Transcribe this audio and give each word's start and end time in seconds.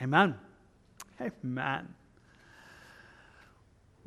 Amen. 0.00 0.36
Amen. 1.20 1.94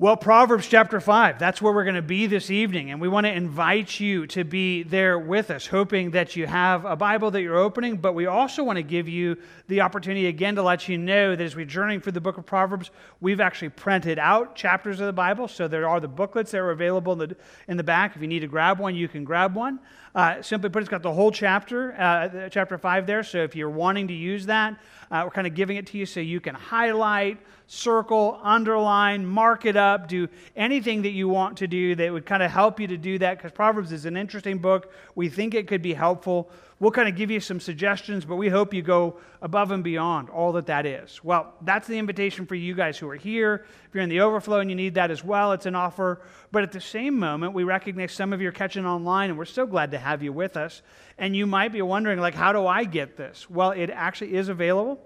Well, 0.02 0.17
Proverbs 0.17 0.67
chapter 0.67 1.00
5, 1.00 1.38
that's 1.38 1.62
where 1.62 1.71
we're 1.71 1.83
going 1.83 1.94
to 1.94 2.02
be 2.02 2.25
this 2.25 2.50
evening. 2.50 2.90
And 2.90 3.00
we 3.00 3.08
want 3.08 3.28
to 3.28 3.31
invite 3.31 3.99
you 3.99 4.25
to 4.27 4.43
be 4.43 4.81
there 4.81 5.19
with 5.19 5.51
us, 5.51 5.67
hoping 5.67 6.09
that 6.12 6.35
you 6.35 6.47
have 6.47 6.85
a 6.85 6.96
Bible 6.96 7.29
that 7.29 7.43
you're 7.43 7.57
opening. 7.57 7.97
But 7.97 8.13
we 8.13 8.25
also 8.25 8.63
want 8.63 8.77
to 8.77 8.83
give 8.83 9.07
you 9.07 9.38
the 9.67 9.81
opportunity 9.81 10.25
again 10.25 10.55
to 10.55 10.63
let 10.63 10.89
you 10.89 10.97
know 10.97 11.35
that 11.35 11.44
as 11.44 11.56
we're 11.56 11.65
journeying 11.65 12.01
through 12.01 12.13
the 12.13 12.21
book 12.21 12.39
of 12.39 12.47
Proverbs, 12.47 12.89
we've 13.19 13.39
actually 13.39 13.69
printed 13.69 14.17
out 14.17 14.55
chapters 14.55 14.99
of 14.99 15.05
the 15.05 15.13
Bible. 15.13 15.47
So 15.47 15.67
there 15.67 15.87
are 15.87 15.99
the 15.99 16.08
booklets 16.08 16.49
that 16.49 16.62
are 16.62 16.71
available 16.71 17.13
in 17.13 17.20
the, 17.30 17.35
in 17.67 17.77
the 17.77 17.84
back. 17.84 18.16
If 18.16 18.23
you 18.23 18.27
need 18.27 18.39
to 18.39 18.48
grab 18.48 18.80
one, 18.80 18.95
you 18.95 19.08
can 19.08 19.23
grab 19.23 19.53
one. 19.53 19.80
Uh, 20.13 20.41
simply 20.41 20.70
put, 20.70 20.81
it's 20.81 20.89
got 20.89 21.02
the 21.02 21.12
whole 21.12 21.31
chapter, 21.31 21.93
uh, 21.93 22.49
chapter 22.49 22.77
5 22.77 23.07
there. 23.07 23.23
So 23.23 23.39
if 23.39 23.55
you're 23.55 23.70
wanting 23.70 24.09
to 24.09 24.13
use 24.13 24.45
that, 24.48 24.77
uh, 25.09 25.21
we're 25.23 25.31
kind 25.31 25.48
of 25.48 25.55
giving 25.55 25.77
it 25.77 25.88
to 25.88 25.98
you 25.98 26.05
so 26.05 26.20
you 26.20 26.41
can 26.41 26.53
highlight, 26.53 27.38
circle, 27.67 28.39
underline, 28.43 29.25
mark 29.25 29.66
it 29.66 29.77
up, 29.77 30.09
do 30.09 30.27
anything 30.55 31.02
that 31.03 31.11
you 31.11 31.29
want 31.29 31.57
to 31.57 31.67
do 31.67 31.95
that 31.95 32.11
would 32.11 32.25
kind 32.25 32.43
of 32.43 32.52
help 32.52 32.79
you 32.79 32.88
to 32.88 32.97
do 32.97 33.17
that 33.19 33.38
because 33.38 33.52
Proverbs 33.52 33.93
is 33.93 34.05
an 34.05 34.17
interesting 34.17 34.57
book. 34.57 34.91
We 35.16 35.29
think 35.29 35.53
it 35.53 35.67
could 35.67 35.81
be 35.81 35.93
helpful. 35.93 36.49
We'll 36.81 36.90
kind 36.90 37.08
of 37.08 37.16
give 37.16 37.30
you 37.30 37.40
some 37.40 37.59
suggestions, 37.59 38.26
but 38.26 38.38
we 38.38 38.49
hope 38.49 38.73
you 38.73 38.81
go 38.81 39.20
above 39.39 39.70
and 39.70 39.84
beyond 39.84 40.31
all 40.31 40.53
that 40.53 40.66
that 40.66 40.88
is. 40.88 41.23
Well, 41.23 41.53
that's 41.62 41.88
the 41.88 41.99
invitation 41.99 42.48
for 42.48 42.55
you 42.55 42.73
guys 42.73 42.98
who 42.98 43.08
are 43.08 43.16
here. 43.16 43.67
If 43.88 43.94
you're 43.94 44.02
in 44.02 44.09
the 44.09 44.22
overflow 44.22 44.62
and 44.62 44.70
you 44.72 44.76
need 44.76 44.95
that 44.95 45.12
as 45.12 45.23
well, 45.23 45.52
it's 45.52 45.67
an 45.67 45.75
offer. 45.75 46.23
But 46.52 46.63
at 46.63 46.72
the 46.72 46.81
same 46.81 47.20
moment, 47.20 47.53
we 47.53 47.63
recognize 47.63 48.13
some 48.13 48.34
of 48.34 48.41
you 48.41 48.49
are 48.49 48.52
catching 48.52 48.88
online, 48.88 49.30
and 49.30 49.38
we're 49.38 49.45
so 49.45 49.67
glad 49.67 49.91
to 49.91 49.99
have 49.99 50.23
you 50.23 50.34
with 50.34 50.58
us. 50.58 50.81
And 51.20 51.36
you 51.36 51.45
might 51.45 51.72
be 51.72 51.84
wondering, 51.84 52.20
like, 52.20 52.34
how 52.34 52.52
do 52.52 52.66
I 52.66 52.84
get 52.86 53.16
this? 53.16 53.48
Well, 53.48 53.70
it 53.72 53.91
actually 53.91 54.34
is 54.34 54.50
available 54.50 55.00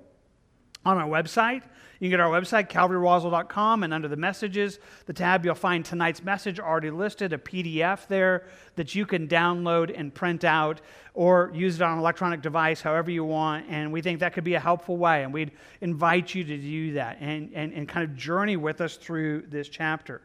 on 0.85 0.97
our 0.97 1.09
website. 1.09 1.63
You 2.05 2.11
can 2.11 2.19
get 2.19 2.23
our 2.23 2.39
website, 2.39 2.69
calvaryroswell.com, 2.69 3.81
and 3.81 3.91
under 3.91 4.07
the 4.07 4.15
messages, 4.15 4.77
the 5.07 5.13
tab, 5.13 5.43
you'll 5.43 5.55
find 5.55 5.83
tonight's 5.83 6.23
message 6.23 6.59
already 6.59 6.91
listed, 6.91 7.33
a 7.33 7.39
PDF 7.39 8.05
there 8.05 8.45
that 8.75 8.93
you 8.93 9.07
can 9.07 9.27
download 9.27 9.91
and 9.97 10.13
print 10.13 10.43
out 10.43 10.81
or 11.15 11.49
use 11.55 11.77
it 11.77 11.81
on 11.81 11.93
an 11.93 11.97
electronic 11.97 12.43
device, 12.43 12.79
however 12.79 13.09
you 13.09 13.23
want. 13.23 13.65
And 13.69 13.91
we 13.91 14.03
think 14.03 14.19
that 14.19 14.33
could 14.33 14.43
be 14.43 14.53
a 14.53 14.59
helpful 14.59 14.97
way. 14.97 15.23
And 15.23 15.33
we'd 15.33 15.53
invite 15.81 16.35
you 16.35 16.43
to 16.43 16.57
do 16.57 16.93
that 16.93 17.17
and, 17.21 17.49
and, 17.55 17.73
and 17.73 17.89
kind 17.89 18.07
of 18.07 18.15
journey 18.15 18.55
with 18.55 18.81
us 18.81 18.97
through 18.97 19.45
this 19.47 19.67
chapter. 19.67 20.21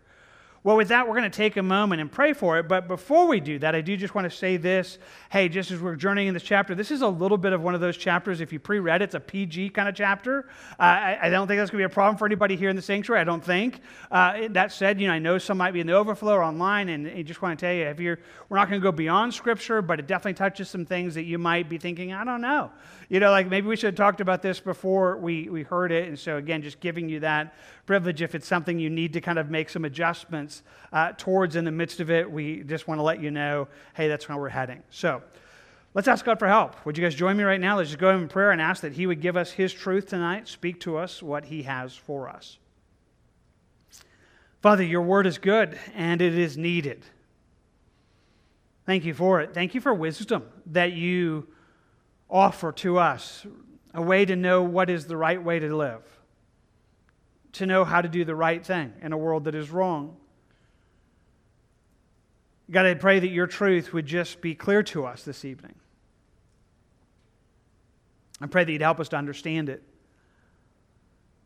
Well, 0.62 0.76
with 0.76 0.88
that, 0.88 1.08
we're 1.08 1.16
going 1.16 1.30
to 1.30 1.34
take 1.34 1.56
a 1.56 1.62
moment 1.62 2.02
and 2.02 2.12
pray 2.12 2.34
for 2.34 2.58
it. 2.58 2.68
But 2.68 2.86
before 2.86 3.26
we 3.26 3.40
do 3.40 3.58
that, 3.60 3.74
I 3.74 3.80
do 3.80 3.96
just 3.96 4.14
want 4.14 4.30
to 4.30 4.36
say 4.36 4.58
this. 4.58 4.98
Hey, 5.30 5.48
just 5.48 5.70
as 5.70 5.80
we're 5.80 5.96
journeying 5.96 6.28
in 6.28 6.34
this 6.34 6.42
chapter, 6.42 6.74
this 6.74 6.90
is 6.90 7.00
a 7.00 7.08
little 7.08 7.38
bit 7.38 7.54
of 7.54 7.62
one 7.62 7.74
of 7.74 7.80
those 7.80 7.96
chapters. 7.96 8.42
If 8.42 8.52
you 8.52 8.58
pre 8.58 8.78
read, 8.78 9.00
it, 9.00 9.06
it's 9.06 9.14
a 9.14 9.20
PG 9.20 9.70
kind 9.70 9.88
of 9.88 9.94
chapter. 9.94 10.50
Uh, 10.78 10.82
I, 10.82 11.18
I, 11.22 11.30
don't 11.30 11.48
think 11.48 11.60
that's 11.60 11.70
going 11.70 11.82
to 11.82 11.88
be 11.88 11.90
a 11.90 11.94
problem 11.94 12.18
for 12.18 12.26
anybody 12.26 12.56
here 12.56 12.68
in 12.68 12.76
the 12.76 12.82
sanctuary. 12.82 13.22
I 13.22 13.24
don't 13.24 13.42
think. 13.42 13.80
Uh, 14.10 14.48
that 14.50 14.70
said, 14.70 15.00
you 15.00 15.08
know, 15.08 15.14
I 15.14 15.18
know 15.18 15.38
some 15.38 15.56
might 15.56 15.70
be 15.70 15.80
in 15.80 15.86
the 15.86 15.94
overflow 15.94 16.34
or 16.34 16.42
online, 16.42 16.90
and 16.90 17.08
I 17.08 17.22
just 17.22 17.40
want 17.40 17.58
to 17.58 17.64
tell 17.64 17.74
you, 17.74 17.84
if 17.84 17.98
you're, 17.98 18.18
we're 18.50 18.58
not 18.58 18.68
going 18.68 18.82
to 18.82 18.84
go 18.84 18.92
beyond 18.92 19.32
Scripture, 19.32 19.80
but 19.80 19.98
it 19.98 20.06
definitely 20.06 20.34
touches 20.34 20.68
some 20.68 20.84
things 20.84 21.14
that 21.14 21.24
you 21.24 21.38
might 21.38 21.70
be 21.70 21.78
thinking, 21.78 22.12
I 22.12 22.22
don't 22.22 22.42
know. 22.42 22.70
You 23.08 23.18
know, 23.18 23.30
like 23.30 23.48
maybe 23.48 23.66
we 23.66 23.76
should 23.76 23.86
have 23.86 23.94
talked 23.94 24.20
about 24.20 24.42
this 24.42 24.60
before 24.60 25.16
we, 25.16 25.48
we 25.48 25.62
heard 25.62 25.90
it. 25.90 26.06
And 26.06 26.18
so, 26.18 26.36
again, 26.36 26.62
just 26.62 26.80
giving 26.80 27.08
you 27.08 27.20
that 27.20 27.54
privilege 27.86 28.20
if 28.20 28.34
it's 28.34 28.46
something 28.46 28.78
you 28.78 28.90
need 28.90 29.14
to 29.14 29.22
kind 29.22 29.38
of 29.38 29.50
make 29.50 29.70
some 29.70 29.84
adjustments 29.84 30.49
uh, 30.92 31.12
towards 31.16 31.56
in 31.56 31.64
the 31.64 31.70
midst 31.70 32.00
of 32.00 32.10
it. 32.10 32.30
We 32.30 32.62
just 32.62 32.88
want 32.88 32.98
to 32.98 33.02
let 33.02 33.20
you 33.20 33.30
know, 33.30 33.68
hey, 33.94 34.08
that's 34.08 34.28
where 34.28 34.38
we're 34.38 34.48
heading. 34.48 34.82
So, 34.90 35.22
Let's 35.92 36.06
ask 36.06 36.24
God 36.24 36.38
for 36.38 36.46
help. 36.46 36.86
Would 36.86 36.96
you 36.96 37.02
guys 37.02 37.16
join 37.16 37.36
me 37.36 37.42
right 37.42 37.60
now? 37.60 37.76
Let's 37.76 37.90
just 37.90 37.98
go 37.98 38.10
in 38.10 38.28
prayer 38.28 38.52
and 38.52 38.60
ask 38.60 38.82
that 38.82 38.92
He 38.92 39.06
would 39.06 39.20
give 39.20 39.36
us 39.36 39.50
His 39.50 39.72
truth 39.72 40.06
tonight, 40.06 40.46
speak 40.46 40.80
to 40.80 40.96
us 40.96 41.20
what 41.20 41.46
He 41.46 41.64
has 41.64 41.96
for 41.96 42.28
us. 42.28 42.58
Father, 44.62 44.84
your 44.84 45.02
word 45.02 45.26
is 45.26 45.38
good 45.38 45.78
and 45.94 46.22
it 46.22 46.38
is 46.38 46.56
needed. 46.56 47.04
Thank 48.86 49.04
you 49.04 49.14
for 49.14 49.40
it. 49.40 49.52
Thank 49.52 49.74
you 49.74 49.80
for 49.80 49.92
wisdom 49.92 50.44
that 50.66 50.92
you 50.92 51.48
offer 52.28 52.70
to 52.72 52.98
us 52.98 53.44
a 53.92 54.02
way 54.02 54.24
to 54.24 54.36
know 54.36 54.62
what 54.62 54.90
is 54.90 55.06
the 55.06 55.16
right 55.16 55.42
way 55.42 55.58
to 55.58 55.74
live, 55.74 56.02
to 57.52 57.66
know 57.66 57.84
how 57.84 58.00
to 58.00 58.08
do 58.08 58.24
the 58.24 58.36
right 58.36 58.64
thing 58.64 58.92
in 59.02 59.12
a 59.12 59.18
world 59.18 59.44
that 59.44 59.56
is 59.56 59.70
wrong. 59.70 60.16
God, 62.70 62.86
I 62.86 62.94
pray 62.94 63.18
that 63.18 63.28
your 63.28 63.46
truth 63.46 63.92
would 63.92 64.06
just 64.06 64.40
be 64.40 64.54
clear 64.54 64.82
to 64.84 65.04
us 65.04 65.24
this 65.24 65.44
evening. 65.44 65.74
I 68.40 68.46
pray 68.46 68.64
that 68.64 68.70
you'd 68.72 68.82
help 68.82 69.00
us 69.00 69.08
to 69.10 69.16
understand 69.16 69.68
it. 69.68 69.82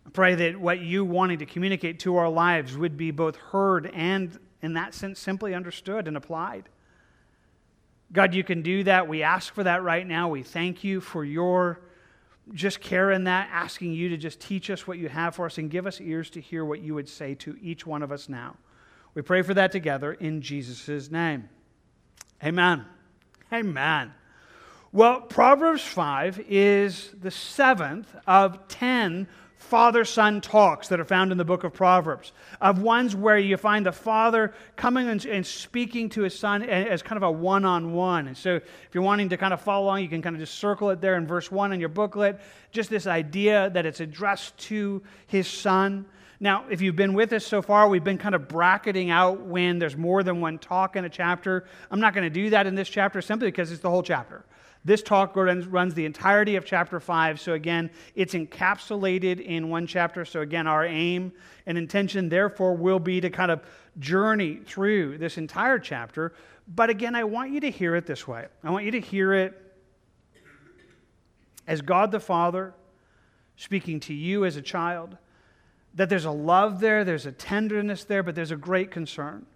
I 0.07 0.11
pray 0.11 0.35
that 0.35 0.61
what 0.61 0.81
you 0.81 1.05
wanting 1.05 1.39
to 1.39 1.47
communicate 1.47 2.01
to 2.01 2.17
our 2.17 2.29
lives 2.29 2.77
would 2.77 2.97
be 2.97 3.11
both 3.11 3.37
heard 3.37 3.91
and, 3.95 4.39
in 4.63 4.75
that 4.75 4.93
sense, 4.93 5.19
simply 5.19 5.55
understood 5.55 6.07
and 6.09 6.17
applied. 6.17 6.69
God, 8.13 8.35
you 8.35 8.45
can 8.45 8.63
do 8.63 8.85
that. 8.85 9.09
We 9.09 9.23
ask 9.23 9.53
for 9.55 9.65
that 9.65 9.83
right 9.83 10.07
now. 10.07 10.29
We 10.29 10.43
thank 10.43 10.85
you 10.85 11.01
for 11.01 11.25
your 11.25 11.81
just 12.53 12.81
care 12.81 13.11
in 13.11 13.25
that, 13.25 13.49
asking 13.51 13.93
you 13.93 14.11
to 14.11 14.19
just 14.19 14.39
teach 14.39 14.69
us 14.69 14.87
what 14.87 14.99
you 14.99 15.09
have 15.09 15.35
for 15.35 15.47
us 15.47 15.57
and 15.57 15.71
give 15.71 15.87
us 15.87 16.01
ears 16.01 16.29
to 16.31 16.41
hear 16.41 16.65
what 16.65 16.81
you 16.81 16.95
would 16.95 17.09
say 17.09 17.35
to 17.37 17.57
each 17.63 17.87
one 17.87 18.03
of 18.03 18.13
us 18.13 18.29
now. 18.29 18.57
We 19.15 19.23
pray 19.23 19.43
for 19.43 19.55
that 19.55 19.73
together 19.73 20.13
in 20.13 20.43
Jesus' 20.43 21.11
name. 21.11 21.49
Amen. 22.43 22.85
Amen. 23.53 24.13
Well, 24.93 25.23
Proverbs 25.23 25.83
5 25.83 26.45
is 26.49 27.11
the 27.21 27.31
seventh 27.31 28.15
of 28.27 28.69
10 28.69 29.29
father 29.57 30.05
son 30.05 30.41
talks 30.41 30.89
that 30.89 31.01
are 31.01 31.05
found 31.05 31.33
in 31.33 31.39
the 31.39 31.45
book 31.45 31.65
of 31.65 31.73
Proverbs, 31.73 32.33
of 32.61 32.83
ones 32.83 33.17
where 33.17 33.39
you 33.39 33.57
find 33.57 33.87
the 33.87 33.93
father 33.93 34.53
coming 34.77 35.09
and, 35.09 35.47
speaking 35.47 36.09
to 36.11 36.23
his 36.23 36.39
son 36.39 36.63
as 36.63 37.03
kind 37.03 37.17
of 37.17 37.23
a 37.23 37.31
one 37.31 37.65
on 37.65 37.93
one. 37.93 38.29
And 38.29 38.37
so, 38.37 38.57
if 38.57 38.91
you're 38.93 39.03
wanting 39.03 39.31
to 39.31 39.37
kind 39.37 39.55
of 39.55 39.61
follow 39.61 39.87
along, 39.87 40.03
you 40.03 40.09
can 40.09 40.23
kind 40.23 40.37
of 40.37 40.41
just 40.41 40.59
circle 40.59 40.91
it 40.91 41.01
there 41.01 41.17
in 41.17 41.27
verse 41.27 41.51
1 41.51 41.73
in 41.73 41.81
your 41.81 41.89
booklet. 41.89 42.41
Just 42.73 42.91
this 42.91 43.07
idea 43.07 43.71
that 43.71 43.87
it's 43.87 44.01
addressed 44.01 44.57
to 44.59 45.03
his 45.27 45.49
son. 45.49 46.05
Now, 46.45 46.67
if 46.69 46.83
you've 46.83 46.95
been 46.95 47.15
with 47.15 47.33
us 47.33 47.47
so 47.47 47.63
far, 47.63 47.89
we've 47.89 48.05
been 48.05 48.19
kind 48.19 48.35
of 48.35 48.49
bracketing 48.49 49.09
out 49.09 49.41
when 49.41 49.79
there's 49.79 49.97
more 49.97 50.23
than 50.23 50.43
one 50.43 50.59
talk 50.59 50.95
in 50.95 51.07
a 51.07 51.09
chapter. 51.09 51.65
I'm 51.91 52.01
not 52.01 52.13
going 52.13 52.25
to 52.25 52.29
do 52.29 52.51
that 52.51 52.67
in 52.67 52.75
this 52.75 52.91
chapter 52.91 53.23
simply 53.23 53.49
because 53.49 53.73
it's 53.73 53.81
the 53.81 53.89
whole 53.89 54.03
chapter. 54.03 54.45
This 54.85 55.03
talk 55.03 55.35
runs, 55.37 55.95
the 55.95 56.05
entirety 56.05 56.57
of 56.57 56.67
chapter 56.67 57.01
5. 57.01 57.41
So, 57.41 57.55
again, 57.55 57.91
it's 58.15 58.35
encapsulated 58.35 59.41
in 59.41 59.71
one 59.71 59.87
chapter. 59.87 60.27
So, 60.27 60.43
again, 60.43 60.67
our 60.67 60.85
aim 60.85 61.33
and 61.65 61.79
intention, 61.79 62.29
therefore, 62.29 62.75
will 62.75 62.99
be 62.99 63.23
to 63.23 63.31
kind 63.31 63.51
of 63.51 63.63
journey 63.99 64.61
through 64.67 65.17
this 65.17 65.39
entire 65.39 65.79
chapter. 65.79 66.35
But 66.69 66.91
again, 66.91 67.15
I 67.15 67.25
want 67.25 67.53
you 67.53 67.61
to 67.61 67.71
hear 67.71 67.97
it 67.97 68.05
this 68.05 68.29
way 68.29 68.49
I 68.63 68.71
want 68.71 68.85
you 68.85 68.91
to 68.91 69.01
hear 69.01 69.33
it 69.33 69.55
as 71.67 71.81
God 71.81 72.11
the 72.11 72.21
Father 72.21 72.75
speaking 73.57 73.99
to 74.01 74.13
you 74.13 74.45
as 74.45 74.57
a 74.57 74.63
child, 74.63 75.17
that 75.95 76.09
there's 76.09 76.25
a 76.25 76.31
love 76.31 76.81
there, 76.81 77.05
there's 77.05 77.27
a 77.27 77.33
tenderness 77.33 78.05
there, 78.05 78.23
but 78.23 78.35
there's 78.35 78.51
a 78.51 78.57
great 78.57 78.91
concern. 78.91 79.47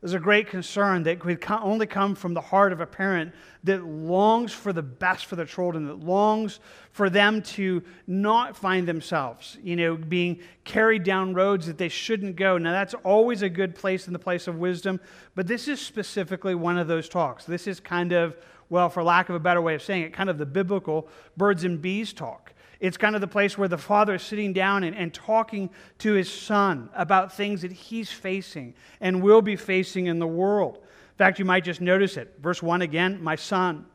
There's 0.00 0.14
a 0.14 0.20
great 0.20 0.46
concern 0.46 1.02
that 1.04 1.18
could 1.18 1.44
only 1.50 1.86
come 1.86 2.14
from 2.14 2.32
the 2.32 2.40
heart 2.40 2.72
of 2.72 2.80
a 2.80 2.86
parent 2.86 3.34
that 3.64 3.84
longs 3.84 4.52
for 4.52 4.72
the 4.72 4.82
best 4.82 5.26
for 5.26 5.34
their 5.34 5.44
children, 5.44 5.86
that 5.88 5.98
longs 5.98 6.60
for 6.92 7.10
them 7.10 7.42
to 7.42 7.82
not 8.06 8.56
find 8.56 8.86
themselves, 8.86 9.58
you 9.60 9.74
know, 9.74 9.96
being 9.96 10.38
carried 10.62 11.02
down 11.02 11.34
roads 11.34 11.66
that 11.66 11.78
they 11.78 11.88
shouldn't 11.88 12.36
go. 12.36 12.58
Now, 12.58 12.70
that's 12.70 12.94
always 13.02 13.42
a 13.42 13.48
good 13.48 13.74
place 13.74 14.06
in 14.06 14.12
the 14.12 14.20
place 14.20 14.46
of 14.46 14.56
wisdom, 14.56 15.00
but 15.34 15.48
this 15.48 15.66
is 15.66 15.80
specifically 15.80 16.54
one 16.54 16.78
of 16.78 16.86
those 16.86 17.08
talks. 17.08 17.44
This 17.44 17.66
is 17.66 17.80
kind 17.80 18.12
of, 18.12 18.36
well, 18.70 18.90
for 18.90 19.02
lack 19.02 19.28
of 19.28 19.34
a 19.34 19.40
better 19.40 19.60
way 19.60 19.74
of 19.74 19.82
saying 19.82 20.04
it, 20.04 20.12
kind 20.12 20.30
of 20.30 20.38
the 20.38 20.46
biblical 20.46 21.08
birds 21.36 21.64
and 21.64 21.82
bees 21.82 22.12
talk. 22.12 22.52
It's 22.80 22.96
kind 22.96 23.14
of 23.14 23.20
the 23.20 23.26
place 23.26 23.58
where 23.58 23.68
the 23.68 23.78
father 23.78 24.14
is 24.14 24.22
sitting 24.22 24.52
down 24.52 24.84
and, 24.84 24.94
and 24.96 25.12
talking 25.12 25.70
to 25.98 26.12
his 26.12 26.32
son 26.32 26.90
about 26.94 27.32
things 27.32 27.62
that 27.62 27.72
he's 27.72 28.10
facing 28.10 28.74
and 29.00 29.22
will 29.22 29.42
be 29.42 29.56
facing 29.56 30.06
in 30.06 30.20
the 30.20 30.26
world. 30.26 30.76
In 30.76 31.16
fact, 31.16 31.40
you 31.40 31.44
might 31.44 31.64
just 31.64 31.80
notice 31.80 32.16
it. 32.16 32.36
Verse 32.40 32.62
1 32.62 32.82
again, 32.82 33.22
my 33.22 33.34
son, 33.34 33.86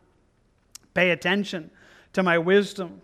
pay 0.93 1.11
attention 1.11 1.71
to 2.11 2.23
my 2.23 2.37
wisdom, 2.37 3.01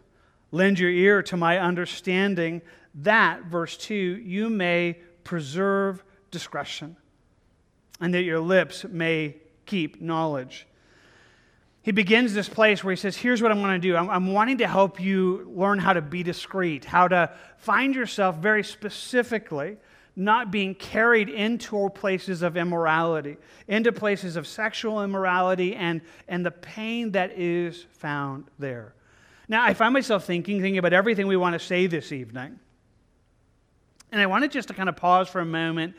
lend 0.51 0.79
your 0.79 0.89
ear 0.89 1.23
to 1.23 1.37
my 1.37 1.57
understanding, 1.57 2.61
that, 2.95 3.45
verse 3.45 3.77
2, 3.77 3.95
you 3.95 4.49
may 4.49 4.97
preserve 5.23 6.03
discretion, 6.31 6.97
and 8.01 8.13
that 8.13 8.23
your 8.23 8.39
lips 8.39 8.83
may 8.83 9.37
keep 9.65 10.01
knowledge 10.01 10.67
he 11.81 11.91
begins 11.91 12.33
this 12.33 12.49
place 12.49 12.83
where 12.83 12.91
he 12.91 12.97
says, 12.97 13.15
Here's 13.15 13.41
what 13.41 13.51
I'm 13.51 13.61
going 13.61 13.79
to 13.81 13.87
do. 13.87 13.95
I'm, 13.95 14.09
I'm, 14.09 14.33
wanting 14.33 14.57
to 14.59 14.67
help 14.67 14.99
you 14.99 15.51
learn 15.55 15.79
how 15.79 15.93
to 15.93 16.01
be 16.01 16.23
discreet, 16.23 16.85
how 16.85 17.07
to 17.07 17.31
find 17.57 17.95
yourself 17.95 18.37
very 18.37 18.63
specifically 18.63 19.77
not 20.15 20.51
being 20.51 20.75
carried 20.75 21.29
into 21.29 21.89
places 21.91 22.41
of 22.41 22.57
immorality, 22.57 23.37
into 23.69 23.91
places 23.93 24.35
of 24.35 24.45
sexual 24.45 25.01
immorality 25.01 25.75
and, 25.75 26.01
and 26.27 26.45
the 26.45 26.51
pain 26.51 27.11
that 27.11 27.31
is 27.39 27.85
found 27.91 28.43
there. 28.59 28.93
Now, 29.47 29.63
I 29.63 29.73
find 29.73 29.93
myself 29.93 30.25
thinking, 30.25 30.61
thinking 30.61 30.77
about 30.77 30.91
everything 30.91 31.27
we 31.27 31.37
want 31.37 31.53
to 31.53 31.59
say 31.59 31.87
this 31.87 32.11
evening. 32.11 32.59
And 34.11 34.21
I 34.21 34.25
wanted 34.25 34.51
just 34.51 34.67
to 34.67 34.73
kind 34.73 34.89
of 34.89 34.97
pause 34.97 35.29
for 35.29 35.39
a 35.39 35.45
moment 35.45 35.95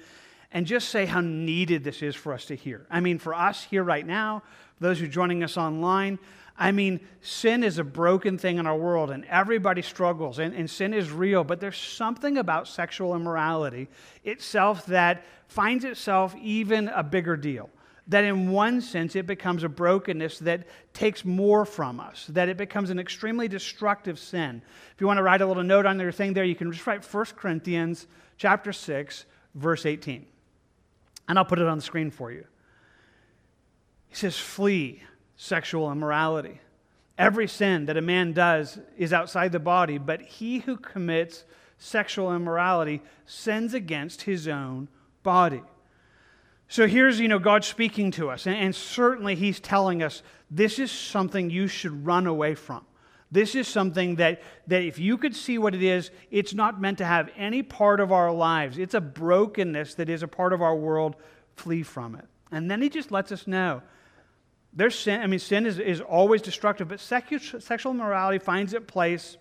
and 0.52 0.66
just 0.66 0.90
say 0.90 1.06
how 1.06 1.20
needed 1.20 1.82
this 1.82 2.02
is 2.02 2.14
for 2.14 2.34
us 2.34 2.44
to 2.46 2.56
hear. 2.56 2.86
I 2.90 3.00
mean, 3.00 3.18
for 3.18 3.34
us 3.34 3.64
here 3.64 3.82
right 3.82 4.06
now, 4.06 4.42
those 4.80 4.98
who 4.98 5.04
are 5.04 5.08
joining 5.08 5.42
us 5.44 5.56
online, 5.56 6.18
I 6.60 6.72
mean, 6.72 7.00
sin 7.22 7.64
is 7.64 7.78
a 7.78 7.84
broken 7.84 8.36
thing 8.36 8.58
in 8.58 8.66
our 8.66 8.76
world, 8.76 9.10
and 9.10 9.24
everybody 9.24 9.80
struggles, 9.80 10.38
and, 10.38 10.54
and, 10.54 10.68
sin 10.68 10.92
is 10.92 11.10
real. 11.10 11.42
But 11.42 11.58
there's 11.58 11.78
something 11.78 12.36
about 12.36 12.68
sexual 12.68 13.16
immorality 13.16 13.88
itself 14.24 14.84
that 14.86 15.24
finds 15.48 15.84
itself 15.84 16.36
even 16.36 16.88
a 16.88 17.02
bigger 17.02 17.34
deal. 17.34 17.70
That 18.08 18.24
in 18.24 18.50
one 18.50 18.82
sense, 18.82 19.16
it 19.16 19.26
becomes 19.26 19.64
a 19.64 19.70
brokenness 19.70 20.40
that 20.40 20.66
takes 20.92 21.24
more 21.24 21.64
from 21.64 21.98
us, 21.98 22.26
that 22.28 22.50
it 22.50 22.58
becomes 22.58 22.90
an 22.90 22.98
extremely 22.98 23.48
destructive 23.48 24.18
sin. 24.18 24.60
If 24.94 25.00
you 25.00 25.06
want 25.06 25.16
to 25.16 25.22
write 25.22 25.40
a 25.40 25.46
little 25.46 25.62
note 25.62 25.86
on 25.86 25.98
your 25.98 26.12
thing 26.12 26.34
there, 26.34 26.44
you 26.44 26.54
can 26.56 26.70
just 26.72 26.86
write 26.86 27.04
1 27.04 27.24
Corinthians 27.36 28.06
chapter 28.36 28.72
6, 28.72 29.24
verse 29.54 29.86
18. 29.86 30.26
And 31.26 31.38
I'll 31.38 31.44
put 31.46 31.58
it 31.58 31.66
on 31.66 31.78
the 31.78 31.82
screen 31.82 32.10
for 32.10 32.30
you. 32.30 32.44
He 34.10 34.16
says, 34.16 34.38
Flee 34.38 35.02
sexual 35.36 35.90
immorality. 35.90 36.60
Every 37.16 37.48
sin 37.48 37.86
that 37.86 37.96
a 37.96 38.02
man 38.02 38.32
does 38.32 38.78
is 38.96 39.12
outside 39.12 39.52
the 39.52 39.58
body, 39.58 39.98
but 39.98 40.20
he 40.20 40.58
who 40.60 40.76
commits 40.76 41.44
sexual 41.78 42.34
immorality 42.34 43.02
sins 43.24 43.72
against 43.72 44.22
his 44.22 44.46
own 44.46 44.88
body. 45.22 45.62
So 46.68 46.86
here's, 46.86 47.18
you 47.18 47.26
know, 47.26 47.40
God 47.40 47.64
speaking 47.64 48.12
to 48.12 48.30
us, 48.30 48.46
and, 48.46 48.54
and 48.54 48.74
certainly 48.74 49.34
He's 49.34 49.58
telling 49.58 50.04
us 50.04 50.22
this 50.52 50.78
is 50.78 50.92
something 50.92 51.50
you 51.50 51.66
should 51.66 52.06
run 52.06 52.28
away 52.28 52.54
from. 52.54 52.86
This 53.32 53.56
is 53.56 53.66
something 53.66 54.16
that, 54.16 54.40
that 54.68 54.82
if 54.82 54.98
you 54.98 55.18
could 55.18 55.34
see 55.34 55.58
what 55.58 55.74
it 55.74 55.82
is, 55.82 56.12
it's 56.30 56.54
not 56.54 56.80
meant 56.80 56.98
to 56.98 57.04
have 57.04 57.28
any 57.36 57.64
part 57.64 57.98
of 57.98 58.12
our 58.12 58.32
lives. 58.32 58.78
It's 58.78 58.94
a 58.94 59.00
brokenness 59.00 59.94
that 59.94 60.08
is 60.08 60.22
a 60.22 60.28
part 60.28 60.52
of 60.52 60.62
our 60.62 60.76
world. 60.76 61.16
Flee 61.56 61.82
from 61.82 62.14
it. 62.14 62.24
And 62.52 62.70
then 62.70 62.80
he 62.80 62.88
just 62.88 63.10
lets 63.10 63.32
us 63.32 63.46
know. 63.46 63.82
There's 64.72 64.98
sin, 64.98 65.20
I 65.20 65.26
mean, 65.26 65.40
sin 65.40 65.66
is, 65.66 65.78
is 65.78 66.00
always 66.00 66.42
destructive, 66.42 66.88
but 66.88 66.98
secu- 66.98 67.60
sexual 67.60 67.92
morality 67.92 68.38
finds 68.38 68.72
its 68.72 68.86
place 68.86 69.36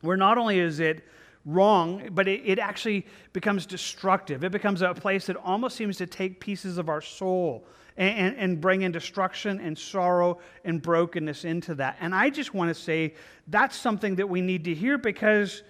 where 0.00 0.16
not 0.16 0.38
only 0.38 0.58
is 0.60 0.80
it 0.80 1.04
wrong, 1.44 2.08
but 2.12 2.28
it, 2.28 2.42
it 2.44 2.58
actually 2.58 3.06
becomes 3.32 3.66
destructive. 3.66 4.44
It 4.44 4.52
becomes 4.52 4.82
a 4.82 4.94
place 4.94 5.26
that 5.26 5.36
almost 5.36 5.76
seems 5.76 5.96
to 5.98 6.06
take 6.06 6.40
pieces 6.40 6.78
of 6.78 6.88
our 6.88 7.00
soul 7.00 7.66
and, 7.96 8.36
and, 8.36 8.60
bring 8.60 8.82
in 8.82 8.90
destruction 8.90 9.60
and 9.60 9.78
sorrow 9.78 10.40
and 10.64 10.82
brokenness 10.82 11.44
into 11.44 11.76
that. 11.76 11.96
And 12.00 12.12
I 12.12 12.28
just 12.28 12.52
want 12.52 12.74
to 12.74 12.74
say 12.74 13.14
that's 13.46 13.76
something 13.76 14.16
that 14.16 14.28
we 14.28 14.40
need 14.40 14.64
to 14.64 14.74
hear 14.74 14.98
because 14.98 15.62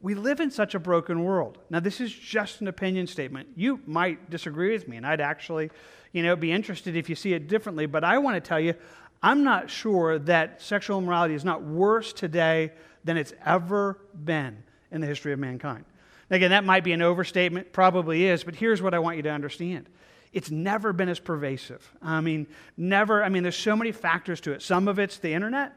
we 0.00 0.14
live 0.14 0.38
in 0.38 0.50
such 0.50 0.74
a 0.74 0.78
broken 0.78 1.24
world. 1.24 1.58
Now, 1.70 1.80
this 1.80 2.00
is 2.00 2.12
just 2.12 2.60
an 2.60 2.68
opinion 2.68 3.06
statement. 3.06 3.48
You 3.56 3.80
might 3.86 4.30
disagree 4.30 4.72
with 4.72 4.86
me, 4.86 4.98
and 4.98 5.06
I'd 5.06 5.20
actually, 5.20 5.70
you 6.14 6.22
know, 6.22 6.36
be 6.36 6.52
interested 6.52 6.96
if 6.96 7.10
you 7.10 7.16
see 7.16 7.34
it 7.34 7.48
differently. 7.48 7.84
But 7.84 8.04
I 8.04 8.18
want 8.18 8.36
to 8.36 8.40
tell 8.40 8.60
you, 8.60 8.74
I'm 9.22 9.42
not 9.42 9.68
sure 9.68 10.18
that 10.20 10.62
sexual 10.62 10.98
immorality 10.98 11.34
is 11.34 11.44
not 11.44 11.62
worse 11.62 12.12
today 12.12 12.72
than 13.02 13.16
it's 13.16 13.34
ever 13.44 13.98
been 14.14 14.62
in 14.92 15.00
the 15.00 15.06
history 15.06 15.32
of 15.32 15.40
mankind. 15.40 15.84
Again, 16.30 16.50
that 16.50 16.64
might 16.64 16.84
be 16.84 16.92
an 16.92 17.02
overstatement, 17.02 17.72
probably 17.72 18.26
is, 18.26 18.44
but 18.44 18.54
here's 18.54 18.80
what 18.80 18.94
I 18.94 19.00
want 19.00 19.16
you 19.16 19.22
to 19.24 19.30
understand 19.30 19.88
it's 20.32 20.50
never 20.50 20.92
been 20.92 21.08
as 21.08 21.20
pervasive. 21.20 21.92
I 22.02 22.20
mean, 22.20 22.48
never, 22.76 23.22
I 23.22 23.28
mean, 23.28 23.44
there's 23.44 23.56
so 23.56 23.76
many 23.76 23.92
factors 23.92 24.40
to 24.42 24.52
it. 24.52 24.62
Some 24.62 24.88
of 24.88 24.98
it's 24.98 25.18
the 25.18 25.32
internet, 25.32 25.72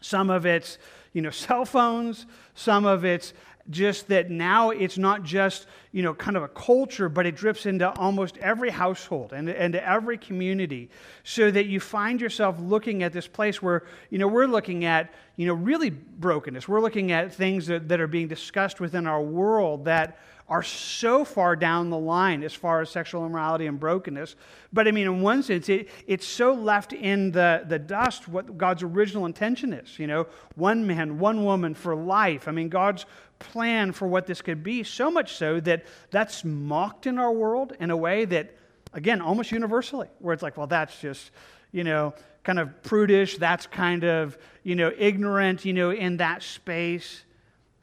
some 0.00 0.30
of 0.30 0.46
it's, 0.46 0.78
you 1.12 1.22
know, 1.22 1.30
cell 1.46 1.64
phones, 1.64 2.26
some 2.54 2.86
of 2.86 3.04
it's 3.04 3.32
just 3.70 4.08
that 4.08 4.30
now 4.30 4.70
it's 4.70 4.98
not 4.98 5.22
just, 5.22 5.66
you 5.92 6.02
know, 6.02 6.14
kind 6.14 6.36
of 6.36 6.42
a 6.42 6.48
culture, 6.48 7.08
but 7.08 7.26
it 7.26 7.36
drips 7.36 7.66
into 7.66 7.90
almost 7.92 8.36
every 8.38 8.70
household 8.70 9.32
and, 9.32 9.48
and 9.48 9.74
every 9.76 10.18
community 10.18 10.90
so 11.24 11.50
that 11.50 11.66
you 11.66 11.80
find 11.80 12.20
yourself 12.20 12.58
looking 12.60 13.02
at 13.02 13.12
this 13.12 13.26
place 13.26 13.62
where, 13.62 13.84
you 14.10 14.18
know, 14.18 14.28
we're 14.28 14.46
looking 14.46 14.84
at, 14.84 15.12
you 15.36 15.46
know, 15.46 15.54
really 15.54 15.90
brokenness. 15.90 16.66
We're 16.66 16.80
looking 16.80 17.12
at 17.12 17.32
things 17.32 17.66
that, 17.66 17.88
that 17.88 18.00
are 18.00 18.06
being 18.06 18.28
discussed 18.28 18.80
within 18.80 19.06
our 19.06 19.22
world 19.22 19.84
that 19.84 20.18
are 20.48 20.62
so 20.62 21.24
far 21.24 21.56
down 21.56 21.88
the 21.88 21.98
line 21.98 22.42
as 22.42 22.52
far 22.52 22.82
as 22.82 22.90
sexual 22.90 23.24
immorality 23.24 23.66
and 23.66 23.80
brokenness. 23.80 24.36
But 24.70 24.86
I 24.86 24.90
mean, 24.90 25.06
in 25.06 25.22
one 25.22 25.42
sense, 25.42 25.68
it, 25.70 25.88
it's 26.06 26.26
so 26.26 26.52
left 26.52 26.92
in 26.92 27.30
the, 27.30 27.64
the 27.66 27.78
dust 27.78 28.28
what 28.28 28.58
God's 28.58 28.82
original 28.82 29.24
intention 29.24 29.72
is. 29.72 29.98
You 29.98 30.06
know, 30.08 30.26
one 30.54 30.86
man, 30.86 31.18
one 31.18 31.44
woman 31.44 31.74
for 31.74 31.94
life. 31.94 32.48
I 32.48 32.50
mean, 32.50 32.68
God's 32.68 33.06
plan 33.42 33.92
for 33.92 34.06
what 34.06 34.26
this 34.26 34.40
could 34.40 34.62
be, 34.62 34.82
so 34.82 35.10
much 35.10 35.34
so 35.34 35.60
that 35.60 35.84
that's 36.10 36.44
mocked 36.44 37.06
in 37.06 37.18
our 37.18 37.32
world 37.32 37.72
in 37.80 37.90
a 37.90 37.96
way 37.96 38.24
that, 38.24 38.54
again, 38.92 39.20
almost 39.20 39.52
universally, 39.52 40.08
where 40.20 40.32
it's 40.32 40.42
like, 40.42 40.56
well, 40.56 40.66
that's 40.66 41.00
just, 41.00 41.30
you 41.72 41.84
know, 41.84 42.14
kind 42.44 42.58
of 42.58 42.82
prudish, 42.82 43.38
that's 43.38 43.66
kind 43.66 44.04
of, 44.04 44.38
you 44.62 44.74
know, 44.74 44.90
ignorant, 44.96 45.64
you 45.64 45.72
know, 45.72 45.90
in 45.90 46.16
that 46.18 46.42
space. 46.42 47.24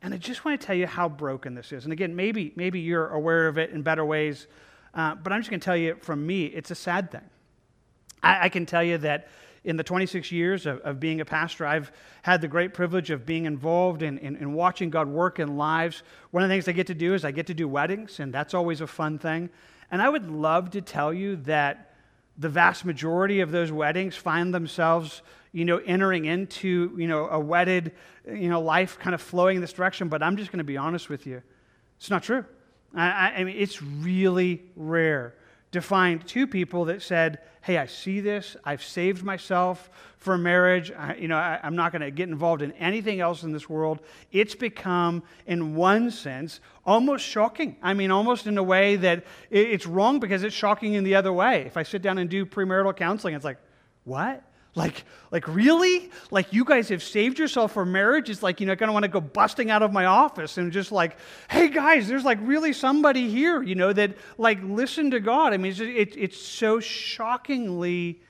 And 0.02 0.14
I 0.14 0.18
just 0.18 0.46
want 0.46 0.60
to 0.60 0.66
tell 0.66 0.76
you 0.76 0.88
how 0.88 1.10
broken 1.10 1.56
this 1.56 1.72
is. 1.72 1.84
And 1.84 1.94
again, 1.94 2.16
maybe, 2.16 2.54
maybe 2.56 2.80
you're 2.80 3.10
aware 3.10 3.48
of 3.48 3.58
it 3.58 3.72
in 3.72 3.82
better 3.82 4.06
ways, 4.06 4.48
uh, 4.94 5.16
but 5.16 5.34
I'm 5.34 5.42
just 5.42 5.50
going 5.50 5.60
to 5.60 5.66
tell 5.66 5.78
you 5.78 5.98
from 6.02 6.26
me, 6.26 6.46
it's 6.46 6.72
a 6.72 6.76
sad 6.76 7.12
thing. 7.12 7.30
I, 8.24 8.46
I 8.46 8.50
can 8.50 8.66
tell 8.66 8.84
you 8.84 8.98
that 9.00 9.28
in 9.64 9.78
the 9.78 9.84
26 9.84 10.32
years 10.32 10.66
of, 10.66 10.80
of, 10.80 11.00
being 11.00 11.22
a 11.22 11.26
pastor, 11.26 11.66
I've 11.66 11.92
had 12.22 12.42
the 12.42 12.48
great 12.48 12.74
privilege 12.74 13.10
of 13.10 13.26
being 13.26 13.46
involved 13.46 14.02
in, 14.02 14.18
in, 14.20 14.36
in, 14.38 14.54
watching 14.54 14.90
God 14.90 15.08
work 15.08 15.40
in 15.40 15.58
lives. 15.58 16.04
One 16.32 16.44
of 16.44 16.50
the 16.50 16.54
things 16.54 16.68
I 16.68 16.72
get 16.72 16.88
to 16.88 16.94
do 16.94 17.14
is 17.14 17.26
I 17.26 17.32
get 17.32 17.48
to 17.48 17.54
do 17.54 17.68
weddings, 17.68 18.20
and 18.20 18.34
that's 18.34 18.54
always 18.54 18.82
a 18.82 18.88
fun 18.88 19.20
thing. 19.20 19.50
And 19.92 20.02
I 20.02 20.10
would 20.10 20.30
love 20.30 20.72
to 20.72 20.82
tell 20.82 21.14
you 21.14 21.36
that 21.38 21.94
the 22.38 22.50
vast 22.50 22.86
majority 22.86 23.42
of 23.42 23.52
those 23.52 23.72
weddings 23.72 24.16
find 24.16 24.54
themselves 24.54 25.22
you 25.52 25.66
know, 25.66 25.78
entering 25.78 26.26
into, 26.26 26.96
you 26.98 27.08
know, 27.08 27.28
a 27.28 27.40
wedded, 27.40 27.92
you 28.28 28.50
know, 28.50 28.62
life 28.62 29.00
kind 29.00 29.14
of 29.14 29.22
flowing 29.22 29.56
in 29.56 29.62
this 29.62 29.74
direction. 29.74 30.08
But 30.08 30.22
I'm 30.22 30.38
just 30.38 30.52
going 30.52 30.60
to 30.60 30.64
be 30.64 30.78
honest 30.78 31.10
with 31.10 31.26
you. 31.26 31.42
It's 31.98 32.10
not 32.10 32.24
true. 32.24 32.46
I, 32.94 33.34
I 33.38 33.44
mean, 33.44 33.56
it's 33.58 33.82
really 33.82 34.64
rare 34.76 35.36
to 35.72 35.82
find 35.82 36.26
two 36.26 36.48
people 36.48 36.86
that 36.86 37.02
said, 37.02 37.40
hey, 37.62 37.78
I 37.78 37.86
see 37.86 38.20
this. 38.20 38.56
I've 38.64 38.84
saved 38.84 39.24
myself 39.24 39.90
for 40.18 40.38
marriage. 40.38 40.92
I, 40.92 41.16
you 41.16 41.28
know, 41.28 41.38
I, 41.38 41.60
am 41.62 41.76
not 41.76 41.92
going 41.92 42.02
to 42.02 42.12
get 42.12 42.30
involved 42.30 42.62
in 42.62 42.72
anything 42.74 43.20
else 43.20 43.44
in 43.44 43.52
this 43.52 43.70
world. 43.70 44.00
It's 44.32 44.56
become, 44.56 45.24
in 45.46 45.76
one 45.76 46.10
sense, 46.10 46.60
almost 46.86 47.26
shocking. 47.26 47.78
I 47.84 47.94
mean, 47.94 48.12
almost 48.12 48.48
in 48.48 48.58
a 48.58 48.64
way 48.64 48.96
that 48.98 49.26
it's 49.52 49.86
wrong 49.86 50.20
because 50.20 50.44
it's 50.44 50.56
shocking 50.56 50.94
in 50.94 51.04
the 51.04 51.16
other 51.16 51.32
way. 51.32 51.62
If 51.62 51.78
I 51.78 51.84
sit 51.84 52.02
down 52.02 52.18
and 52.18 52.30
do 52.30 52.46
premarital 52.46 52.96
counseling, 52.96 53.36
it's 53.36 53.46
like, 53.46 53.60
what? 54.04 54.44
Like, 54.80 55.04
like 55.30 55.46
really? 55.50 56.10
Like 56.32 56.54
you 56.54 56.64
guys 56.64 56.88
have 56.88 57.04
saved 57.04 57.38
yourself 57.38 57.74
for 57.74 57.86
marriage? 57.86 58.30
It's 58.30 58.42
like, 58.42 58.62
you 58.62 58.66
know, 58.66 58.72
I 58.72 58.76
kind 58.78 58.90
of 58.90 58.94
want 58.94 59.04
to 59.04 59.10
go 59.10 59.20
busting 59.20 59.70
out 59.70 59.84
of 59.84 59.92
my 59.92 60.06
office 60.06 60.58
and 60.58 60.72
just 60.72 60.90
like, 60.90 61.18
hey 61.50 61.68
guys, 61.68 62.08
there's 62.08 62.24
like 62.24 62.40
really 62.42 62.72
somebody 62.72 63.30
here, 63.30 63.62
you 63.62 63.76
know, 63.76 63.92
that 63.92 64.16
like 64.38 64.64
listen 64.64 65.12
to 65.12 65.20
God. 65.20 65.52
I 65.54 65.58
mean, 65.58 65.74
it's, 65.74 65.82
it, 65.82 66.16
it's 66.18 66.42
so 66.42 66.80
shockingly 66.80 68.22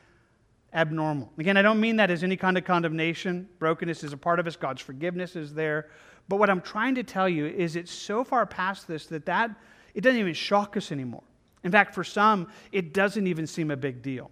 abnormal. 0.74 1.32
Again, 1.38 1.56
I 1.56 1.62
don't 1.62 1.80
mean 1.80 1.98
that 1.98 2.10
as 2.10 2.24
any 2.24 2.36
kind 2.36 2.58
of 2.58 2.66
condemnation. 2.66 3.48
Brokenness 3.60 4.04
is 4.04 4.12
a 4.12 4.18
part 4.18 4.40
of 4.40 4.48
us. 4.48 4.56
God's 4.56 4.82
forgiveness 4.82 5.36
is 5.36 5.54
there. 5.54 5.92
But 6.30 6.38
what 6.38 6.50
I'm 6.50 6.62
trying 6.62 6.96
to 6.96 7.04
tell 7.04 7.30
you 7.30 7.46
is 7.46 7.76
it's 7.76 7.92
so 7.92 8.24
far 8.24 8.48
past 8.48 8.88
this 8.88 9.06
that 9.08 9.28
that 9.28 9.52
it 9.94 10.02
doesn't 10.02 10.20
even 10.20 10.34
shock 10.34 10.78
us 10.78 10.92
anymore. 10.92 11.24
In 11.64 11.72
fact, 11.72 11.94
for 11.94 12.04
some, 12.04 12.48
it 12.72 12.92
doesn't 12.92 13.28
even 13.28 13.46
seem 13.46 13.70
a 13.70 13.78
big 13.78 14.02
deal. 14.02 14.32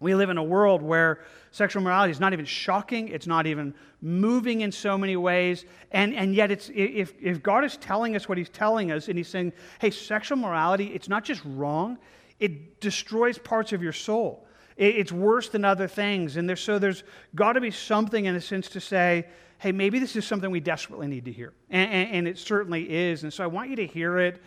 We 0.00 0.14
live 0.14 0.30
in 0.30 0.38
a 0.38 0.42
world 0.42 0.80
where 0.82 1.20
sexual 1.50 1.82
morality 1.82 2.12
is 2.12 2.20
not 2.20 2.32
even 2.32 2.44
shocking, 2.44 3.08
it's 3.08 3.26
not 3.26 3.46
even 3.46 3.74
moving 4.00 4.60
in 4.60 4.70
so 4.70 4.96
many 4.96 5.16
ways, 5.16 5.64
and, 5.90 6.14
and 6.14 6.34
yet 6.34 6.50
it's, 6.50 6.70
if, 6.72 7.14
if 7.20 7.42
God 7.42 7.64
is 7.64 7.76
telling 7.76 8.14
us 8.14 8.28
what 8.28 8.38
He's 8.38 8.48
telling 8.48 8.92
us, 8.92 9.08
and 9.08 9.18
He's 9.18 9.28
saying, 9.28 9.52
hey, 9.80 9.90
sexual 9.90 10.38
morality, 10.38 10.86
it's 10.94 11.08
not 11.08 11.24
just 11.24 11.42
wrong, 11.44 11.98
it 12.38 12.80
destroys 12.80 13.38
parts 13.38 13.72
of 13.72 13.82
your 13.82 13.92
soul. 13.92 14.46
It, 14.76 14.96
it's 14.96 15.12
worse 15.12 15.48
than 15.48 15.64
other 15.64 15.88
things, 15.88 16.36
and 16.36 16.48
there's, 16.48 16.60
so 16.60 16.78
there's 16.78 17.02
got 17.34 17.54
to 17.54 17.60
be 17.60 17.72
something 17.72 18.26
in 18.26 18.36
a 18.36 18.40
sense 18.40 18.68
to 18.70 18.80
say, 18.80 19.26
hey, 19.58 19.72
maybe 19.72 19.98
this 19.98 20.14
is 20.14 20.24
something 20.24 20.52
we 20.52 20.60
desperately 20.60 21.08
need 21.08 21.24
to 21.24 21.32
hear. 21.32 21.52
And, 21.70 21.90
and, 21.90 22.10
and 22.10 22.28
it 22.28 22.38
certainly 22.38 22.88
is, 22.88 23.24
and 23.24 23.32
so 23.32 23.42
I 23.42 23.48
want 23.48 23.70
you 23.70 23.76
to 23.76 23.86
hear 23.86 24.18
it 24.18 24.40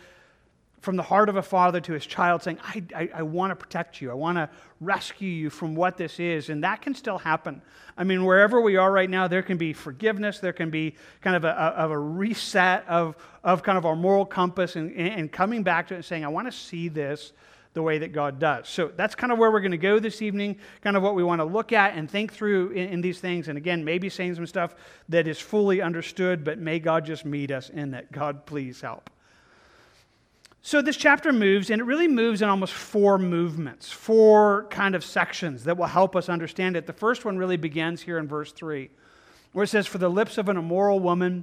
from 0.82 0.96
the 0.96 1.02
heart 1.02 1.28
of 1.28 1.36
a 1.36 1.42
father 1.42 1.80
to 1.80 1.92
his 1.92 2.04
child 2.04 2.42
saying, 2.42 2.58
I, 2.64 2.82
I, 2.94 3.10
I 3.14 3.22
want 3.22 3.52
to 3.52 3.56
protect 3.56 4.02
you. 4.02 4.10
I 4.10 4.14
want 4.14 4.36
to 4.36 4.50
rescue 4.80 5.28
you 5.28 5.48
from 5.48 5.76
what 5.76 5.96
this 5.96 6.18
is. 6.18 6.48
And 6.48 6.64
that 6.64 6.82
can 6.82 6.96
still 6.96 7.18
happen. 7.18 7.62
I 7.96 8.02
mean, 8.02 8.24
wherever 8.24 8.60
we 8.60 8.76
are 8.76 8.90
right 8.90 9.08
now, 9.08 9.28
there 9.28 9.42
can 9.42 9.58
be 9.58 9.72
forgiveness. 9.72 10.40
There 10.40 10.52
can 10.52 10.70
be 10.70 10.96
kind 11.20 11.36
of 11.36 11.44
a, 11.44 11.50
of 11.50 11.92
a 11.92 11.98
reset 11.98 12.84
of, 12.88 13.16
of 13.44 13.62
kind 13.62 13.78
of 13.78 13.86
our 13.86 13.94
moral 13.94 14.26
compass 14.26 14.74
and, 14.74 14.92
and 14.96 15.30
coming 15.30 15.62
back 15.62 15.86
to 15.88 15.94
it 15.94 15.98
and 15.98 16.04
saying, 16.04 16.24
I 16.24 16.28
want 16.28 16.48
to 16.48 16.52
see 16.52 16.88
this 16.88 17.32
the 17.74 17.82
way 17.82 17.98
that 17.98 18.12
God 18.12 18.40
does. 18.40 18.68
So 18.68 18.90
that's 18.96 19.14
kind 19.14 19.32
of 19.32 19.38
where 19.38 19.52
we're 19.52 19.60
going 19.60 19.70
to 19.70 19.78
go 19.78 20.00
this 20.00 20.20
evening, 20.20 20.58
kind 20.82 20.96
of 20.96 21.04
what 21.04 21.14
we 21.14 21.22
want 21.22 21.38
to 21.38 21.44
look 21.44 21.72
at 21.72 21.94
and 21.94 22.10
think 22.10 22.32
through 22.32 22.70
in, 22.70 22.88
in, 22.88 23.00
these 23.00 23.20
things. 23.20 23.46
And 23.46 23.56
again, 23.56 23.84
maybe 23.84 24.08
saying 24.08 24.34
some 24.34 24.46
stuff 24.48 24.74
that 25.08 25.28
is 25.28 25.38
fully 25.38 25.80
understood, 25.80 26.42
but 26.42 26.58
may 26.58 26.80
God 26.80 27.06
just 27.06 27.24
meet 27.24 27.52
us 27.52 27.70
in 27.70 27.92
that. 27.92 28.10
God, 28.10 28.46
please 28.46 28.80
help. 28.80 29.08
So 30.64 30.80
this 30.80 30.96
chapter 30.96 31.32
moves, 31.32 31.70
and 31.70 31.80
it 31.80 31.84
really 31.84 32.06
moves 32.06 32.40
in 32.40 32.48
almost 32.48 32.72
four 32.72 33.18
movements, 33.18 33.90
four 33.90 34.68
kind 34.70 34.94
of 34.94 35.04
sections 35.04 35.64
that 35.64 35.76
will 35.76 35.86
help 35.86 36.14
us 36.14 36.28
understand 36.28 36.76
it. 36.76 36.86
The 36.86 36.92
first 36.92 37.24
one 37.24 37.36
really 37.36 37.56
begins 37.56 38.00
here 38.00 38.16
in 38.16 38.28
verse 38.28 38.52
3, 38.52 38.88
where 39.52 39.64
it 39.64 39.68
says, 39.68 39.88
For 39.88 39.98
the 39.98 40.08
lips 40.08 40.38
of 40.38 40.48
an 40.48 40.56
immoral 40.56 41.00
woman 41.00 41.42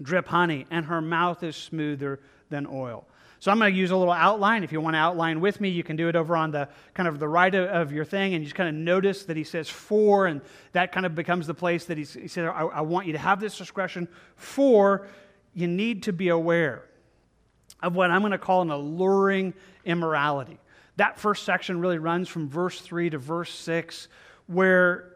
drip 0.00 0.28
honey, 0.28 0.66
and 0.70 0.86
her 0.86 1.02
mouth 1.02 1.42
is 1.42 1.54
smoother 1.54 2.18
than 2.48 2.66
oil. 2.66 3.06
So 3.40 3.50
I'm 3.50 3.58
going 3.58 3.74
to 3.74 3.78
use 3.78 3.90
a 3.90 3.96
little 3.96 4.12
outline. 4.12 4.64
If 4.64 4.72
you 4.72 4.80
want 4.80 4.94
to 4.94 4.98
outline 4.98 5.42
with 5.42 5.60
me, 5.60 5.68
you 5.68 5.82
can 5.82 5.96
do 5.96 6.08
it 6.08 6.16
over 6.16 6.34
on 6.34 6.50
the 6.50 6.66
kind 6.94 7.10
of 7.10 7.18
the 7.18 7.28
right 7.28 7.54
of 7.54 7.92
your 7.92 8.06
thing, 8.06 8.32
and 8.32 8.42
you 8.42 8.46
just 8.46 8.56
kind 8.56 8.70
of 8.70 8.74
notice 8.74 9.24
that 9.24 9.36
he 9.36 9.44
says 9.44 9.68
for, 9.68 10.24
and 10.24 10.40
that 10.72 10.92
kind 10.92 11.04
of 11.04 11.14
becomes 11.14 11.46
the 11.46 11.54
place 11.54 11.84
that 11.84 11.98
he 11.98 12.04
said, 12.04 12.46
I, 12.46 12.62
I 12.62 12.80
want 12.80 13.06
you 13.06 13.12
to 13.12 13.18
have 13.18 13.38
this 13.38 13.58
discretion. 13.58 14.08
For, 14.34 15.08
you 15.52 15.66
need 15.66 16.04
to 16.04 16.14
be 16.14 16.30
aware 16.30 16.84
of 17.82 17.94
what 17.94 18.10
I'm 18.10 18.20
going 18.20 18.32
to 18.32 18.38
call 18.38 18.62
an 18.62 18.70
alluring 18.70 19.54
immorality. 19.84 20.58
That 20.96 21.18
first 21.18 21.44
section 21.44 21.80
really 21.80 21.98
runs 21.98 22.28
from 22.28 22.48
verse 22.48 22.80
3 22.80 23.10
to 23.10 23.18
verse 23.18 23.52
6, 23.52 24.08
where 24.46 25.10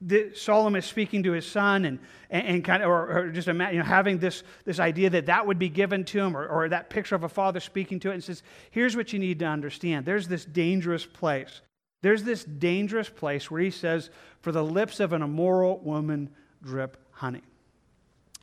the, 0.00 0.32
Solomon 0.34 0.78
is 0.78 0.86
speaking 0.86 1.22
to 1.24 1.32
his 1.32 1.46
son 1.46 1.84
and, 1.84 1.98
and, 2.30 2.46
and 2.46 2.64
kind 2.64 2.82
of, 2.82 2.88
or, 2.88 3.18
or 3.18 3.30
just 3.30 3.48
imagine, 3.48 3.76
you 3.76 3.82
know, 3.82 3.88
having 3.88 4.18
this, 4.18 4.42
this 4.64 4.78
idea 4.78 5.10
that 5.10 5.26
that 5.26 5.46
would 5.46 5.58
be 5.58 5.68
given 5.68 6.04
to 6.04 6.20
him, 6.20 6.36
or, 6.36 6.46
or 6.46 6.68
that 6.68 6.90
picture 6.90 7.14
of 7.14 7.24
a 7.24 7.28
father 7.28 7.60
speaking 7.60 7.98
to 8.00 8.10
it, 8.10 8.14
and 8.14 8.24
says, 8.24 8.42
Here's 8.70 8.96
what 8.96 9.12
you 9.12 9.18
need 9.18 9.38
to 9.40 9.46
understand. 9.46 10.04
There's 10.04 10.28
this 10.28 10.44
dangerous 10.44 11.06
place. 11.06 11.60
There's 12.02 12.22
this 12.22 12.44
dangerous 12.44 13.08
place 13.08 13.50
where 13.50 13.60
he 13.60 13.70
says, 13.70 14.10
For 14.40 14.52
the 14.52 14.62
lips 14.64 15.00
of 15.00 15.12
an 15.12 15.22
immoral 15.22 15.78
woman 15.78 16.30
drip 16.62 16.98
honey. 17.10 17.42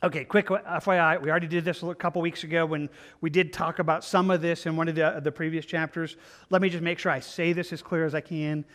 Okay, 0.04 0.22
quick 0.22 0.48
FYI, 0.48 1.22
we 1.22 1.30
already 1.30 1.46
did 1.46 1.64
this 1.64 1.82
a 1.82 1.94
couple 1.94 2.20
weeks 2.20 2.44
ago 2.44 2.66
when 2.66 2.90
we 3.22 3.30
did 3.30 3.54
talk 3.54 3.78
about 3.78 4.04
some 4.04 4.30
of 4.30 4.42
this 4.42 4.66
in 4.66 4.76
one 4.76 4.86
of 4.86 4.94
the, 4.94 5.18
the 5.24 5.32
previous 5.32 5.64
chapters. 5.64 6.18
Let 6.50 6.60
me 6.60 6.68
just 6.68 6.82
make 6.82 6.98
sure 6.98 7.10
I 7.10 7.20
say 7.20 7.54
this 7.54 7.72
as 7.72 7.80
clear 7.80 8.04
as 8.04 8.14
I 8.14 8.20
can. 8.20 8.66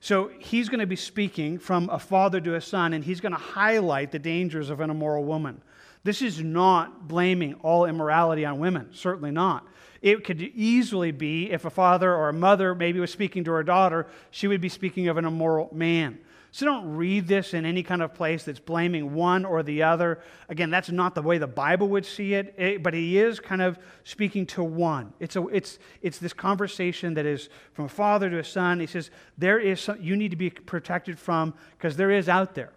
So 0.00 0.30
he's 0.38 0.70
going 0.70 0.80
to 0.80 0.86
be 0.86 0.96
speaking 0.96 1.58
from 1.58 1.90
a 1.90 1.98
father 1.98 2.40
to 2.40 2.54
a 2.54 2.60
son, 2.62 2.94
and 2.94 3.04
he's 3.04 3.20
going 3.20 3.32
to 3.32 3.38
highlight 3.38 4.12
the 4.12 4.18
dangers 4.18 4.70
of 4.70 4.80
an 4.80 4.88
immoral 4.88 5.24
woman. 5.24 5.60
This 6.04 6.22
is 6.22 6.40
not 6.42 7.06
blaming 7.06 7.52
all 7.56 7.84
immorality 7.84 8.46
on 8.46 8.58
women, 8.58 8.88
certainly 8.92 9.30
not. 9.30 9.68
It 10.00 10.24
could 10.24 10.40
easily 10.40 11.10
be 11.10 11.50
if 11.50 11.66
a 11.66 11.70
father 11.70 12.14
or 12.14 12.30
a 12.30 12.32
mother 12.32 12.74
maybe 12.74 12.98
was 12.98 13.12
speaking 13.12 13.44
to 13.44 13.50
her 13.50 13.62
daughter, 13.62 14.06
she 14.30 14.48
would 14.48 14.62
be 14.62 14.70
speaking 14.70 15.08
of 15.08 15.18
an 15.18 15.26
immoral 15.26 15.68
man. 15.70 16.18
So 16.50 16.64
don't 16.64 16.96
read 16.96 17.28
this 17.28 17.52
in 17.52 17.66
any 17.66 17.82
kind 17.82 18.02
of 18.02 18.14
place 18.14 18.44
that's 18.44 18.58
blaming 18.58 19.12
one 19.14 19.44
or 19.44 19.62
the 19.62 19.82
other. 19.82 20.20
Again, 20.48 20.70
that's 20.70 20.90
not 20.90 21.14
the 21.14 21.22
way 21.22 21.36
the 21.38 21.46
Bible 21.46 21.88
would 21.88 22.06
see 22.06 22.34
it, 22.34 22.54
it 22.56 22.82
but 22.82 22.94
he 22.94 23.18
is 23.18 23.38
kind 23.38 23.60
of 23.60 23.78
speaking 24.04 24.46
to 24.46 24.64
one. 24.64 25.12
It's, 25.20 25.36
a, 25.36 25.46
it's, 25.48 25.78
it's 26.00 26.18
this 26.18 26.32
conversation 26.32 27.14
that 27.14 27.26
is 27.26 27.50
from 27.74 27.84
a 27.84 27.88
father 27.88 28.30
to 28.30 28.38
a 28.38 28.44
son. 28.44 28.80
He 28.80 28.86
says, 28.86 29.10
There 29.36 29.58
is 29.58 29.80
some, 29.80 30.00
you 30.00 30.16
need 30.16 30.30
to 30.30 30.36
be 30.36 30.50
protected 30.50 31.18
from, 31.18 31.52
because 31.76 31.96
there 31.96 32.10
is 32.10 32.28
out 32.28 32.54
there 32.54 32.72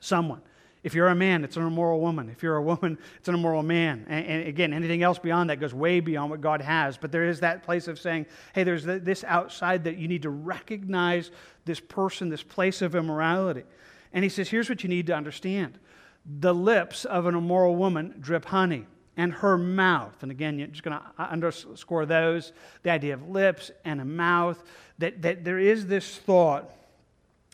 someone 0.00 0.42
if 0.86 0.94
you're 0.94 1.08
a 1.08 1.16
man, 1.16 1.42
it's 1.42 1.56
an 1.56 1.66
immoral 1.66 2.00
woman. 2.00 2.28
If 2.28 2.44
you're 2.44 2.54
a 2.54 2.62
woman, 2.62 2.96
it's 3.18 3.26
an 3.26 3.34
immoral 3.34 3.64
man. 3.64 4.06
And, 4.08 4.24
and, 4.24 4.46
again, 4.46 4.72
anything 4.72 5.02
else 5.02 5.18
beyond 5.18 5.50
that 5.50 5.58
goes 5.58 5.74
way 5.74 5.98
beyond 5.98 6.30
what 6.30 6.40
God 6.40 6.62
has. 6.62 6.96
But 6.96 7.10
there 7.10 7.28
is 7.28 7.40
that 7.40 7.64
place 7.64 7.88
of 7.88 7.98
saying, 7.98 8.26
hey, 8.54 8.62
there's 8.62 8.84
this 8.84 9.24
outside 9.24 9.82
that 9.82 9.96
you 9.96 10.06
need 10.06 10.22
to 10.22 10.30
recognize 10.30 11.32
this 11.66 11.80
person, 11.80 12.30
this 12.30 12.42
place 12.42 12.80
of 12.80 12.94
immorality. 12.94 13.64
And 14.12 14.24
he 14.24 14.30
says, 14.30 14.48
here's 14.48 14.70
what 14.70 14.82
you 14.82 14.88
need 14.88 15.06
to 15.08 15.14
understand 15.14 15.78
the 16.40 16.54
lips 16.54 17.04
of 17.04 17.26
an 17.26 17.36
immoral 17.36 17.76
woman 17.76 18.14
drip 18.20 18.46
honey, 18.46 18.86
and 19.16 19.32
her 19.32 19.56
mouth. 19.56 20.22
And 20.22 20.30
again, 20.30 20.58
you're 20.58 20.68
just 20.68 20.82
going 20.82 20.98
to 20.98 21.22
underscore 21.22 22.04
those 22.04 22.52
the 22.82 22.90
idea 22.90 23.14
of 23.14 23.28
lips 23.28 23.70
and 23.84 24.00
a 24.00 24.04
mouth, 24.04 24.62
that, 24.98 25.22
that 25.22 25.44
there 25.44 25.58
is 25.58 25.86
this 25.86 26.16
thought 26.18 26.70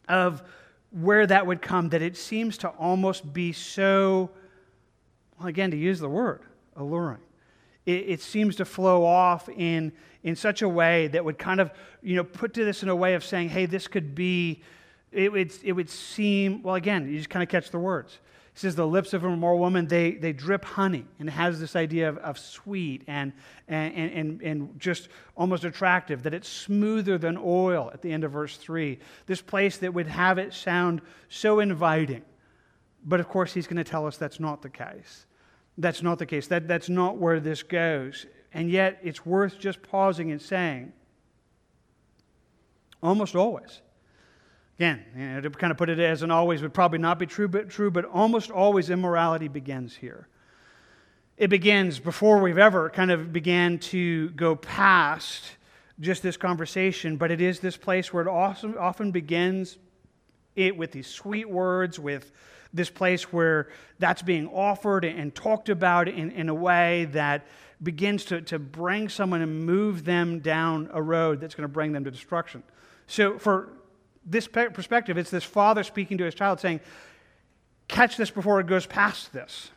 of 0.08 0.42
where 0.90 1.26
that 1.26 1.46
would 1.46 1.62
come 1.62 1.90
that 1.90 2.02
it 2.02 2.16
seems 2.16 2.58
to 2.58 2.68
almost 2.68 3.32
be 3.32 3.52
so, 3.52 4.30
well, 5.38 5.48
again, 5.48 5.70
to 5.70 5.76
use 5.76 6.00
the 6.00 6.08
word, 6.08 6.40
alluring. 6.76 7.20
It, 7.86 8.08
it, 8.08 8.20
seems 8.20 8.56
to 8.56 8.64
flow 8.64 9.04
off 9.04 9.48
in, 9.48 9.92
in 10.22 10.36
such 10.36 10.62
a 10.62 10.68
way 10.68 11.08
that 11.08 11.24
would 11.24 11.38
kind 11.38 11.60
of, 11.60 11.72
you 12.02 12.16
know, 12.16 12.24
put 12.24 12.54
to 12.54 12.64
this 12.64 12.82
in 12.82 12.88
a 12.88 12.96
way 12.96 13.14
of 13.14 13.24
saying, 13.24 13.48
hey, 13.48 13.66
this 13.66 13.88
could 13.88 14.14
be, 14.14 14.62
it 15.10 15.32
would, 15.32 15.52
it 15.62 15.72
would 15.72 15.90
seem, 15.90 16.62
well, 16.62 16.76
again, 16.76 17.08
you 17.08 17.16
just 17.16 17.30
kind 17.30 17.42
of 17.42 17.48
catch 17.48 17.70
the 17.70 17.78
words. 17.78 18.18
He 18.54 18.60
says 18.60 18.76
the 18.76 18.86
lips 18.86 19.14
of 19.14 19.24
a 19.24 19.28
immoral 19.28 19.58
woman, 19.58 19.86
they, 19.86 20.12
they 20.12 20.32
drip 20.32 20.64
honey. 20.64 21.06
And 21.18 21.28
it 21.28 21.32
has 21.32 21.58
this 21.58 21.74
idea 21.74 22.08
of, 22.08 22.18
of 22.18 22.38
sweet 22.38 23.02
and, 23.06 23.32
and, 23.66 24.12
and, 24.12 24.42
and 24.42 24.80
just 24.80 25.08
almost 25.36 25.64
attractive, 25.64 26.22
that 26.24 26.34
it's 26.34 26.48
smoother 26.48 27.16
than 27.16 27.38
oil 27.42 27.90
at 27.92 28.02
the 28.02 28.12
end 28.12 28.24
of 28.24 28.32
verse 28.32 28.58
3. 28.58 28.98
This 29.26 29.40
place 29.40 29.78
that 29.78 29.94
would 29.94 30.06
have 30.06 30.38
it 30.38 30.52
sound 30.52 31.00
so 31.30 31.60
inviting. 31.60 32.22
But 33.04 33.20
of 33.20 33.28
course, 33.28 33.54
he's 33.54 33.66
going 33.66 33.82
to 33.82 33.90
tell 33.90 34.06
us 34.06 34.18
that's 34.18 34.38
not 34.38 34.60
the 34.60 34.70
case. 34.70 35.26
That's 35.78 36.02
not 36.02 36.18
the 36.18 36.26
case. 36.26 36.46
That, 36.48 36.68
that's 36.68 36.90
not 36.90 37.16
where 37.16 37.40
this 37.40 37.62
goes. 37.62 38.26
And 38.54 38.70
yet, 38.70 38.98
it's 39.02 39.24
worth 39.24 39.58
just 39.58 39.82
pausing 39.82 40.30
and 40.30 40.40
saying, 40.40 40.92
almost 43.02 43.34
always, 43.34 43.80
Again, 44.78 45.04
you 45.16 45.26
know, 45.26 45.40
to 45.42 45.50
kind 45.50 45.70
of 45.70 45.76
put 45.76 45.90
it 45.90 45.98
as 45.98 46.22
an 46.22 46.30
always 46.30 46.62
would 46.62 46.74
probably 46.74 46.98
not 46.98 47.18
be 47.18 47.26
true, 47.26 47.46
but 47.46 47.68
true, 47.68 47.90
but 47.90 48.04
almost 48.06 48.50
always 48.50 48.90
immorality 48.90 49.48
begins 49.48 49.94
here. 49.94 50.26
It 51.36 51.48
begins 51.48 52.00
before 52.00 52.40
we've 52.40 52.58
ever 52.58 52.90
kind 52.90 53.10
of 53.10 53.32
began 53.32 53.78
to 53.78 54.30
go 54.30 54.56
past 54.56 55.44
just 56.00 56.22
this 56.22 56.36
conversation, 56.36 57.16
but 57.16 57.30
it 57.30 57.40
is 57.40 57.60
this 57.60 57.76
place 57.76 58.12
where 58.12 58.24
it 58.24 58.28
often, 58.28 58.76
often 58.76 59.12
begins 59.12 59.78
it 60.56 60.76
with 60.76 60.90
these 60.90 61.06
sweet 61.06 61.48
words, 61.48 62.00
with 62.00 62.32
this 62.72 62.90
place 62.90 63.32
where 63.32 63.68
that's 63.98 64.22
being 64.22 64.48
offered 64.48 65.04
and 65.04 65.34
talked 65.34 65.68
about 65.68 66.08
in, 66.08 66.30
in 66.32 66.48
a 66.48 66.54
way 66.54 67.04
that 67.12 67.46
begins 67.82 68.24
to, 68.26 68.40
to 68.42 68.58
bring 68.58 69.08
someone 69.08 69.42
and 69.42 69.66
move 69.66 70.04
them 70.04 70.40
down 70.40 70.88
a 70.92 71.02
road 71.02 71.40
that's 71.40 71.54
going 71.54 71.68
to 71.68 71.72
bring 71.72 71.92
them 71.92 72.04
to 72.04 72.10
destruction. 72.10 72.62
So, 73.06 73.38
for 73.38 73.72
this 74.24 74.46
perspective, 74.46 75.18
it's 75.18 75.30
this 75.30 75.44
father 75.44 75.82
speaking 75.82 76.18
to 76.18 76.24
his 76.24 76.34
child 76.34 76.60
saying, 76.60 76.80
Catch 77.88 78.16
this 78.16 78.30
before 78.30 78.60
it 78.60 78.66
goes 78.66 78.86
past 78.86 79.32
this. 79.32 79.70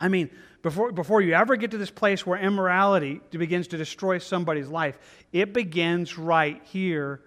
I 0.00 0.08
mean, 0.08 0.30
before, 0.62 0.90
before 0.90 1.20
you 1.20 1.34
ever 1.34 1.54
get 1.54 1.70
to 1.70 1.78
this 1.78 1.90
place 1.90 2.26
where 2.26 2.38
immorality 2.38 3.20
begins 3.30 3.68
to 3.68 3.76
destroy 3.76 4.18
somebody's 4.18 4.68
life, 4.68 4.98
it 5.32 5.52
begins 5.52 6.18
right 6.18 6.60
here. 6.64 7.20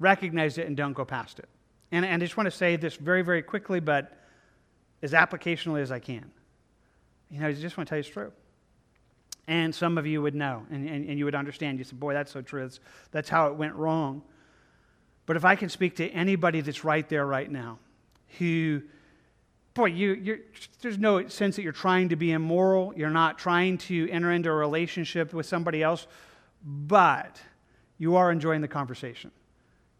Recognize 0.00 0.58
it 0.58 0.66
and 0.66 0.76
don't 0.76 0.94
go 0.94 1.04
past 1.04 1.38
it. 1.38 1.48
And, 1.92 2.04
and 2.04 2.22
I 2.22 2.26
just 2.26 2.36
want 2.36 2.48
to 2.48 2.50
say 2.50 2.76
this 2.76 2.96
very, 2.96 3.22
very 3.22 3.42
quickly, 3.42 3.78
but 3.78 4.18
as 5.02 5.12
applicationally 5.12 5.82
as 5.82 5.92
I 5.92 6.00
can. 6.00 6.30
You 7.30 7.40
know, 7.40 7.48
I 7.48 7.52
just 7.52 7.76
want 7.76 7.86
to 7.86 7.90
tell 7.90 7.98
you 7.98 8.00
it's 8.00 8.08
true. 8.08 8.32
And 9.48 9.74
some 9.74 9.98
of 9.98 10.06
you 10.06 10.22
would 10.22 10.34
know, 10.34 10.64
and, 10.70 10.88
and, 10.88 11.08
and 11.08 11.18
you 11.18 11.24
would 11.24 11.34
understand. 11.34 11.78
You 11.78 11.84
said, 11.84 11.98
boy, 11.98 12.14
that's 12.14 12.30
so 12.30 12.42
true. 12.42 12.62
That's, 12.62 12.80
that's 13.10 13.28
how 13.28 13.48
it 13.48 13.56
went 13.56 13.74
wrong. 13.74 14.22
But 15.26 15.36
if 15.36 15.44
I 15.44 15.56
can 15.56 15.68
speak 15.68 15.96
to 15.96 16.08
anybody 16.10 16.60
that's 16.60 16.84
right 16.84 17.08
there 17.08 17.26
right 17.26 17.50
now, 17.50 17.78
who, 18.38 18.82
boy, 19.74 19.86
you, 19.86 20.40
there's 20.80 20.98
no 20.98 21.26
sense 21.28 21.56
that 21.56 21.62
you're 21.62 21.72
trying 21.72 22.08
to 22.10 22.16
be 22.16 22.32
immoral, 22.32 22.92
you're 22.96 23.10
not 23.10 23.38
trying 23.38 23.78
to 23.78 24.08
enter 24.10 24.30
into 24.32 24.48
a 24.48 24.54
relationship 24.54 25.32
with 25.32 25.46
somebody 25.46 25.82
else, 25.82 26.06
but 26.64 27.40
you 27.98 28.16
are 28.16 28.30
enjoying 28.30 28.60
the 28.60 28.68
conversation. 28.68 29.30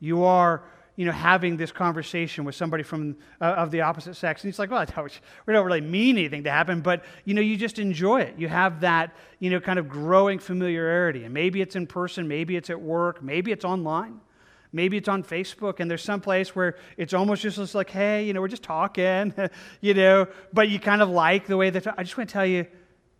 You 0.00 0.24
are 0.24 0.62
you 0.96 1.06
know, 1.06 1.12
having 1.12 1.56
this 1.56 1.72
conversation 1.72 2.44
with 2.44 2.54
somebody 2.54 2.82
from 2.82 3.16
uh, 3.40 3.44
of 3.44 3.70
the 3.70 3.80
opposite 3.80 4.14
sex, 4.14 4.44
and 4.44 4.50
it's 4.50 4.58
like, 4.58 4.70
well, 4.70 4.84
we 5.46 5.52
don't 5.52 5.64
really 5.64 5.80
mean 5.80 6.18
anything 6.18 6.44
to 6.44 6.50
happen, 6.50 6.80
but 6.80 7.04
you 7.24 7.34
know, 7.34 7.40
you 7.40 7.56
just 7.56 7.78
enjoy 7.78 8.20
it. 8.20 8.34
You 8.38 8.48
have 8.48 8.80
that, 8.80 9.16
you 9.38 9.50
know, 9.50 9.60
kind 9.60 9.78
of 9.78 9.88
growing 9.88 10.38
familiarity, 10.38 11.24
and 11.24 11.32
maybe 11.32 11.62
it's 11.62 11.76
in 11.76 11.86
person, 11.86 12.28
maybe 12.28 12.56
it's 12.56 12.70
at 12.70 12.80
work, 12.80 13.22
maybe 13.22 13.52
it's 13.52 13.64
online. 13.64 14.20
Maybe 14.74 14.96
it's 14.96 15.08
on 15.08 15.22
Facebook 15.22 15.80
and 15.80 15.90
there's 15.90 16.02
some 16.02 16.22
place 16.22 16.56
where 16.56 16.76
it's 16.96 17.12
almost 17.12 17.42
just 17.42 17.74
like, 17.74 17.90
hey, 17.90 18.24
you 18.24 18.32
know, 18.32 18.40
we're 18.40 18.48
just 18.48 18.62
talking, 18.62 19.34
you 19.82 19.92
know, 19.92 20.26
but 20.52 20.70
you 20.70 20.80
kind 20.80 21.02
of 21.02 21.10
like 21.10 21.46
the 21.46 21.58
way 21.58 21.68
that 21.68 21.86
I 21.98 22.02
just 22.02 22.16
want 22.16 22.30
to 22.30 22.32
tell 22.32 22.46
you 22.46 22.66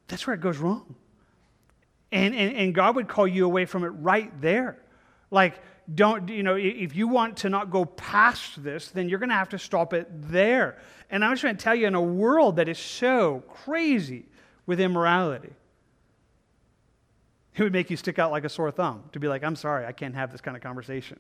that's 0.09 0.27
where 0.27 0.35
it 0.35 0.41
goes 0.41 0.57
wrong. 0.57 0.95
And, 2.11 2.35
and, 2.35 2.57
and 2.57 2.75
God 2.75 2.97
would 2.97 3.09
call 3.09 3.29
you 3.29 3.45
away 3.45 3.67
from 3.67 3.85
it 3.85 3.89
right 3.89 4.31
there. 4.41 4.79
Like, 5.31 5.61
don't, 5.95 6.29
you 6.29 6.43
know, 6.43 6.57
if 6.57 6.95
you 6.95 7.09
want 7.09 7.39
to 7.39 7.49
not 7.49 7.71
go 7.71 7.85
past 7.85 8.63
this, 8.63 8.89
then 8.89 9.09
you're 9.09 9.19
going 9.19 9.31
to 9.31 9.35
have 9.35 9.51
to 9.51 9.59
stop 9.59 9.93
it 9.93 10.09
there. 10.11 10.79
And 11.11 11.25
I'm 11.25 11.33
just 11.33 11.43
trying 11.43 11.57
to 11.57 11.63
tell 11.63 11.75
you, 11.75 11.87
in 11.87 11.95
a 11.95 12.03
world 12.03 12.57
that 12.57 12.69
is 12.69 12.79
so 12.79 13.43
crazy 13.49 14.27
with 14.67 14.81
immorality, 14.81 15.51
It 17.55 17.63
would 17.63 17.73
make 17.73 17.91
you 17.91 17.97
stick 17.97 18.19
out 18.19 18.31
like 18.31 18.45
a 18.45 18.49
sore 18.49 18.71
thumb 18.71 19.05
to 19.13 19.21
be 19.21 19.29
like, 19.29 19.45
I'm 19.45 19.57
sorry, 19.57 19.85
I 19.85 19.93
can't 19.93 20.15
have 20.15 20.33
this 20.33 20.41
kind 20.41 20.57
of 20.57 20.63
conversation. 20.63 21.19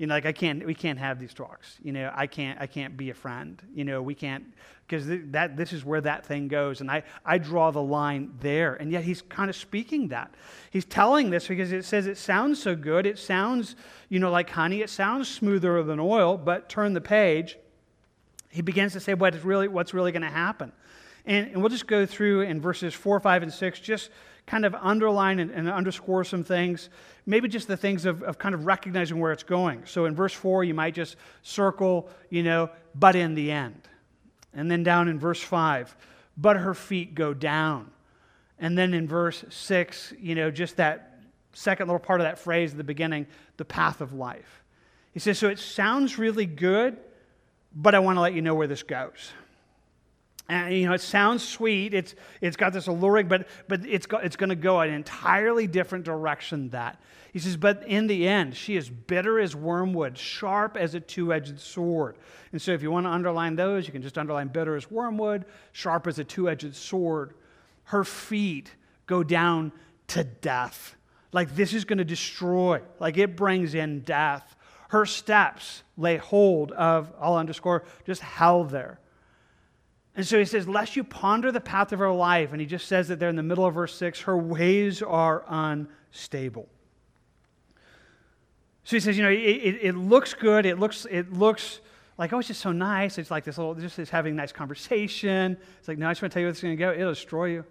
You 0.00 0.06
know, 0.06 0.14
like 0.14 0.24
I 0.24 0.32
can't, 0.32 0.64
we 0.64 0.74
can't 0.74 0.98
have 0.98 1.18
these 1.18 1.34
talks. 1.34 1.76
You 1.82 1.92
know, 1.92 2.10
I 2.14 2.26
can't, 2.26 2.58
I 2.58 2.66
can't 2.66 2.96
be 2.96 3.10
a 3.10 3.14
friend. 3.14 3.60
You 3.74 3.84
know, 3.84 4.00
we 4.00 4.14
can't, 4.14 4.46
because 4.86 5.06
th- 5.06 5.24
that 5.32 5.58
this 5.58 5.74
is 5.74 5.84
where 5.84 6.00
that 6.00 6.24
thing 6.24 6.48
goes, 6.48 6.80
and 6.80 6.90
I, 6.90 7.02
I 7.22 7.36
draw 7.36 7.70
the 7.70 7.82
line 7.82 8.32
there. 8.40 8.76
And 8.76 8.90
yet 8.90 9.04
he's 9.04 9.20
kind 9.20 9.50
of 9.50 9.56
speaking 9.56 10.08
that. 10.08 10.32
He's 10.70 10.86
telling 10.86 11.28
this 11.28 11.48
because 11.48 11.70
it 11.70 11.84
says 11.84 12.06
it 12.06 12.16
sounds 12.16 12.62
so 12.62 12.74
good. 12.74 13.04
It 13.04 13.18
sounds, 13.18 13.76
you 14.08 14.18
know, 14.18 14.30
like 14.30 14.48
honey. 14.48 14.80
It 14.80 14.88
sounds 14.88 15.28
smoother 15.28 15.82
than 15.82 16.00
oil. 16.00 16.38
But 16.38 16.70
turn 16.70 16.94
the 16.94 17.02
page. 17.02 17.58
He 18.48 18.62
begins 18.62 18.94
to 18.94 19.00
say 19.00 19.12
what 19.12 19.34
is 19.34 19.44
really, 19.44 19.68
what's 19.68 19.92
really 19.92 20.12
going 20.12 20.22
to 20.22 20.28
happen. 20.28 20.72
And, 21.26 21.48
and, 21.48 21.60
we'll 21.60 21.68
just 21.68 21.86
go 21.86 22.06
through 22.06 22.40
in 22.40 22.58
verses 22.58 22.94
4, 22.94 23.20
5, 23.20 23.42
and 23.42 23.52
6, 23.52 23.80
just 23.80 24.08
kind 24.46 24.64
of 24.64 24.74
underline 24.74 25.38
and, 25.38 25.50
and 25.50 25.68
underscore 25.68 26.24
some 26.24 26.44
things. 26.44 26.88
Maybe 27.26 27.48
just 27.48 27.68
the 27.68 27.76
things 27.76 28.04
of, 28.04 28.22
of 28.22 28.38
kind 28.38 28.54
of 28.54 28.66
recognizing 28.66 29.18
where 29.20 29.32
it's 29.32 29.42
going. 29.42 29.82
So 29.86 30.06
in 30.06 30.14
verse 30.14 30.32
4, 30.32 30.64
you 30.64 30.74
might 30.74 30.94
just 30.94 31.16
circle, 31.42 32.08
you 32.30 32.42
know, 32.42 32.70
but 32.94 33.16
in 33.16 33.34
the 33.34 33.50
end. 33.52 33.88
And 34.52 34.70
then 34.70 34.82
down 34.82 35.08
in 35.08 35.18
verse 35.18 35.40
5, 35.40 35.94
but 36.36 36.56
her 36.56 36.74
feet 36.74 37.14
go 37.14 37.34
down. 37.34 37.90
And 38.58 38.76
then 38.76 38.94
in 38.94 39.06
verse 39.06 39.44
6, 39.48 40.14
you 40.18 40.34
know, 40.34 40.50
just 40.50 40.76
that 40.76 41.20
second 41.52 41.88
little 41.88 42.00
part 42.00 42.20
of 42.20 42.26
that 42.26 42.38
phrase 42.38 42.72
at 42.72 42.76
the 42.76 42.84
beginning, 42.84 43.26
the 43.56 43.64
path 43.64 44.00
of 44.00 44.12
life. 44.12 44.62
He 45.12 45.20
says, 45.20 45.38
So 45.38 45.48
it 45.48 45.58
sounds 45.58 46.18
really 46.18 46.46
good, 46.46 46.96
but 47.74 47.94
I 47.94 47.98
want 48.00 48.16
to 48.16 48.20
let 48.20 48.34
you 48.34 48.42
know 48.42 48.54
where 48.54 48.66
this 48.66 48.82
goes. 48.82 49.32
And, 50.50 50.74
you 50.74 50.86
know, 50.88 50.94
it 50.94 51.00
sounds 51.00 51.46
sweet. 51.46 51.94
It's, 51.94 52.16
it's 52.40 52.56
got 52.56 52.72
this 52.72 52.88
alluring, 52.88 53.28
but, 53.28 53.46
but 53.68 53.86
it's, 53.86 54.06
go, 54.06 54.16
it's 54.16 54.34
going 54.34 54.50
to 54.50 54.56
go 54.56 54.80
an 54.80 54.90
entirely 54.92 55.68
different 55.68 56.04
direction 56.04 56.70
that. 56.70 57.00
He 57.32 57.38
says, 57.38 57.56
but 57.56 57.86
in 57.86 58.08
the 58.08 58.26
end, 58.26 58.56
she 58.56 58.74
is 58.76 58.90
bitter 58.90 59.38
as 59.38 59.54
wormwood, 59.54 60.18
sharp 60.18 60.76
as 60.76 60.96
a 60.96 61.00
two 61.00 61.32
edged 61.32 61.60
sword. 61.60 62.16
And 62.50 62.60
so 62.60 62.72
if 62.72 62.82
you 62.82 62.90
want 62.90 63.06
to 63.06 63.10
underline 63.10 63.54
those, 63.54 63.86
you 63.86 63.92
can 63.92 64.02
just 64.02 64.18
underline 64.18 64.48
bitter 64.48 64.74
as 64.74 64.90
wormwood, 64.90 65.44
sharp 65.70 66.08
as 66.08 66.18
a 66.18 66.24
two 66.24 66.50
edged 66.50 66.74
sword. 66.74 67.34
Her 67.84 68.02
feet 68.02 68.74
go 69.06 69.22
down 69.22 69.70
to 70.08 70.24
death. 70.24 70.96
Like 71.30 71.54
this 71.54 71.72
is 71.72 71.84
going 71.84 71.98
to 71.98 72.04
destroy, 72.04 72.80
like 72.98 73.18
it 73.18 73.36
brings 73.36 73.74
in 73.74 74.00
death. 74.00 74.56
Her 74.88 75.06
steps 75.06 75.84
lay 75.96 76.16
hold 76.16 76.72
of, 76.72 77.12
I'll 77.20 77.36
underscore, 77.36 77.84
just 78.04 78.20
hell 78.20 78.64
there. 78.64 78.98
And 80.20 80.26
so 80.26 80.38
he 80.38 80.44
says, 80.44 80.68
Lest 80.68 80.96
you 80.96 81.02
ponder 81.02 81.50
the 81.50 81.62
path 81.62 81.92
of 81.92 81.98
her 81.98 82.12
life. 82.12 82.52
And 82.52 82.60
he 82.60 82.66
just 82.66 82.86
says 82.86 83.08
that 83.08 83.18
there 83.18 83.30
in 83.30 83.36
the 83.36 83.42
middle 83.42 83.64
of 83.64 83.72
verse 83.72 83.94
6 83.94 84.20
her 84.20 84.36
ways 84.36 85.00
are 85.00 85.46
unstable. 85.48 86.68
So 88.84 88.96
he 88.96 89.00
says, 89.00 89.16
You 89.16 89.22
know, 89.22 89.30
it, 89.30 89.38
it, 89.38 89.78
it 89.80 89.92
looks 89.96 90.34
good. 90.34 90.66
It 90.66 90.78
looks, 90.78 91.06
it 91.10 91.32
looks 91.32 91.80
like, 92.18 92.34
oh, 92.34 92.38
it's 92.38 92.48
just 92.48 92.60
so 92.60 92.70
nice. 92.70 93.16
It's 93.16 93.30
like 93.30 93.44
this 93.44 93.56
little, 93.56 93.74
just 93.74 93.98
is 93.98 94.10
having 94.10 94.34
a 94.34 94.36
nice 94.36 94.52
conversation. 94.52 95.56
It's 95.78 95.88
like, 95.88 95.96
no, 95.96 96.06
I 96.06 96.10
just 96.10 96.20
want 96.20 96.32
to 96.32 96.34
tell 96.34 96.42
you 96.42 96.48
what's 96.48 96.60
going 96.60 96.76
to 96.76 96.78
go. 96.78 96.92
It'll 96.92 97.14
destroy 97.14 97.46
you. 97.46 97.64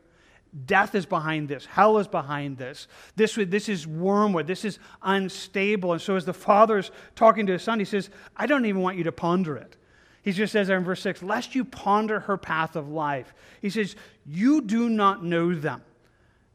Death 0.65 0.95
is 0.95 1.05
behind 1.05 1.49
this. 1.49 1.67
Hell 1.67 1.99
is 1.99 2.07
behind 2.07 2.57
this. 2.57 2.87
This, 3.15 3.35
this 3.35 3.69
is 3.69 3.85
wormwood. 3.85 4.47
This 4.47 4.65
is 4.65 4.79
unstable. 5.03 5.93
And 5.93 6.01
so, 6.01 6.15
as 6.15 6.25
the 6.25 6.33
father's 6.33 6.89
talking 7.13 7.45
to 7.45 7.53
his 7.53 7.61
son, 7.61 7.77
he 7.77 7.85
says, 7.85 8.09
I 8.35 8.47
don't 8.47 8.65
even 8.65 8.81
want 8.81 8.97
you 8.97 9.03
to 9.03 9.11
ponder 9.11 9.55
it. 9.55 9.75
He 10.21 10.31
just 10.31 10.51
says 10.51 10.67
there 10.67 10.77
in 10.77 10.83
verse 10.83 11.01
6, 11.01 11.23
lest 11.23 11.55
you 11.55 11.63
ponder 11.63 12.21
her 12.21 12.37
path 12.37 12.75
of 12.75 12.89
life. 12.89 13.33
He 13.61 13.69
says, 13.69 13.95
You 14.25 14.61
do 14.61 14.89
not 14.89 15.23
know 15.23 15.55
them. 15.55 15.81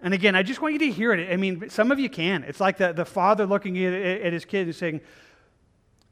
And 0.00 0.12
again, 0.12 0.34
I 0.36 0.42
just 0.42 0.60
want 0.60 0.74
you 0.74 0.80
to 0.80 0.90
hear 0.90 1.12
it. 1.12 1.32
I 1.32 1.36
mean, 1.36 1.70
some 1.70 1.90
of 1.90 1.98
you 1.98 2.10
can. 2.10 2.44
It's 2.44 2.60
like 2.60 2.76
the, 2.76 2.92
the 2.92 3.06
father 3.06 3.46
looking 3.46 3.82
at, 3.82 3.92
at 3.92 4.32
his 4.32 4.44
kid 4.44 4.66
and 4.66 4.76
saying, 4.76 5.00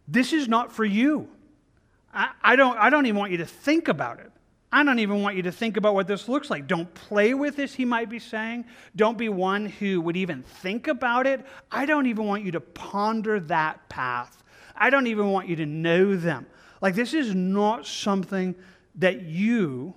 This 0.08 0.32
is 0.32 0.48
not 0.48 0.72
for 0.72 0.84
you. 0.84 1.28
I, 2.14 2.30
I, 2.42 2.56
don't, 2.56 2.76
I 2.78 2.90
don't 2.90 3.06
even 3.06 3.18
want 3.18 3.32
you 3.32 3.38
to 3.38 3.46
think 3.46 3.88
about 3.88 4.18
it. 4.18 4.30
I 4.74 4.82
don't 4.84 4.98
even 5.00 5.20
want 5.20 5.36
you 5.36 5.42
to 5.42 5.52
think 5.52 5.76
about 5.76 5.92
what 5.92 6.06
this 6.06 6.28
looks 6.28 6.48
like. 6.48 6.66
Don't 6.66 6.92
play 6.94 7.34
with 7.34 7.56
this, 7.56 7.74
he 7.74 7.84
might 7.84 8.08
be 8.08 8.18
saying. 8.18 8.64
Don't 8.96 9.18
be 9.18 9.28
one 9.28 9.66
who 9.66 10.00
would 10.00 10.16
even 10.16 10.42
think 10.42 10.88
about 10.88 11.26
it. 11.26 11.44
I 11.70 11.84
don't 11.84 12.06
even 12.06 12.26
want 12.26 12.44
you 12.44 12.52
to 12.52 12.60
ponder 12.60 13.38
that 13.40 13.86
path. 13.90 14.42
I 14.74 14.88
don't 14.88 15.06
even 15.06 15.30
want 15.30 15.48
you 15.48 15.56
to 15.56 15.66
know 15.66 16.16
them. 16.16 16.46
Like, 16.82 16.96
this 16.96 17.14
is 17.14 17.34
not 17.34 17.86
something 17.86 18.54
that 18.96 19.22
you 19.22 19.94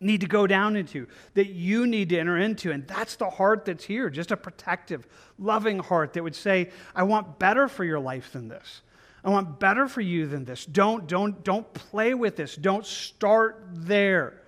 need 0.00 0.20
to 0.20 0.26
go 0.26 0.48
down 0.48 0.74
into, 0.74 1.06
that 1.34 1.46
you 1.46 1.86
need 1.86 2.08
to 2.08 2.18
enter 2.18 2.36
into. 2.36 2.72
And 2.72 2.86
that's 2.88 3.14
the 3.14 3.30
heart 3.30 3.64
that's 3.64 3.84
here, 3.84 4.10
just 4.10 4.32
a 4.32 4.36
protective, 4.36 5.06
loving 5.38 5.78
heart 5.78 6.12
that 6.14 6.24
would 6.24 6.34
say, 6.34 6.70
I 6.94 7.04
want 7.04 7.38
better 7.38 7.68
for 7.68 7.84
your 7.84 8.00
life 8.00 8.32
than 8.32 8.48
this. 8.48 8.82
I 9.24 9.30
want 9.30 9.60
better 9.60 9.86
for 9.86 10.00
you 10.00 10.26
than 10.26 10.44
this. 10.44 10.66
Don't, 10.66 11.06
don't, 11.06 11.44
don't 11.44 11.72
play 11.72 12.14
with 12.14 12.34
this. 12.34 12.56
Don't 12.56 12.84
start 12.84 13.64
there. 13.72 14.41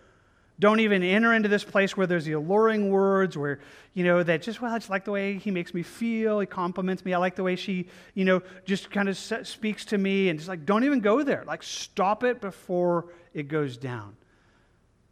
Don't 0.61 0.79
even 0.81 1.03
enter 1.03 1.35
into 1.35 1.49
this 1.49 1.64
place 1.64 1.97
where 1.97 2.07
there's 2.07 2.27
the 2.27 2.33
alluring 2.33 2.90
words, 2.90 3.37
where, 3.37 3.59
you 3.93 4.05
know, 4.05 4.23
that 4.23 4.43
just, 4.43 4.61
well, 4.61 4.73
I 4.73 4.79
just 4.79 4.88
like 4.88 5.05
the 5.05 5.11
way 5.11 5.37
he 5.37 5.51
makes 5.51 5.75
me 5.75 5.83
feel. 5.83 6.38
He 6.38 6.47
compliments 6.47 7.05
me. 7.05 7.12
I 7.12 7.19
like 7.19 7.35
the 7.35 7.43
way 7.43 7.57
she, 7.57 7.88
you 8.14 8.25
know, 8.25 8.40
just 8.64 8.90
kind 8.90 9.09
of 9.09 9.19
speaks 9.19 9.85
to 9.87 9.99
me. 9.99 10.29
And 10.29 10.38
just 10.38 10.49
like, 10.49 10.64
don't 10.64 10.85
even 10.85 11.01
go 11.01 11.25
there. 11.25 11.43
Like, 11.45 11.64
stop 11.64 12.23
it 12.23 12.40
before 12.40 13.07
it 13.33 13.49
goes 13.49 13.77
down. 13.77 14.17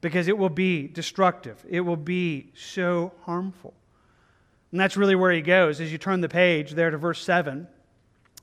Because 0.00 0.28
it 0.28 0.38
will 0.38 0.48
be 0.48 0.86
destructive, 0.86 1.64
it 1.68 1.80
will 1.80 1.96
be 1.96 2.52
so 2.54 3.12
harmful. 3.22 3.74
And 4.70 4.80
that's 4.80 4.96
really 4.96 5.14
where 5.14 5.32
he 5.32 5.42
goes. 5.42 5.80
As 5.80 5.92
you 5.92 5.98
turn 5.98 6.20
the 6.20 6.28
page 6.28 6.72
there 6.72 6.90
to 6.90 6.96
verse 6.96 7.22
7, 7.22 7.68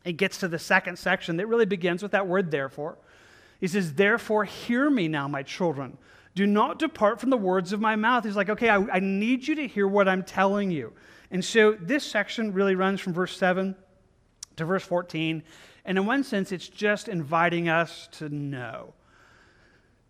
it 0.06 0.14
gets 0.14 0.38
to 0.40 0.48
the 0.48 0.60
second 0.60 0.98
section 0.98 1.38
that 1.38 1.48
really 1.48 1.66
begins 1.66 2.04
with 2.04 2.12
that 2.12 2.28
word, 2.28 2.52
therefore. 2.52 2.98
He 3.60 3.68
says, 3.68 3.94
Therefore, 3.94 4.46
hear 4.46 4.90
me 4.90 5.08
now, 5.08 5.28
my 5.28 5.44
children. 5.44 5.98
Do 6.36 6.46
not 6.46 6.80
depart 6.80 7.20
from 7.20 7.30
the 7.30 7.38
words 7.38 7.74
of 7.74 7.82
my 7.82 7.96
mouth. 7.96 8.24
He's 8.24 8.36
like, 8.36 8.50
okay, 8.50 8.70
I, 8.70 8.78
I 8.94 9.00
need 9.00 9.48
you 9.48 9.56
to 9.56 9.68
hear 9.68 9.88
what 9.88 10.08
I'm 10.08 10.24
telling 10.24 10.72
you. 10.72 10.94
And 11.32 11.44
so 11.44 11.74
this 11.74 12.04
section 12.04 12.54
really 12.54 12.76
runs 12.76 13.02
from 13.02 13.13
verse 13.13 13.36
7 13.38 13.76
to 14.58 14.65
verse 14.65 14.84
14. 14.84 15.44
And 15.86 15.98
in 15.98 16.06
one 16.06 16.24
sense, 16.24 16.52
it's 16.52 16.68
just 16.68 17.08
inviting 17.08 17.70
us 17.70 18.08
to 18.13 18.30
know, 18.30 18.94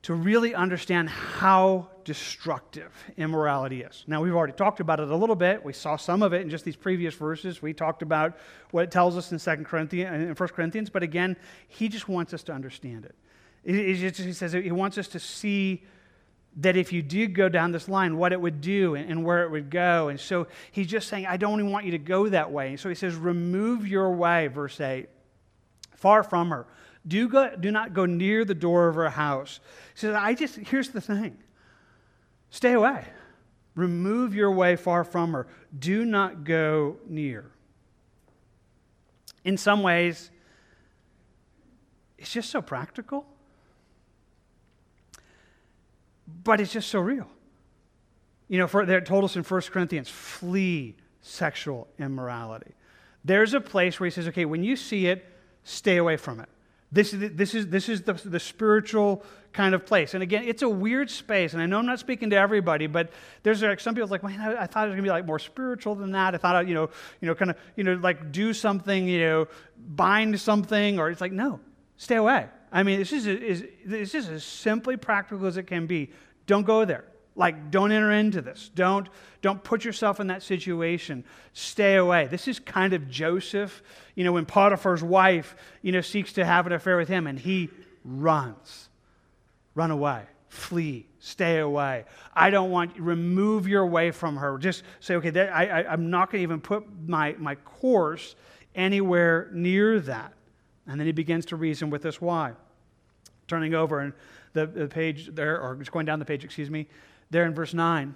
to 0.03 0.13
really 0.13 0.53
understand 0.55 1.09
how 1.09 1.89
destructive 2.03 2.91
immorality 3.17 3.81
is. 3.81 4.03
Now, 4.07 4.21
we've 4.21 4.35
already 4.35 4.53
talked 4.53 4.79
about 4.79 4.99
it 4.99 5.09
a 5.09 5.15
little 5.15 5.35
bit. 5.35 5.63
We 5.63 5.73
saw 5.73 5.95
some 5.95 6.23
of 6.23 6.33
it 6.33 6.41
in 6.41 6.49
just 6.49 6.65
these 6.65 6.75
previous 6.75 7.13
verses. 7.13 7.61
We 7.61 7.73
talked 7.73 8.01
about 8.01 8.37
what 8.71 8.83
it 8.83 8.91
tells 8.91 9.15
us 9.15 9.31
in 9.31 9.39
2 9.39 9.63
Corinthians 9.63 10.11
and 10.11 10.39
1 10.39 10.49
Corinthians, 10.49 10.89
but 10.89 11.03
again, 11.03 11.37
he 11.67 11.87
just 11.87 12.09
wants 12.09 12.33
us 12.33 12.43
to 12.43 12.51
understand 12.51 13.05
it. 13.05 13.15
He 13.63 14.09
says 14.33 14.53
he 14.53 14.71
wants 14.71 14.97
us 14.97 15.07
to 15.09 15.19
see 15.19 15.83
that 16.57 16.75
if 16.75 16.91
you 16.91 17.01
do 17.01 17.27
go 17.27 17.47
down 17.47 17.71
this 17.71 17.87
line, 17.87 18.17
what 18.17 18.33
it 18.33 18.41
would 18.41 18.61
do 18.61 18.95
and, 18.95 19.09
and, 19.09 19.23
where 19.23 19.43
it 19.43 19.51
would 19.51 19.69
go. 19.69 20.09
And 20.09 20.19
so 20.19 20.47
he's 20.71 20.87
just 20.87 21.07
saying, 21.07 21.25
I 21.25 21.37
don't 21.37 21.59
even 21.59 21.71
want 21.71 21.85
you 21.85 21.91
to 21.91 21.97
go 21.97 22.27
that 22.29 22.51
way. 22.51 22.69
And 22.69 22.79
so 22.79 22.89
he 22.89 22.95
says, 22.95 23.15
Remove 23.15 23.87
your 23.87 24.11
way, 24.11 24.47
verse 24.47 24.81
8, 24.81 25.07
far 25.95 26.23
from 26.23 26.49
her. 26.49 26.65
Do, 27.07 27.29
go, 27.29 27.55
do 27.55 27.71
not 27.71 27.93
go 27.93 28.05
near 28.05 28.43
the 28.45 28.55
door 28.55 28.89
of 28.89 28.95
her 28.95 29.09
house. 29.09 29.59
He 29.93 29.99
says, 29.99 30.15
I 30.15 30.33
just, 30.33 30.55
here's 30.55 30.89
the 30.89 31.01
thing 31.01 31.37
stay 32.49 32.73
away. 32.73 33.05
Remove 33.75 34.35
your 34.35 34.51
way 34.51 34.75
far 34.75 35.03
from 35.03 35.31
her. 35.31 35.47
Do 35.77 36.03
not 36.03 36.43
go 36.43 36.97
near. 37.07 37.45
In 39.45 39.55
some 39.55 39.83
ways, 39.83 40.31
it's 42.17 42.33
just 42.33 42.49
so 42.49 42.61
practical 42.61 43.25
but 46.43 46.59
it's 46.59 46.71
just 46.71 46.89
so 46.89 46.99
real. 46.99 47.27
You 48.47 48.57
know, 48.57 48.67
for, 48.67 48.85
they 48.85 48.99
told 49.01 49.23
us 49.23 49.35
in 49.35 49.43
1 49.43 49.61
Corinthians 49.71 50.09
flee 50.09 50.95
sexual 51.21 51.87
immorality. 51.99 52.73
There's 53.23 53.53
a 53.53 53.61
place 53.61 53.99
where 53.99 54.05
he 54.05 54.11
says, 54.11 54.27
okay, 54.29 54.45
when 54.45 54.63
you 54.63 54.75
see 54.75 55.07
it, 55.07 55.25
stay 55.63 55.97
away 55.97 56.17
from 56.17 56.39
it. 56.39 56.49
This 56.91 57.13
is, 57.13 57.35
this 57.35 57.53
is, 57.53 57.67
this 57.67 57.89
is 57.89 58.01
the, 58.01 58.13
the 58.13 58.39
spiritual 58.39 59.23
kind 59.53 59.75
of 59.75 59.85
place. 59.85 60.15
And 60.15 60.23
again, 60.23 60.43
it's 60.45 60.63
a 60.63 60.69
weird 60.69 61.11
space. 61.11 61.53
And 61.53 61.61
I 61.61 61.67
know 61.67 61.77
I'm 61.77 61.85
not 61.85 61.99
speaking 61.99 62.31
to 62.31 62.35
everybody, 62.35 62.87
but 62.87 63.11
there's 63.43 63.61
like 63.61 63.79
some 63.79 63.93
people 63.93 64.09
like, 64.09 64.23
man, 64.23 64.39
I, 64.39 64.63
I 64.63 64.65
thought 64.65 64.85
it 64.85 64.89
was 64.89 64.95
going 64.95 65.03
to 65.03 65.03
be 65.03 65.09
like 65.09 65.25
more 65.25 65.37
spiritual 65.37 65.93
than 65.93 66.11
that. 66.11 66.33
I 66.33 66.37
thought, 66.37 66.55
I, 66.55 66.61
you 66.61 66.73
know, 66.73 66.89
you 67.21 67.27
know, 67.27 67.35
kind 67.35 67.51
of, 67.51 67.57
you 67.75 67.83
know, 67.83 67.93
like 67.93 68.31
do 68.31 68.53
something, 68.53 69.07
you 69.07 69.19
know, 69.19 69.47
bind 69.77 70.39
something. 70.39 70.97
Or 70.97 71.11
it's 71.11 71.21
like, 71.21 71.31
no, 71.31 71.59
stay 71.97 72.15
away. 72.15 72.47
I 72.71 72.83
mean, 72.83 72.99
this 72.99 73.11
is, 73.11 74.29
as 74.29 74.43
simply 74.43 74.97
practical 74.97 75.47
as 75.47 75.57
it 75.57 75.63
can 75.63 75.87
be. 75.87 76.11
Don't 76.45 76.65
go 76.65 76.85
there. 76.85 77.05
Like, 77.35 77.71
don't 77.71 77.91
enter 77.91 78.11
into 78.11 78.41
this. 78.41 78.69
Don't, 78.75 79.07
don't 79.41 79.63
put 79.63 79.85
yourself 79.85 80.19
in 80.19 80.27
that 80.27 80.43
situation. 80.43 81.23
Stay 81.53 81.95
away. 81.95 82.27
This 82.27 82.47
is 82.47 82.59
kind 82.59 82.93
of 82.93 83.09
Joseph, 83.09 83.81
you 84.15 84.23
know, 84.23 84.33
when 84.33 84.45
Potiphar's 84.45 85.01
wife, 85.01 85.55
you 85.81 85.91
know, 85.91 86.01
seeks 86.01 86.33
to 86.33 86.45
have 86.45 86.67
an 86.67 86.73
affair 86.73 86.97
with 86.97 87.07
him 87.07 87.27
and 87.27 87.39
he 87.39 87.69
runs. 88.03 88.89
Run 89.73 89.91
away. 89.91 90.23
flee, 90.49 91.05
stay 91.19 91.59
away. 91.59 92.05
I 92.33 92.49
don't 92.49 92.71
want, 92.71 92.99
remove 92.99 93.67
your 93.67 93.85
way 93.85 94.11
from 94.11 94.37
her. 94.37 94.57
Just 94.57 94.83
say, 94.99 95.15
okay, 95.15 95.29
that, 95.29 95.53
I, 95.53 95.67
I, 95.67 95.93
I'm 95.93 96.09
not 96.09 96.31
going 96.31 96.39
to 96.39 96.43
even 96.43 96.59
put 96.59 96.85
my, 97.07 97.35
my 97.37 97.55
course 97.55 98.35
anywhere 98.75 99.49
near 99.53 99.99
that. 100.01 100.33
And 100.89 100.99
then 100.99 101.05
he 101.05 101.13
begins 101.13 101.45
to 101.47 101.55
reason 101.55 101.91
with 101.91 102.05
us 102.05 102.19
why. 102.19 102.53
Turning 103.47 103.75
over 103.75 103.99
and 103.99 104.11
the, 104.53 104.65
the 104.65 104.87
page 104.87 105.29
there, 105.33 105.61
or 105.61 105.75
just 105.75 105.91
going 105.91 106.05
down 106.05 106.17
the 106.17 106.25
page, 106.25 106.43
excuse 106.43 106.69
me, 106.69 106.87
there 107.29 107.45
in 107.45 107.53
verse 107.53 107.75
9. 107.75 108.15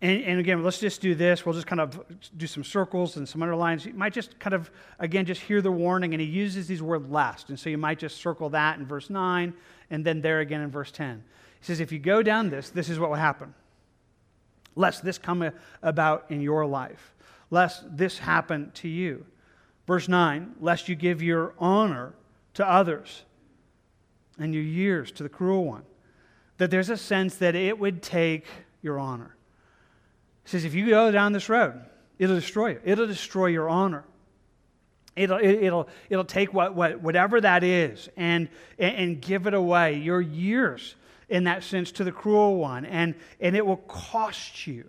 And, 0.00 0.22
and, 0.22 0.38
again, 0.38 0.62
let's 0.62 0.78
just 0.78 1.00
do 1.00 1.14
this. 1.14 1.44
We'll 1.44 1.54
just 1.54 1.66
kind 1.66 1.80
of 1.80 1.98
do 2.36 2.46
some 2.46 2.62
circles 2.62 3.16
and 3.16 3.28
some 3.28 3.42
underlines. 3.42 3.84
You 3.84 3.94
might 3.94 4.12
just 4.12 4.38
kind 4.38 4.54
of, 4.54 4.70
again, 5.00 5.24
just 5.24 5.40
hear 5.40 5.60
the 5.60 5.72
warning. 5.72 6.14
And 6.14 6.20
he 6.20 6.26
uses 6.28 6.68
these 6.68 6.82
word 6.82 7.10
lest. 7.10 7.48
And 7.48 7.58
so 7.58 7.68
you 7.68 7.78
might 7.78 7.98
just 7.98 8.18
circle 8.18 8.50
that 8.50 8.78
in 8.78 8.86
verse 8.86 9.10
9 9.10 9.52
and 9.90 10.04
then 10.04 10.20
there 10.20 10.40
again 10.40 10.60
in 10.60 10.70
verse 10.70 10.92
10. 10.92 11.24
He 11.60 11.66
says, 11.66 11.80
if 11.80 11.90
you 11.90 11.98
go 11.98 12.22
down 12.22 12.50
this, 12.50 12.70
this 12.70 12.88
is 12.88 12.98
what 13.00 13.10
will 13.10 13.16
happen. 13.16 13.54
Lest 14.76 15.04
this 15.04 15.18
come 15.18 15.50
about 15.82 16.26
in 16.28 16.40
your 16.40 16.64
life, 16.64 17.14
lest 17.50 17.96
this 17.96 18.18
happen 18.18 18.70
to 18.74 18.88
you. 18.88 19.26
Verse 19.88 20.06
9, 20.06 20.56
lest 20.60 20.90
you 20.90 20.94
give 20.94 21.22
your 21.22 21.54
honor 21.58 22.12
to 22.52 22.70
others 22.70 23.22
and 24.38 24.52
your 24.52 24.62
years 24.62 25.10
to 25.12 25.22
the 25.22 25.30
cruel 25.30 25.64
one. 25.64 25.82
That 26.58 26.70
there's 26.70 26.90
a 26.90 26.96
sense 26.98 27.36
that 27.36 27.54
it 27.54 27.78
would 27.78 28.02
take 28.02 28.44
your 28.82 28.98
honor. 28.98 29.34
He 30.44 30.50
says, 30.50 30.66
if 30.66 30.74
you 30.74 30.90
go 30.90 31.10
down 31.10 31.32
this 31.32 31.48
road, 31.48 31.80
it'll 32.18 32.36
destroy 32.36 32.72
you. 32.72 32.80
It'll 32.84 33.06
destroy 33.06 33.46
your 33.46 33.70
honor. 33.70 34.04
It'll, 35.16 35.38
it, 35.38 35.70
will 35.70 35.88
it'll 36.10 36.24
take 36.24 36.52
what, 36.52 36.74
what, 36.74 37.00
whatever 37.00 37.40
that 37.40 37.64
is 37.64 38.10
and, 38.14 38.50
and, 38.78 38.94
and 38.94 39.22
give 39.22 39.46
it 39.46 39.54
away, 39.54 39.96
your 39.96 40.20
years 40.20 40.96
in 41.30 41.44
that 41.44 41.62
sense, 41.62 41.92
to 41.92 42.04
the 42.04 42.12
cruel 42.12 42.56
one. 42.56 42.84
And, 42.84 43.14
and 43.40 43.56
it 43.56 43.64
will 43.64 43.78
cost 43.78 44.66
you 44.66 44.84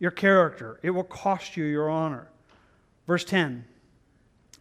your 0.00 0.10
character, 0.10 0.80
it 0.82 0.90
will 0.90 1.04
cost 1.04 1.56
you 1.56 1.64
your 1.64 1.88
honor. 1.88 2.26
Verse 3.06 3.24
10 3.24 3.64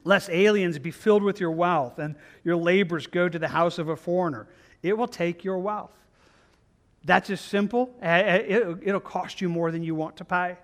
Lest 0.07 0.29
aliens 0.29 0.79
be 0.79 0.89
filled 0.89 1.21
with 1.21 1.41
your 1.41 1.51
wealth 1.51 1.99
and 1.99 2.15
your 2.45 2.55
labors 2.55 3.07
go 3.07 3.27
to 3.27 3.37
the 3.37 3.49
house 3.49 3.77
of 3.77 3.89
a 3.89 3.97
foreigner, 3.97 4.47
it 4.81 4.97
will 4.97 5.07
take 5.07 5.43
your 5.43 5.57
wealth. 5.57 5.91
That's 7.03 7.29
as 7.29 7.41
simple. 7.41 7.93
It'll 8.01 9.01
cost 9.01 9.41
you 9.41 9.49
more 9.49 9.69
than 9.69 9.83
you 9.83 9.95
want 9.95 10.15
to 10.17 10.25
pay. 10.25 10.55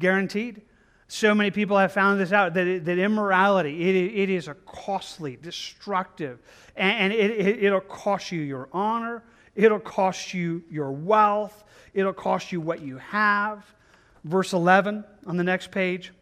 Guaranteed. 0.00 0.62
So 1.06 1.36
many 1.36 1.52
people 1.52 1.78
have 1.78 1.92
found 1.92 2.18
this 2.18 2.32
out 2.32 2.54
that, 2.54 2.84
that 2.84 2.98
immorality, 2.98 3.80
it, 3.80 4.22
it 4.22 4.28
is 4.28 4.48
a 4.48 4.54
costly, 4.54 5.36
destructive, 5.40 6.40
and, 6.74 7.12
it, 7.12 7.62
it'll 7.62 7.80
cost 7.80 8.32
you 8.32 8.40
your 8.40 8.68
honor, 8.72 9.22
it'll 9.54 9.78
cost 9.78 10.34
you 10.34 10.64
your 10.68 10.90
wealth, 10.90 11.62
it'll 11.94 12.12
cost 12.12 12.50
you 12.50 12.60
what 12.60 12.80
you 12.80 12.98
have. 12.98 13.64
Verse 14.24 14.52
11 14.52 15.04
on 15.26 15.36
the 15.36 15.44
next 15.44 15.70
page. 15.70 16.12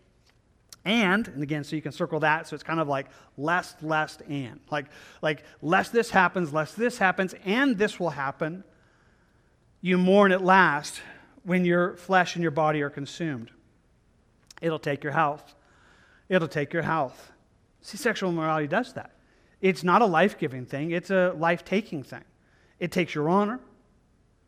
And, 0.89 1.29
and 1.29 1.43
again, 1.43 1.65
so 1.65 1.77
you 1.77 1.83
can 1.83 1.93
circle 1.93 2.21
that, 2.21 2.49
so 2.49 2.55
it's 2.55 2.63
kind 2.63 2.81
of 2.81 2.89
like 2.89 3.09
lest, 3.37 3.83
lest, 3.83 4.23
and. 4.23 4.59
Like, 4.71 4.87
like 5.21 5.45
lest 5.61 5.93
this 5.93 6.09
happens, 6.09 6.55
lest 6.55 6.79
this 6.79 6.97
happens, 6.97 7.35
and 7.45 7.77
this 7.77 8.01
will 8.01 8.09
happen. 8.09 8.65
You 9.83 9.99
mourn 9.99 10.33
at 10.33 10.43
last 10.43 11.03
when 11.43 11.67
your 11.67 11.95
flesh 11.97 12.37
and 12.37 12.43
your 12.43 12.53
body 12.53 12.81
are 12.81 12.89
consumed. 12.89 13.51
It'll 14.63 14.79
take 14.79 15.05
your 15.05 15.13
health. 15.13 15.55
It'll 16.31 16.49
take 16.49 16.73
your 16.73 16.85
health. 16.85 17.33
See, 17.83 17.99
sexual 17.99 18.31
immorality 18.31 18.67
does 18.67 18.95
that. 18.95 19.11
It's 19.61 19.85
not 19.85 20.01
a 20.01 20.07
life 20.07 20.39
giving 20.39 20.65
thing, 20.65 20.93
it's 20.93 21.11
a 21.11 21.35
life 21.37 21.67
taking 21.67 22.03
thing. 22.03 22.25
It 22.79 22.93
takes 22.93 23.15
your 23.15 23.29
honor, 23.29 23.61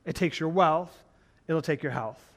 it 0.07 0.15
takes 0.15 0.41
your 0.41 0.49
wealth, 0.49 1.05
it'll 1.47 1.61
take 1.61 1.83
your 1.83 1.93
health. 1.93 2.30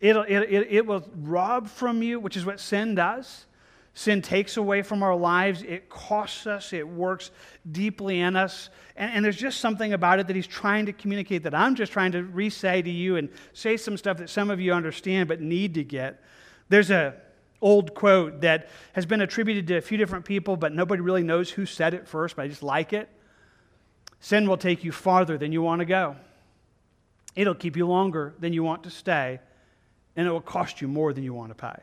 It'll, 0.00 0.22
it, 0.22 0.38
it, 0.38 0.66
it 0.70 0.86
will 0.86 1.06
rob 1.14 1.68
from 1.68 2.02
you, 2.02 2.18
which 2.18 2.36
is 2.36 2.46
what 2.46 2.58
sin 2.58 2.94
does. 2.94 3.46
Sin 3.92 4.22
takes 4.22 4.56
away 4.56 4.82
from 4.82 5.02
our 5.02 5.16
lives. 5.16 5.62
It 5.62 5.90
costs 5.90 6.46
us. 6.46 6.72
It 6.72 6.88
works 6.88 7.30
deeply 7.70 8.20
in 8.20 8.36
us. 8.36 8.70
And, 8.96 9.12
and, 9.12 9.24
there's 9.24 9.36
just 9.36 9.60
something 9.60 9.92
about 9.92 10.20
it 10.20 10.26
that 10.28 10.36
he's 10.36 10.46
trying 10.46 10.86
to 10.86 10.92
communicate 10.92 11.42
that 11.42 11.54
I'm 11.54 11.74
just 11.74 11.92
trying 11.92 12.12
to 12.12 12.22
re 12.22 12.48
say 12.50 12.80
to 12.80 12.90
you 12.90 13.16
and 13.16 13.28
say 13.52 13.76
some 13.76 13.96
stuff 13.96 14.18
that 14.18 14.30
some 14.30 14.50
of 14.50 14.60
you 14.60 14.72
understand 14.72 15.28
but 15.28 15.40
need 15.40 15.74
to 15.74 15.84
get. 15.84 16.22
There's 16.68 16.90
a 16.90 17.14
old 17.60 17.94
quote 17.94 18.40
that 18.40 18.68
has 18.94 19.04
been 19.06 19.20
attributed 19.20 19.66
to 19.66 19.76
a 19.76 19.80
few 19.80 19.98
different 19.98 20.24
people, 20.24 20.56
but 20.56 20.72
nobody 20.72 21.02
really 21.02 21.22
knows 21.22 21.50
who 21.50 21.66
said 21.66 21.92
it 21.92 22.08
first, 22.08 22.36
but 22.36 22.42
I 22.42 22.48
just 22.48 22.62
like 22.62 22.92
it. 22.92 23.08
Sin 24.20 24.48
will 24.48 24.56
take 24.56 24.84
you 24.84 24.92
farther 24.92 25.36
than 25.36 25.52
you 25.52 25.62
want 25.62 25.80
to 25.80 25.84
go. 25.84 26.16
It'll 27.36 27.54
keep 27.54 27.76
you 27.76 27.86
longer 27.86 28.34
than 28.38 28.52
you 28.52 28.62
want 28.62 28.84
to 28.84 28.90
stay, 28.90 29.40
and 30.20 30.28
it 30.28 30.30
will 30.30 30.42
cost 30.42 30.82
you 30.82 30.86
more 30.86 31.14
than 31.14 31.24
you 31.24 31.32
want 31.32 31.48
to 31.48 31.54
pay. 31.54 31.82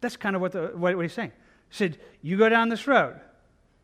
That's 0.00 0.16
kind 0.16 0.34
of 0.34 0.40
what, 0.40 0.52
the, 0.52 0.68
what, 0.74 0.98
he's 0.98 1.12
saying. 1.12 1.32
He 1.68 1.76
said, 1.76 1.98
You 2.22 2.38
go 2.38 2.48
down 2.48 2.70
this 2.70 2.86
road, 2.86 3.20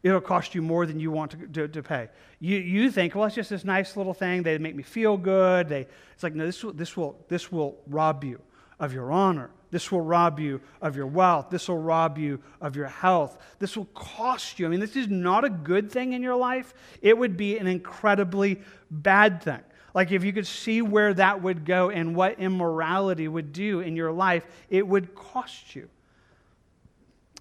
it'll 0.03 0.23
cost 0.23 0.55
you 0.55 0.63
more 0.63 0.87
than 0.87 0.99
you 0.99 1.11
want 1.11 1.33
to, 1.33 1.47
to, 1.47 1.69
to, 1.69 1.83
pay. 1.83 2.09
You, 2.41 2.57
you 2.57 2.91
think, 2.91 3.15
well, 3.15 3.27
it's 3.27 3.35
just 3.35 3.51
this 3.51 3.67
nice 3.67 3.95
little 3.95 4.15
thing. 4.15 4.45
They 4.45 4.57
make 4.57 4.75
me 4.75 4.83
feel 4.83 5.19
good. 5.19 5.69
They, 5.69 5.87
it's 6.15 6.23
like, 6.23 6.35
no, 6.35 6.47
this 6.47 6.65
will, 6.65 6.73
this, 6.73 6.97
will, 6.97 7.23
this 7.29 7.53
will 7.53 7.77
rob 7.87 8.25
you 8.25 8.41
of 8.81 8.95
your 8.95 9.13
honor, 9.13 9.51
this 9.71 9.93
will 9.93 10.01
rob 10.01 10.41
you 10.41 10.63
of 10.81 10.97
your 10.97 11.07
wealth. 11.07 11.51
This 11.51 11.69
will 11.69 11.79
rob 11.79 12.17
you 12.17 12.41
of 12.63 12.77
your 12.77 12.89
health. 12.89 13.39
This 13.59 13.77
will 13.77 13.89
cost 13.95 14.59
you. 14.59 14.65
I 14.65 14.71
mean, 14.71 14.81
this 14.81 14.97
is 14.97 15.09
not 15.09 15.45
a 15.45 15.51
good 15.51 15.93
thing 15.93 16.15
in 16.15 16.23
your 16.23 16.37
life. 16.37 16.73
It 17.03 17.19
would 17.19 17.37
be 17.37 17.59
an 17.59 17.67
incredibly 17.67 18.63
bad 18.91 19.43
thing. 19.43 19.61
Like 19.95 20.11
if 20.11 20.25
you 20.25 20.33
could 20.33 20.47
see 20.47 20.81
where 20.83 21.13
that 21.15 21.43
would 21.43 21.65
go 21.65 21.91
and 21.91 22.17
what 22.17 22.39
immorality 22.39 23.29
would 23.29 23.53
do 23.53 23.81
in 23.81 23.97
your 23.97 24.13
life, 24.13 24.45
it 24.71 24.87
would 24.87 25.15
cost 25.15 25.77
you. 25.77 25.89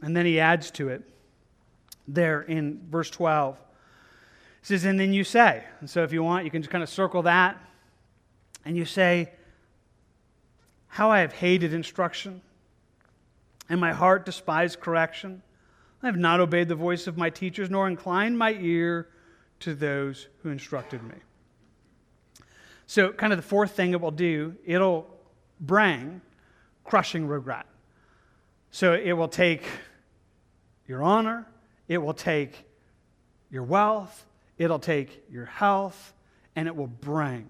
And 0.01 0.15
then 0.15 0.25
he 0.25 0.39
adds 0.39 0.71
to 0.71 0.89
it 0.89 1.03
there 2.07 2.41
in 2.41 2.81
verse 2.89 3.09
12. 3.09 3.57
He 4.61 4.65
says, 4.65 4.83
And 4.83 4.99
then 4.99 5.13
you 5.13 5.23
say, 5.23 5.63
and 5.79 5.89
so 5.89 6.03
if 6.03 6.11
you 6.11 6.23
want, 6.23 6.45
you 6.45 6.51
can 6.51 6.61
just 6.61 6.71
kind 6.71 6.83
of 6.83 6.89
circle 6.89 7.23
that, 7.23 7.57
and 8.65 8.75
you 8.75 8.85
say, 8.85 9.31
how 10.87 11.09
I 11.09 11.19
have 11.19 11.31
hated 11.31 11.73
instruction, 11.73 12.41
and 13.69 13.79
my 13.79 13.93
heart 13.93 14.25
despised 14.25 14.81
correction. 14.81 15.41
I 16.03 16.07
have 16.07 16.17
not 16.17 16.41
obeyed 16.41 16.67
the 16.67 16.75
voice 16.75 17.07
of 17.07 17.17
my 17.17 17.29
teachers, 17.29 17.69
nor 17.69 17.87
inclined 17.87 18.37
my 18.37 18.53
ear 18.59 19.07
to 19.61 19.73
those 19.73 20.27
who 20.43 20.49
instructed 20.49 21.01
me. 21.03 21.15
So, 22.91 23.13
kind 23.13 23.31
of 23.31 23.37
the 23.37 23.43
fourth 23.43 23.71
thing 23.71 23.93
it 23.93 24.01
will 24.01 24.11
do, 24.11 24.53
it'll 24.65 25.07
bring 25.61 26.19
crushing 26.83 27.25
regret. 27.25 27.65
So, 28.71 28.91
it 28.91 29.13
will 29.13 29.29
take 29.29 29.63
your 30.89 31.01
honor, 31.01 31.47
it 31.87 31.99
will 31.99 32.13
take 32.13 32.65
your 33.49 33.63
wealth, 33.63 34.25
it'll 34.57 34.77
take 34.77 35.23
your 35.31 35.45
health, 35.45 36.11
and 36.57 36.67
it 36.67 36.75
will 36.75 36.87
bring 36.87 37.49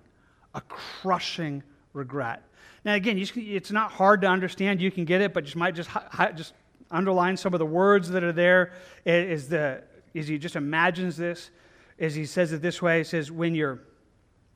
a 0.54 0.62
crushing 0.62 1.64
regret. 1.94 2.44
Now, 2.86 2.94
again, 2.94 3.18
it's 3.18 3.72
not 3.72 3.92
hard 3.92 4.22
to 4.22 4.28
understand. 4.28 4.80
You 4.80 4.92
can 4.92 5.06
get 5.06 5.22
it, 5.22 5.34
but 5.34 5.52
you 5.52 5.60
might 5.60 5.74
just, 5.74 5.90
just 6.36 6.54
underline 6.92 7.36
some 7.36 7.56
of 7.56 7.58
the 7.60 7.66
words 7.66 8.10
that 8.10 8.24
are 8.24 8.32
there. 8.32 8.74
Is 9.06 9.50
the, 9.50 9.82
as 10.14 10.28
he 10.28 10.38
just 10.38 10.56
imagines 10.56 11.18
this, 11.18 11.50
as 11.98 12.14
he 12.14 12.28
says 12.28 12.54
it 12.54 12.62
this 12.62 12.80
way, 12.80 13.00
he 13.00 13.04
says, 13.06 13.32
when 13.32 13.56
your, 13.56 13.80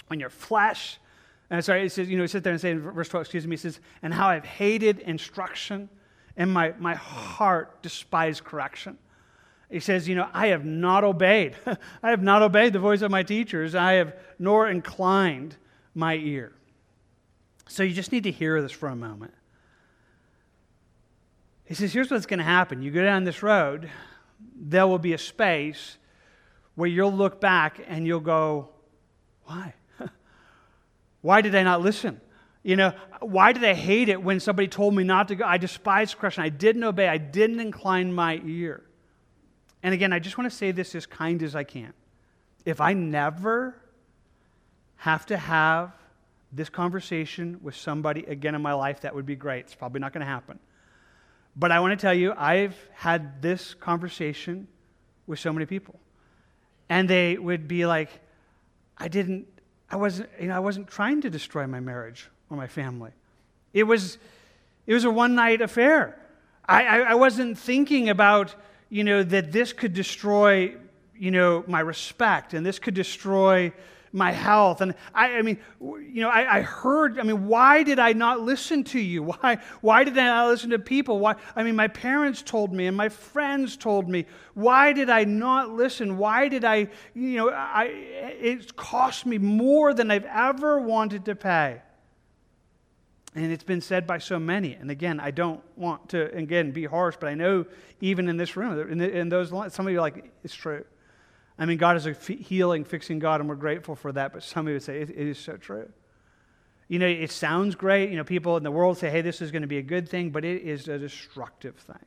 when 0.08 0.20
your 0.20 0.30
flesh, 0.30 1.00
and 1.50 1.64
sorry, 1.64 1.86
it 1.86 1.92
says, 1.92 2.10
you 2.10 2.18
know, 2.18 2.24
he 2.24 2.28
sits 2.28 2.44
there 2.44 2.54
and 2.54 2.62
say 2.62 2.72
in 2.72 2.82
verse 2.82 3.10
12, 3.10 3.26
excuse 3.26 3.48
me, 3.48 3.54
he 3.54 3.58
says, 3.58 3.80
and 4.02 4.14
how 4.14 4.28
I've 4.28 4.46
hated 4.46 5.00
instruction 5.00 5.90
and 6.38 6.52
my, 6.52 6.74
my 6.80 6.96
heart 6.96 7.82
despised 7.82 8.44
correction. 8.44 8.98
He 9.70 9.80
says, 9.80 10.08
you 10.08 10.16
know, 10.16 10.30
I 10.34 10.48
have 10.48 10.66
not 10.66 11.04
obeyed. 11.04 11.56
I 12.04 12.10
have 12.10 12.22
not 12.22 12.42
obeyed 12.42 12.74
the 12.74 12.80
voice 12.80 13.02
of 13.02 13.12
my 13.12 13.24
teachers. 13.24 13.74
I 13.74 13.94
have 13.94 14.16
nor 14.38 14.70
inclined 14.70 15.58
my 15.94 16.16
ear. 16.16 16.54
So 17.68 17.84
you 17.84 17.94
just 17.94 18.12
need 18.12 18.24
to 18.24 18.32
hear 18.32 18.62
this 18.62 18.72
for 18.72 18.90
a 18.90 18.96
moment. 18.96 19.34
He 21.66 21.74
says, 21.74 21.94
Here's 21.94 22.12
what's 22.12 22.28
going 22.28 22.40
to 22.40 22.46
happen. 22.46 22.82
You 22.82 22.92
go 22.92 23.04
down 23.04 23.24
this 23.24 23.42
road, 23.42 23.90
there 24.56 24.86
will 24.86 25.00
be 25.00 25.14
a 25.14 25.18
space 25.18 25.98
where 26.76 26.88
you'll 26.90 27.14
look 27.14 27.42
back 27.42 27.80
and 27.88 28.06
you'll 28.06 28.20
go, 28.20 28.70
Why? 29.46 29.74
Why 31.26 31.42
did 31.42 31.56
I 31.56 31.64
not 31.64 31.82
listen? 31.82 32.22
You 32.62 32.76
know, 32.76 32.94
why 33.20 33.52
did 33.52 33.64
I 33.64 33.74
hate 33.74 34.10
it 34.10 34.22
when 34.22 34.40
somebody 34.40 34.68
told 34.68 34.94
me 34.94 35.04
not 35.04 35.30
to 35.30 35.36
go? 35.36 35.44
I 35.44 35.58
despised 35.58 36.20
correction. 36.20 36.44
I 36.44 36.50
didn't 36.50 36.84
obey. 36.84 37.08
I 37.08 37.18
didn't 37.18 37.60
incline 37.60 38.14
my 38.14 38.40
ear. 38.46 38.84
And 39.82 39.92
again, 39.92 40.14
I 40.14 40.20
just 40.20 40.38
want 40.38 40.52
to 40.52 40.56
say 40.56 40.70
this 40.70 40.94
as 40.94 41.08
kind 41.08 41.42
as 41.42 41.56
I 41.56 41.64
can. 41.64 41.94
If 42.64 42.80
I 42.80 42.94
never 42.94 43.76
have 44.98 45.26
to 45.26 45.38
have 45.38 45.94
this 46.52 46.70
conversation 46.70 47.60
with 47.64 47.76
somebody 47.76 48.24
again 48.26 48.54
in 48.54 48.62
my 48.62 48.74
life, 48.74 49.02
that 49.02 49.16
would 49.16 49.26
be 49.26 49.36
great. 49.36 49.62
It's 49.62 49.74
probably 49.74 50.02
not 50.02 50.14
going 50.14 50.22
to 50.22 50.32
happen. 50.32 50.60
But 51.56 51.72
I 51.72 51.80
want 51.80 52.00
to 52.00 52.04
tell 52.04 52.14
you, 52.14 52.36
I've 52.38 52.78
had 52.94 53.42
this 53.42 53.74
conversation 53.74 54.68
with 55.26 55.40
so 55.40 55.52
many 55.52 55.66
people. 55.66 56.00
And 56.88 57.10
they 57.10 57.36
would 57.36 57.68
be 57.68 57.88
like, 57.88 58.12
I 58.96 59.08
didn't, 59.08 59.48
I 59.96 59.98
wasn't, 59.98 60.30
you 60.42 60.50
know, 60.50 60.58
I 60.58 60.60
wasn't 60.60 60.90
trying 60.90 61.22
to 61.22 61.30
destroy 61.30 61.66
my 61.68 61.80
marriage 61.80 62.28
or 62.50 62.58
my 62.58 62.68
family. 62.68 63.12
It 63.72 63.84
was, 63.84 64.18
it 64.86 64.94
was 64.94 65.06
a 65.06 65.10
one 65.10 65.36
night 65.36 65.62
affair. 65.62 66.20
I, 66.68 66.86
I, 66.86 66.98
I 66.98 67.16
wasn't 67.16 67.58
thinking 67.58 68.10
about, 68.10 68.54
you 68.90 69.06
know, 69.06 69.24
that 69.24 69.54
this 69.54 69.72
could 69.72 69.94
destroy, 69.94 70.76
you 71.18 71.32
know, 71.32 71.64
my 71.66 71.80
respect 71.80 72.54
and 72.54 72.66
this 72.66 72.78
could 72.78 72.94
destroy 72.94 73.72
my 74.16 74.32
health. 74.32 74.82
And 74.82 74.96
I, 75.14 75.38
I 75.38 75.42
mean, 75.42 75.60
you 75.80 76.22
know, 76.22 76.30
I, 76.30 76.58
I, 76.58 76.62
heard, 76.62 77.20
I 77.20 77.24
mean, 77.24 77.48
why 77.48 77.84
did 77.84 78.00
I 78.00 78.14
not 78.14 78.40
listen 78.40 78.84
to 78.86 79.00
you? 79.00 79.24
Why, 79.36 79.58
why 79.82 80.04
did 80.04 80.18
I 80.18 80.26
not 80.26 80.48
listen 80.48 80.70
to 80.70 80.80
people? 80.80 81.20
Why, 81.20 81.36
I 81.56 81.64
mean, 81.64 81.76
my 81.76 81.88
parents 81.88 82.42
told 82.42 82.72
me 82.72 82.88
and 82.88 82.96
my 82.96 83.10
friends 83.10 83.76
told 83.76 84.08
me. 84.08 84.26
Why 84.54 84.94
did 84.94 85.10
I 85.10 85.26
not 85.26 85.72
listen? 85.72 86.18
Why 86.18 86.48
did 86.48 86.64
I, 86.64 86.88
you 87.14 87.38
know, 87.38 87.50
I, 87.50 87.86
it 87.86 88.76
cost 88.76 89.26
me 89.26 89.38
more 89.38 89.94
than 89.94 90.10
I've 90.10 90.26
ever 90.26 90.80
wanted 90.80 91.26
to 91.26 91.36
pay. 91.36 91.82
And 93.36 93.52
it's 93.52 93.64
been 93.64 93.82
said 93.82 94.08
by 94.08 94.20
so 94.20 94.40
many. 94.40 94.76
And 94.76 94.90
again, 94.90 95.20
I 95.20 95.32
don't 95.32 95.62
want 95.76 96.10
to, 96.10 96.34
again, 96.34 96.72
be 96.72 96.86
harsh, 96.86 97.18
but 97.20 97.28
I 97.28 97.34
know 97.34 97.66
even 98.00 98.30
in 98.30 98.38
this 98.38 98.56
room, 98.56 98.80
in, 98.90 98.98
the, 98.98 99.12
in 99.12 99.28
those, 99.28 99.50
some 99.74 99.86
of 99.86 99.92
you 99.92 99.98
are 99.98 100.02
like, 100.02 100.32
it's 100.44 100.56
true. 100.56 100.86
I 101.58 101.66
mean, 101.66 101.78
God 101.78 101.96
is 101.96 102.06
a 102.06 102.14
healing, 102.14 102.84
fixing 102.84 103.20
God, 103.20 103.40
and 103.40 103.50
we're 103.50 103.56
grateful 103.56 103.96
for 103.96 104.12
that. 104.12 104.34
But 104.34 104.44
some 104.44 104.66
of 104.66 104.70
you 104.70 104.76
would 104.76 104.84
say 104.84 105.02
it, 105.02 105.10
it 105.10 105.28
is 105.28 105.40
so 105.40 105.56
true. 105.58 105.90
You 106.88 107.00
know, 107.00 107.08
it 107.08 107.32
sounds 107.32 107.76
great. 107.76 108.12
You 108.12 108.18
know, 108.18 108.24
people 108.24 108.58
in 108.58 108.64
the 108.64 108.72
world 108.72 108.98
say, 108.98 109.10
hey, 109.10 109.22
this 109.22 109.42
is 109.42 109.52
going 109.52 109.62
to 109.64 109.68
be 109.68 109.78
a 109.78 109.84
good 109.84 110.08
thing, 110.10 110.30
but 110.30 110.46
it 110.46 110.64
is 110.64 110.88
a 110.88 111.00
destructive 111.00 111.76
thing. 111.76 112.06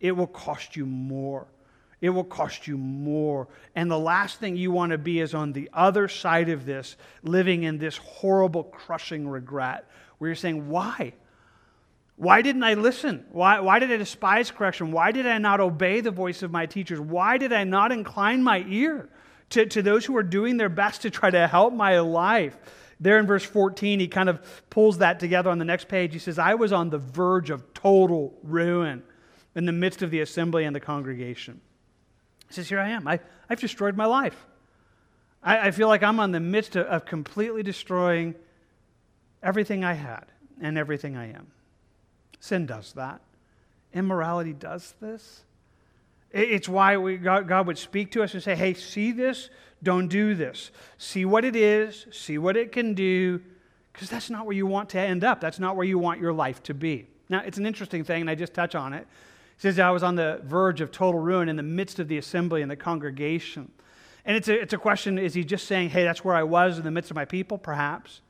It 0.00 0.12
will 0.12 0.26
cost 0.26 0.76
you 0.76 0.86
more. 0.86 1.46
It 2.00 2.10
will 2.10 2.24
cost 2.24 2.66
you 2.66 2.78
more. 2.78 3.48
And 3.76 3.90
the 3.90 3.98
last 3.98 4.40
thing 4.40 4.56
you 4.56 4.70
want 4.72 4.92
to 4.92 4.98
be 4.98 5.20
is 5.20 5.34
on 5.34 5.52
the 5.52 5.68
other 5.74 6.08
side 6.08 6.48
of 6.48 6.64
this, 6.64 6.96
living 7.22 7.62
in 7.64 7.78
this 7.78 7.98
horrible, 7.98 8.64
crushing 8.64 9.28
regret, 9.28 9.84
where 10.18 10.28
you're 10.28 10.34
saying, 10.34 10.68
why? 10.68 11.12
Why 12.20 12.42
didn't 12.42 12.64
I 12.64 12.74
listen? 12.74 13.24
Why, 13.32 13.60
why 13.60 13.78
did 13.78 13.90
I 13.90 13.96
despise 13.96 14.50
correction? 14.50 14.92
Why 14.92 15.10
did 15.10 15.26
I 15.26 15.38
not 15.38 15.58
obey 15.58 16.02
the 16.02 16.10
voice 16.10 16.42
of 16.42 16.50
my 16.50 16.66
teachers? 16.66 17.00
Why 17.00 17.38
did 17.38 17.50
I 17.50 17.64
not 17.64 17.92
incline 17.92 18.42
my 18.42 18.62
ear 18.68 19.08
to, 19.48 19.64
to 19.64 19.80
those 19.80 20.04
who 20.04 20.14
are 20.18 20.22
doing 20.22 20.58
their 20.58 20.68
best 20.68 21.00
to 21.00 21.10
try 21.10 21.30
to 21.30 21.48
help 21.48 21.72
my 21.72 21.98
life? 22.00 22.58
There 23.00 23.18
in 23.18 23.26
verse 23.26 23.42
14, 23.42 24.00
he 24.00 24.06
kind 24.06 24.28
of 24.28 24.38
pulls 24.68 24.98
that 24.98 25.18
together 25.18 25.48
on 25.48 25.58
the 25.58 25.64
next 25.64 25.88
page. 25.88 26.12
He 26.12 26.18
says, 26.18 26.38
I 26.38 26.56
was 26.56 26.74
on 26.74 26.90
the 26.90 26.98
verge 26.98 27.48
of 27.48 27.72
total 27.72 28.38
ruin 28.42 29.02
in 29.54 29.64
the 29.64 29.72
midst 29.72 30.02
of 30.02 30.10
the 30.10 30.20
assembly 30.20 30.66
and 30.66 30.76
the 30.76 30.80
congregation. 30.80 31.62
He 32.48 32.52
says, 32.52 32.68
Here 32.68 32.80
I 32.80 32.90
am. 32.90 33.08
I, 33.08 33.20
I've 33.48 33.60
destroyed 33.60 33.96
my 33.96 34.04
life. 34.04 34.36
I, 35.42 35.68
I 35.68 35.70
feel 35.70 35.88
like 35.88 36.02
I'm 36.02 36.20
on 36.20 36.32
the 36.32 36.40
midst 36.40 36.76
of, 36.76 36.84
of 36.86 37.06
completely 37.06 37.62
destroying 37.62 38.34
everything 39.42 39.86
I 39.86 39.94
had 39.94 40.26
and 40.60 40.76
everything 40.76 41.16
I 41.16 41.30
am. 41.32 41.46
Sin 42.40 42.66
does 42.66 42.92
that. 42.94 43.20
Immorality 43.92 44.54
does 44.54 44.94
this. 45.00 45.44
It's 46.32 46.68
why 46.68 46.96
we, 46.96 47.16
God, 47.16 47.48
God 47.48 47.66
would 47.66 47.78
speak 47.78 48.12
to 48.12 48.22
us 48.22 48.34
and 48.34 48.42
say, 48.42 48.54
hey, 48.54 48.74
see 48.74 49.12
this? 49.12 49.50
Don't 49.82 50.08
do 50.08 50.34
this. 50.34 50.70
See 50.98 51.24
what 51.24 51.44
it 51.44 51.56
is, 51.56 52.06
see 52.12 52.38
what 52.38 52.56
it 52.56 52.70
can 52.70 52.94
do, 52.94 53.40
because 53.92 54.08
that's 54.08 54.30
not 54.30 54.46
where 54.46 54.54
you 54.54 54.66
want 54.66 54.90
to 54.90 55.00
end 55.00 55.24
up. 55.24 55.40
That's 55.40 55.58
not 55.58 55.74
where 55.76 55.86
you 55.86 55.98
want 55.98 56.20
your 56.20 56.32
life 56.32 56.62
to 56.64 56.74
be. 56.74 57.08
Now, 57.28 57.42
it's 57.44 57.58
an 57.58 57.66
interesting 57.66 58.04
thing, 58.04 58.22
and 58.22 58.30
I 58.30 58.34
just 58.34 58.54
touch 58.54 58.74
on 58.74 58.92
it. 58.92 59.02
It 59.02 59.62
says, 59.62 59.78
I 59.78 59.90
was 59.90 60.02
on 60.02 60.14
the 60.14 60.40
verge 60.44 60.80
of 60.80 60.92
total 60.92 61.20
ruin 61.20 61.48
in 61.48 61.56
the 61.56 61.62
midst 61.62 61.98
of 61.98 62.08
the 62.08 62.18
assembly 62.18 62.62
and 62.62 62.70
the 62.70 62.76
congregation. 62.76 63.70
And 64.24 64.36
it's 64.36 64.48
a, 64.48 64.60
it's 64.60 64.72
a 64.72 64.78
question 64.78 65.18
is 65.18 65.34
he 65.34 65.44
just 65.44 65.66
saying, 65.66 65.90
hey, 65.90 66.04
that's 66.04 66.24
where 66.24 66.34
I 66.34 66.44
was 66.44 66.78
in 66.78 66.84
the 66.84 66.90
midst 66.90 67.10
of 67.10 67.16
my 67.16 67.24
people? 67.24 67.58
Perhaps. 67.58 68.20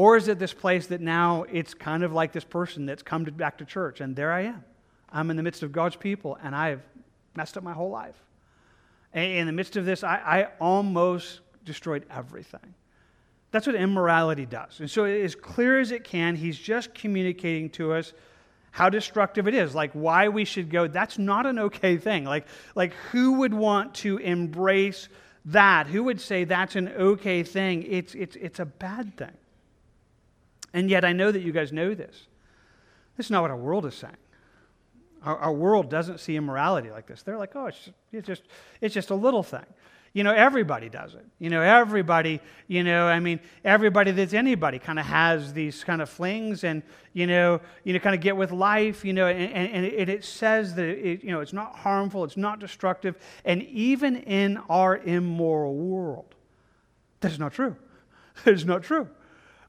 Or 0.00 0.16
is 0.16 0.28
it 0.28 0.38
this 0.38 0.54
place 0.54 0.86
that 0.86 1.02
now 1.02 1.44
it's 1.52 1.74
kind 1.74 2.02
of 2.02 2.10
like 2.10 2.32
this 2.32 2.42
person 2.42 2.86
that's 2.86 3.02
come 3.02 3.26
to, 3.26 3.32
back 3.32 3.58
to 3.58 3.66
church 3.66 4.00
and 4.00 4.16
there 4.16 4.32
I 4.32 4.44
am? 4.44 4.64
I'm 5.12 5.28
in 5.28 5.36
the 5.36 5.42
midst 5.42 5.62
of 5.62 5.72
God's 5.72 5.94
people 5.94 6.38
and 6.42 6.56
I've 6.56 6.80
messed 7.36 7.58
up 7.58 7.62
my 7.62 7.74
whole 7.74 7.90
life. 7.90 8.14
And 9.12 9.30
in 9.30 9.46
the 9.46 9.52
midst 9.52 9.76
of 9.76 9.84
this, 9.84 10.02
I, 10.02 10.14
I 10.14 10.48
almost 10.58 11.40
destroyed 11.66 12.06
everything. 12.10 12.72
That's 13.50 13.66
what 13.66 13.76
immorality 13.76 14.46
does. 14.46 14.80
And 14.80 14.90
so, 14.90 15.04
as 15.04 15.34
clear 15.34 15.78
as 15.78 15.92
it 15.92 16.02
can, 16.04 16.34
he's 16.34 16.58
just 16.58 16.94
communicating 16.94 17.68
to 17.72 17.92
us 17.92 18.14
how 18.70 18.88
destructive 18.88 19.48
it 19.48 19.54
is, 19.54 19.74
like 19.74 19.92
why 19.92 20.28
we 20.28 20.46
should 20.46 20.70
go. 20.70 20.86
That's 20.86 21.18
not 21.18 21.44
an 21.44 21.58
okay 21.58 21.98
thing. 21.98 22.24
Like, 22.24 22.46
like 22.74 22.94
who 23.12 23.32
would 23.40 23.52
want 23.52 23.96
to 23.96 24.16
embrace 24.16 25.10
that? 25.44 25.88
Who 25.88 26.04
would 26.04 26.22
say 26.22 26.44
that's 26.44 26.74
an 26.74 26.88
okay 26.88 27.42
thing? 27.42 27.82
It's, 27.82 28.14
it's, 28.14 28.36
it's 28.36 28.60
a 28.60 28.64
bad 28.64 29.18
thing. 29.18 29.36
And 30.72 30.88
yet, 30.90 31.04
I 31.04 31.12
know 31.12 31.30
that 31.32 31.40
you 31.42 31.52
guys 31.52 31.72
know 31.72 31.94
this. 31.94 32.26
This 33.16 33.26
is 33.26 33.30
not 33.30 33.42
what 33.42 33.50
our 33.50 33.56
world 33.56 33.86
is 33.86 33.94
saying. 33.94 34.16
Our, 35.22 35.36
our 35.36 35.52
world 35.52 35.90
doesn't 35.90 36.20
see 36.20 36.36
immorality 36.36 36.90
like 36.90 37.06
this. 37.06 37.22
They're 37.22 37.36
like, 37.36 37.54
oh, 37.54 37.66
it's 37.66 37.78
just, 37.78 37.96
it's 38.12 38.26
just, 38.26 38.42
it's 38.80 38.94
just 38.94 39.10
a 39.10 39.14
little 39.14 39.42
thing. 39.42 39.66
You 40.12 40.24
know, 40.24 40.32
everybody 40.32 40.88
does 40.88 41.14
it. 41.14 41.24
You 41.38 41.50
know, 41.50 41.62
everybody, 41.62 42.40
you 42.66 42.82
know, 42.82 43.06
I 43.06 43.20
mean, 43.20 43.38
everybody 43.64 44.10
that's 44.10 44.34
anybody 44.34 44.80
kind 44.80 44.98
of 44.98 45.06
has 45.06 45.52
these 45.52 45.84
kind 45.84 46.02
of 46.02 46.10
flings 46.10 46.64
and, 46.64 46.82
you 47.12 47.28
know, 47.28 47.60
you 47.84 47.92
know, 47.92 48.00
kind 48.00 48.16
of 48.16 48.20
get 48.20 48.36
with 48.36 48.50
life, 48.50 49.04
you 49.04 49.12
know, 49.12 49.28
and, 49.28 49.52
and, 49.52 49.86
and 49.86 50.10
it 50.10 50.24
says 50.24 50.74
that, 50.74 50.84
it, 50.84 51.22
you 51.22 51.30
know, 51.30 51.40
it's 51.40 51.52
not 51.52 51.76
harmful, 51.76 52.24
it's 52.24 52.36
not 52.36 52.58
destructive. 52.58 53.16
And 53.44 53.62
even 53.64 54.16
in 54.16 54.56
our 54.68 54.96
immoral 54.96 55.76
world, 55.76 56.34
that 57.20 57.30
is 57.30 57.38
not 57.38 57.52
true. 57.52 57.76
That 58.44 58.54
is 58.54 58.64
not 58.64 58.82
true. 58.82 59.06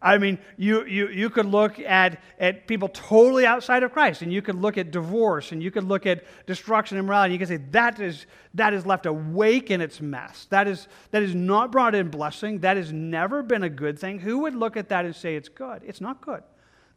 I 0.03 0.17
mean, 0.17 0.39
you, 0.57 0.85
you, 0.85 1.09
you 1.09 1.29
could 1.29 1.45
look 1.45 1.79
at, 1.79 2.21
at 2.39 2.65
people 2.65 2.89
totally 2.89 3.45
outside 3.45 3.83
of 3.83 3.93
Christ, 3.93 4.23
and 4.23 4.33
you 4.33 4.41
could 4.41 4.55
look 4.55 4.77
at 4.79 4.89
divorce, 4.89 5.51
and 5.51 5.61
you 5.61 5.69
could 5.69 5.83
look 5.83 6.07
at 6.07 6.23
destruction 6.47 6.97
and 6.97 7.05
morality. 7.05 7.33
And 7.33 7.39
you 7.39 7.45
can 7.45 7.59
say 7.59 7.63
that 7.71 7.99
is, 7.99 8.25
that 8.55 8.73
is 8.73 8.85
left 8.85 9.05
awake 9.05 9.69
in 9.69 9.79
its 9.79 10.01
mess. 10.01 10.47
That 10.49 10.67
is, 10.67 10.87
that 11.11 11.21
is 11.21 11.35
not 11.35 11.71
brought 11.71 11.93
in 11.93 12.09
blessing. 12.09 12.59
That 12.59 12.77
has 12.77 12.91
never 12.91 13.43
been 13.43 13.61
a 13.61 13.69
good 13.69 13.99
thing. 13.99 14.19
Who 14.19 14.39
would 14.39 14.55
look 14.55 14.75
at 14.75 14.89
that 14.89 15.05
and 15.05 15.15
say 15.15 15.35
it's 15.35 15.49
good? 15.49 15.83
It's 15.85 16.01
not 16.01 16.19
good. 16.21 16.41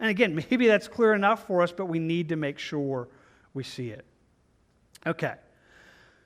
And 0.01 0.09
again, 0.09 0.35
maybe 0.51 0.67
that's 0.67 0.88
clear 0.88 1.12
enough 1.12 1.47
for 1.47 1.61
us, 1.62 1.73
but 1.73 1.87
we 1.87 1.99
need 1.99 2.31
to 2.31 2.37
make 2.37 2.59
sure 2.59 3.09
we 3.53 3.64
see 3.64 3.90
it. 3.90 4.07
Okay. 5.07 5.35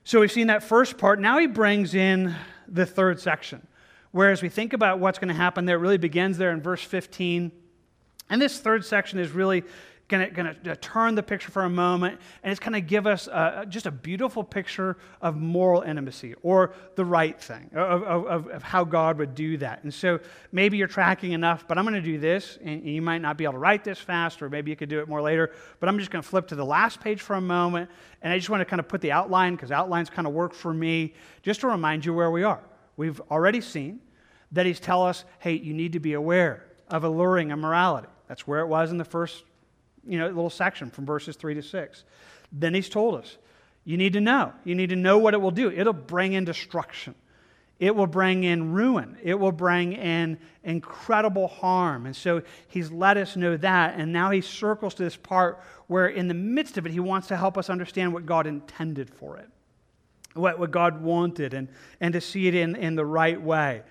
So 0.05 0.21
we've 0.21 0.33
seen 0.33 0.47
that 0.47 0.63
first 0.63 0.97
part. 0.97 1.21
Now 1.21 1.39
he 1.39 1.47
brings 1.47 1.95
in 1.95 2.35
the 2.67 2.87
third 2.87 3.21
section. 3.21 3.67
Whereas 4.11 4.43
we 4.43 4.49
think 4.49 4.73
about 4.73 4.99
what's 4.99 5.19
going 5.19 5.29
to 5.29 5.35
happen 5.35 5.67
there, 5.67 5.77
it 5.77 5.81
really 5.81 5.99
begins 5.99 6.39
there 6.39 6.51
in 6.53 6.61
verse 6.61 6.83
15. 6.83 7.53
And 8.31 8.43
this 8.43 8.59
third 8.59 8.85
section 8.85 9.19
is 9.19 9.31
really 9.31 9.65
going 10.09 10.33
to 10.33 10.73
uh, 10.73 10.75
turn 10.81 11.15
the 11.15 11.23
picture 11.23 11.51
for 11.51 11.65
a 11.65 11.71
moment, 11.71 12.19
and 12.43 12.51
it's 12.51 12.59
going 12.59 12.73
to 12.73 12.81
give 12.81 13.07
us 13.07 13.27
a, 13.27 13.67
just 13.69 13.85
a 13.85 13.91
beautiful 13.91 14.43
picture 14.43 14.97
of 15.21 15.37
moral 15.37 15.83
intimacy 15.83 16.35
or 16.43 16.73
the 16.97 17.05
right 17.05 17.39
thing, 17.39 17.71
of, 17.75 18.03
of, 18.03 18.49
of, 18.49 18.63
how 18.63 18.85
God 18.85 19.19
would 19.19 19.35
do 19.35 19.59
that. 19.59 19.83
And 19.83 19.93
so 19.93 20.19
maybe 20.51 20.79
you're 20.79 20.89
tracking 20.89 21.33
enough, 21.33 21.69
but 21.69 21.77
I'm 21.77 21.85
going 21.85 21.95
to 21.95 22.01
do 22.01 22.19
this, 22.19 22.59
and 22.65 22.85
you 22.85 23.03
might 23.03 23.21
not 23.21 23.37
be 23.37 23.45
able 23.45 23.55
to 23.55 23.59
write 23.59 23.85
this 23.85 23.99
fast, 23.99 24.41
or 24.41 24.49
maybe 24.49 24.71
you 24.71 24.77
could 24.77 24.89
do 24.89 25.01
it 25.01 25.09
more 25.09 25.21
later, 25.21 25.53
but 25.79 25.91
I'm 25.91 25.99
just 25.99 26.11
going 26.11 26.23
to 26.23 26.29
flip 26.29 26.49
to 26.49 26.55
the 26.55 26.65
last 26.65 27.01
page 27.01 27.21
for 27.21 27.37
a 27.37 27.41
moment, 27.41 27.91
and 28.23 28.33
I 28.33 28.39
just 28.39 28.49
want 28.49 28.63
to 28.63 28.65
kind 28.65 28.81
of 28.81 28.89
put 28.89 29.03
the 29.03 29.13
outline, 29.13 29.57
because 29.57 29.71
outlines 29.71 30.09
kind 30.09 30.27
of 30.27 30.33
work 30.33 30.55
for 30.55 30.73
me, 30.73 31.13
just 31.43 31.61
to 31.61 31.67
remind 31.67 32.07
you 32.07 32.15
where 32.15 32.31
we 32.31 32.45
are. 32.45 32.63
We've 32.99 33.21
already 33.31 33.61
seen 33.61 34.01
that 34.53 34.67
he's 34.67 34.81
tell 34.81 35.07
us, 35.07 35.25
hey, 35.39 35.53
you 35.53 35.73
need 35.73 35.93
to 35.93 36.01
be 36.01 36.15
aware 36.15 36.65
of 36.89 37.05
alluring 37.05 37.53
immorality. 37.53 38.09
That's 38.27 38.47
where 38.47 38.61
it 38.61 38.67
was 38.67 38.91
in 38.91 38.99
the 38.99 39.05
first 39.05 39.45
you 40.05 40.19
know, 40.19 40.27
little 40.27 40.51
section 40.51 40.91
from 40.91 41.07
verses 41.07 41.37
3 41.37 41.55
to 41.55 41.63
6. 41.63 42.05
Then 42.51 42.75
he's 42.75 42.89
told 42.89 43.15
us, 43.15 43.39
you 43.85 43.97
need 43.97 44.15
to 44.15 44.21
know. 44.21 44.53
You 44.65 44.75
need 44.75 44.91
to 44.91 44.97
know 44.97 45.17
what 45.17 45.33
it 45.33 45.41
will 45.41 45.53
do. 45.53 45.71
It'll 45.71 45.93
bring 45.93 46.33
in 46.33 46.45
destruction. 46.45 47.15
It 47.79 47.95
will 47.95 48.09
bring 48.09 48.43
in 48.43 48.73
ruin. 48.73 49.17
It 49.23 49.35
will 49.35 49.53
bring 49.53 49.93
in 49.93 50.37
incredible 50.65 51.47
harm. 51.47 52.05
And 52.05 52.17
so 52.17 52.43
he's 52.67 52.91
let 52.91 53.17
us 53.17 53.37
know 53.37 53.57
that. 53.59 53.95
And 53.97 54.13
now 54.13 54.31
he 54.31 54.41
circles 54.41 54.95
to 54.95 55.05
this 55.05 55.17
part 55.17 55.61
where, 55.87 56.09
in 56.09 56.27
the 56.27 56.35
midst 56.35 56.77
of 56.79 56.87
it, 56.87 56.93
he 56.93 56.99
wants 56.99 57.29
to 57.29 57.37
help 57.37 57.57
us 57.57 57.71
understand 57.71 58.13
what 58.13 58.27
God 58.27 58.49
intended 58.49 59.09
for 59.09 59.37
it 59.37 59.49
what, 60.39 60.59
what 60.59 60.71
God 60.71 61.03
wanted 61.03 61.55
and, 61.55 61.69
and 62.01 62.13
to 62.15 62.21
see 62.21 62.47
it 62.47 62.55
in, 62.55 62.77
in 62.77 62.95
the 62.95 63.05
right 63.05 63.41
way. 63.41 63.83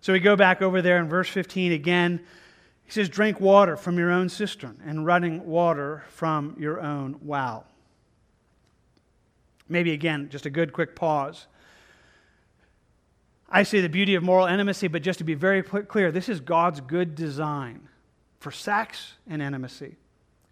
So 0.00 0.12
we 0.12 0.20
go 0.20 0.36
back 0.36 0.62
over 0.62 0.80
there 0.80 0.98
in 0.98 1.08
verse 1.08 1.28
15 1.28 1.72
again. 1.72 2.20
He 2.84 2.90
says, 2.90 3.08
Drink 3.08 3.40
water 3.40 3.76
from 3.76 3.98
your 3.98 4.10
own 4.10 4.28
cistern 4.28 4.80
and 4.84 5.04
running 5.06 5.46
water 5.46 6.04
from 6.08 6.56
your 6.58 6.80
own 6.80 7.20
well. 7.22 7.66
Maybe 9.68 9.92
again, 9.92 10.28
just 10.30 10.46
a 10.46 10.50
good 10.50 10.72
quick 10.72 10.96
pause. 10.96 11.46
I 13.48 13.62
see 13.62 13.80
the 13.80 13.88
beauty 13.88 14.14
of 14.14 14.22
moral 14.22 14.46
intimacy, 14.46 14.88
but 14.88 15.02
just 15.02 15.18
to 15.18 15.24
be 15.24 15.34
very 15.34 15.62
clear, 15.62 16.10
this 16.12 16.28
is 16.28 16.40
God's 16.40 16.80
good 16.80 17.14
design 17.14 17.88
for 18.38 18.50
sex 18.50 19.14
and 19.28 19.42
intimacy. 19.42 19.96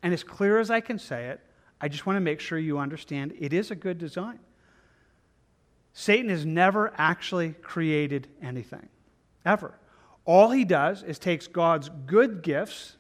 And 0.03 0.13
as 0.13 0.23
clear 0.23 0.59
as 0.59 0.71
I 0.71 0.81
can 0.81 0.99
say 0.99 1.27
it, 1.27 1.41
I 1.81 1.89
just 1.89 2.07
want 2.07 2.17
to 2.17 2.21
make 2.21 2.41
sure 2.41 2.59
you 2.59 2.79
understand 2.79 3.35
it 3.39 3.53
is 3.53 3.71
a 3.71 3.77
good 3.77 3.99
design. 3.99 4.41
Satan 5.93 6.31
has 6.31 6.47
never 6.47 6.93
actually 6.97 7.55
created 7.63 8.29
anything, 8.43 8.89
ever. 9.45 9.75
all 10.25 10.51
he 10.51 10.65
does 10.65 11.03
is 11.03 11.19
takes 11.19 11.47
God's 11.47 11.91
good 12.07 12.43
gifts 12.43 12.97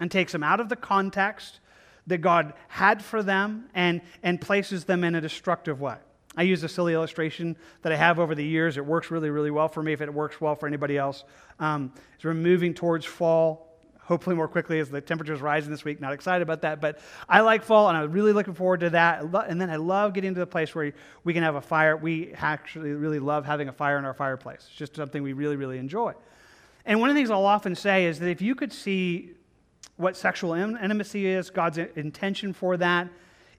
and 0.00 0.10
takes 0.10 0.32
them 0.32 0.42
out 0.42 0.58
of 0.58 0.68
the 0.68 0.76
context 0.76 1.60
that 2.06 2.18
God 2.18 2.54
had 2.68 3.02
for 3.04 3.22
them 3.22 3.66
and, 3.74 4.00
and 4.22 4.40
places 4.40 4.84
them 4.84 5.04
in 5.04 5.14
a 5.14 5.20
destructive 5.20 5.80
way. 5.80 5.96
I 6.36 6.42
use 6.42 6.62
a 6.62 6.68
silly 6.68 6.94
illustration 6.94 7.56
that 7.82 7.92
I 7.92 7.96
have 7.96 8.18
over 8.18 8.34
the 8.34 8.44
years. 8.44 8.76
It 8.76 8.86
works 8.86 9.10
really, 9.10 9.30
really 9.30 9.50
well 9.50 9.68
for 9.68 9.82
me 9.82 9.92
if 9.92 10.00
it 10.00 10.12
works 10.12 10.40
well 10.40 10.54
for 10.54 10.66
anybody 10.66 10.96
else. 10.96 11.24
Um, 11.58 11.92
as 12.18 12.24
we're 12.24 12.34
moving 12.34 12.72
towards 12.72 13.04
fall, 13.04 13.69
hopefully 14.10 14.34
more 14.34 14.48
quickly 14.48 14.80
as 14.80 14.90
the 14.90 15.00
temperatures 15.00 15.40
rising 15.40 15.70
this 15.70 15.84
week. 15.84 16.00
Not 16.00 16.12
excited 16.12 16.42
about 16.42 16.62
that, 16.62 16.80
but 16.80 16.98
I 17.28 17.42
like 17.42 17.62
fall 17.62 17.88
and 17.88 17.96
I'm 17.96 18.10
really 18.10 18.32
looking 18.32 18.54
forward 18.54 18.80
to 18.80 18.90
that. 18.90 19.22
And 19.22 19.60
then 19.60 19.70
I 19.70 19.76
love 19.76 20.14
getting 20.14 20.34
to 20.34 20.40
the 20.40 20.48
place 20.48 20.74
where 20.74 20.92
we 21.22 21.32
can 21.32 21.44
have 21.44 21.54
a 21.54 21.60
fire. 21.60 21.96
We 21.96 22.32
actually 22.32 22.90
really 22.90 23.20
love 23.20 23.46
having 23.46 23.68
a 23.68 23.72
fire 23.72 23.98
in 23.98 24.04
our 24.04 24.12
fireplace. 24.12 24.66
It's 24.68 24.76
just 24.76 24.96
something 24.96 25.22
we 25.22 25.32
really, 25.32 25.54
really 25.54 25.78
enjoy. 25.78 26.14
And 26.84 26.98
one 27.00 27.08
of 27.08 27.14
the 27.14 27.20
things 27.20 27.30
I'll 27.30 27.46
often 27.46 27.76
say 27.76 28.06
is 28.06 28.18
that 28.18 28.28
if 28.28 28.42
you 28.42 28.56
could 28.56 28.72
see 28.72 29.30
what 29.96 30.16
sexual 30.16 30.54
intimacy 30.54 31.28
is, 31.28 31.48
God's 31.48 31.78
intention 31.78 32.52
for 32.52 32.76
that, 32.78 33.06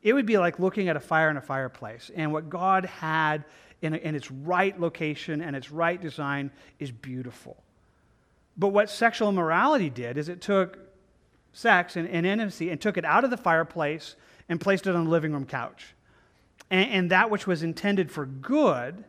it 0.03 0.11
would 0.11 0.25
be 0.25 0.37
like 0.37 0.59
looking 0.59 0.89
at 0.89 0.97
a 0.97 0.99
fire 0.99 1.29
in 1.29 1.37
a 1.37 1.41
fireplace. 1.41 2.11
And 2.13 2.33
what 2.33 2.49
God 2.49 2.83
had 2.83 3.45
in, 3.81 3.95
in 3.95 4.15
its 4.15 4.29
right 4.29 4.77
location 4.77 5.41
and 5.41 5.55
its 5.55 5.71
right 5.71 6.01
design 6.01 6.51
is 6.77 6.91
beautiful. 6.91 7.63
But 8.57 8.69
what 8.69 8.89
sexual 8.89 9.29
immorality 9.29 9.89
did 9.89 10.17
is 10.17 10.29
it 10.29 10.41
took 10.41 10.77
sex 11.53 11.95
and, 11.95 12.07
and 12.07 12.25
intimacy 12.25 12.69
and 12.69 12.79
took 12.79 12.97
it 12.97 13.05
out 13.05 13.23
of 13.23 13.29
the 13.29 13.37
fireplace 13.37 14.15
and 14.49 14.59
placed 14.59 14.87
it 14.87 14.95
on 14.95 15.05
the 15.05 15.09
living 15.09 15.33
room 15.33 15.45
couch. 15.45 15.93
And, 16.69 16.89
and 16.91 17.11
that 17.11 17.29
which 17.29 17.47
was 17.47 17.63
intended 17.63 18.11
for 18.11 18.25
good 18.25 19.03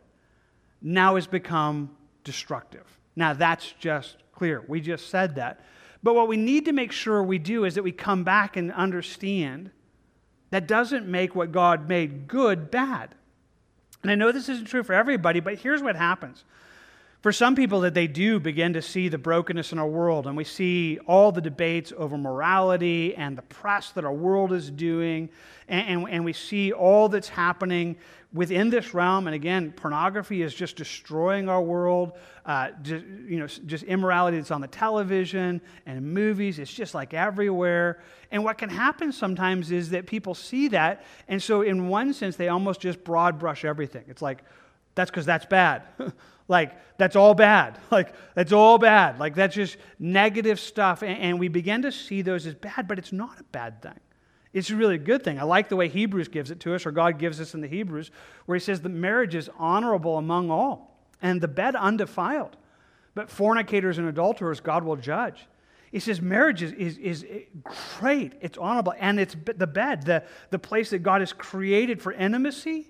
now 0.81 1.15
has 1.15 1.27
become 1.27 1.95
destructive. 2.23 2.85
Now, 3.15 3.33
that's 3.33 3.73
just 3.79 4.17
clear. 4.33 4.63
We 4.67 4.81
just 4.81 5.09
said 5.09 5.35
that. 5.35 5.61
But 6.01 6.15
what 6.15 6.27
we 6.27 6.35
need 6.35 6.65
to 6.65 6.73
make 6.73 6.91
sure 6.91 7.23
we 7.23 7.37
do 7.37 7.63
is 7.63 7.75
that 7.75 7.83
we 7.83 7.91
come 7.91 8.23
back 8.23 8.57
and 8.57 8.71
understand 8.73 9.71
that 10.49 10.67
doesn't 10.67 11.07
make 11.07 11.35
what 11.35 11.51
God 11.51 11.87
made 11.87 12.27
good 12.27 12.69
bad. 12.69 13.15
And 14.01 14.11
I 14.11 14.15
know 14.15 14.31
this 14.31 14.49
isn't 14.49 14.67
true 14.67 14.83
for 14.83 14.93
everybody, 14.93 15.39
but 15.39 15.59
here's 15.59 15.81
what 15.81 15.95
happens. 15.95 16.43
For 17.23 17.31
some 17.31 17.55
people, 17.55 17.79
that 17.79 17.93
they 17.93 18.07
do 18.07 18.37
begin 18.37 18.73
to 18.73 18.81
see 18.81 19.07
the 19.07 19.17
brokenness 19.17 19.71
in 19.71 19.79
our 19.79 19.87
world, 19.87 20.27
and 20.27 20.35
we 20.35 20.43
see 20.43 20.99
all 21.07 21.31
the 21.31 21.39
debates 21.39 21.93
over 21.95 22.17
morality 22.17 23.15
and 23.15 23.37
the 23.37 23.41
press 23.43 23.91
that 23.91 24.03
our 24.03 24.11
world 24.11 24.51
is 24.51 24.69
doing, 24.69 25.29
and, 25.69 25.87
and, 25.87 26.09
and 26.09 26.25
we 26.25 26.33
see 26.33 26.73
all 26.73 27.07
that's 27.07 27.29
happening 27.29 27.95
within 28.33 28.69
this 28.69 28.93
realm, 28.93 29.27
and 29.27 29.35
again, 29.35 29.71
pornography 29.71 30.41
is 30.41 30.53
just 30.53 30.75
destroying 30.75 31.47
our 31.47 31.61
world. 31.61 32.11
Uh, 32.45 32.71
just, 32.81 33.05
you 33.05 33.39
know, 33.39 33.47
just 33.47 33.85
immorality 33.85 34.35
that's 34.35 34.51
on 34.51 34.59
the 34.59 34.67
television 34.67 35.61
and 35.85 36.13
movies. 36.13 36.59
It's 36.59 36.73
just 36.73 36.93
like 36.93 37.13
everywhere. 37.13 38.01
And 38.31 38.43
what 38.43 38.57
can 38.57 38.69
happen 38.69 39.13
sometimes 39.13 39.71
is 39.71 39.91
that 39.91 40.07
people 40.07 40.35
see 40.35 40.67
that, 40.69 41.05
and 41.29 41.41
so 41.41 41.61
in 41.61 41.87
one 41.87 42.11
sense, 42.11 42.35
they 42.35 42.49
almost 42.49 42.81
just 42.81 43.01
broad 43.05 43.39
brush 43.39 43.63
everything. 43.63 44.03
It's 44.09 44.21
like, 44.21 44.43
that's 44.95 45.09
because 45.09 45.25
that's 45.25 45.45
bad. 45.45 45.83
like, 46.47 46.73
that's 46.97 47.15
all 47.15 47.33
bad. 47.33 47.77
Like, 47.91 48.13
that's 48.35 48.51
all 48.51 48.77
bad. 48.77 49.19
Like, 49.19 49.35
that's 49.35 49.55
just 49.55 49.77
negative 49.99 50.59
stuff. 50.59 51.01
And, 51.01 51.17
and 51.19 51.39
we 51.39 51.47
begin 51.47 51.83
to 51.83 51.91
see 51.91 52.21
those 52.21 52.45
as 52.45 52.55
bad, 52.55 52.87
but 52.87 52.97
it's 52.97 53.11
not 53.11 53.39
a 53.39 53.43
bad 53.43 53.81
thing. 53.81 53.99
It's 54.53 54.69
really 54.69 54.95
a 54.95 54.99
good 54.99 55.23
thing. 55.23 55.39
I 55.39 55.43
like 55.43 55.69
the 55.69 55.75
way 55.75 55.87
Hebrews 55.87 56.27
gives 56.27 56.51
it 56.51 56.59
to 56.61 56.75
us, 56.75 56.85
or 56.85 56.91
God 56.91 57.17
gives 57.17 57.41
us 57.41 57.55
in 57.55 57.61
the 57.61 57.67
Hebrews, 57.67 58.11
where 58.45 58.55
he 58.55 58.59
says 58.59 58.81
that 58.81 58.89
marriage 58.89 59.33
is 59.33 59.49
honorable 59.57 60.17
among 60.17 60.51
all, 60.51 61.07
and 61.21 61.41
the 61.41 61.47
bed 61.47 61.75
undefiled. 61.75 62.55
But 63.15 63.29
fornicators 63.29 63.97
and 63.97 64.07
adulterers, 64.07 64.59
God 64.59 64.83
will 64.83 64.95
judge. 64.95 65.47
He 65.91 65.99
says 65.99 66.21
marriage 66.21 66.63
is, 66.63 66.71
is, 66.71 66.97
is 66.97 67.25
eh, 67.29 67.41
great, 67.99 68.33
it's 68.41 68.57
honorable, 68.57 68.93
and 68.99 69.19
it's 69.19 69.35
the 69.55 69.67
bed, 69.67 70.03
the, 70.05 70.23
the 70.49 70.59
place 70.59 70.91
that 70.91 70.99
God 70.99 71.21
has 71.21 71.33
created 71.33 72.01
for 72.01 72.11
intimacy, 72.11 72.87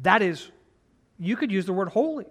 that 0.00 0.20
is, 0.20 0.50
you 1.20 1.36
could 1.36 1.52
use 1.52 1.66
the 1.66 1.72
word 1.72 1.90
holy. 1.90 2.26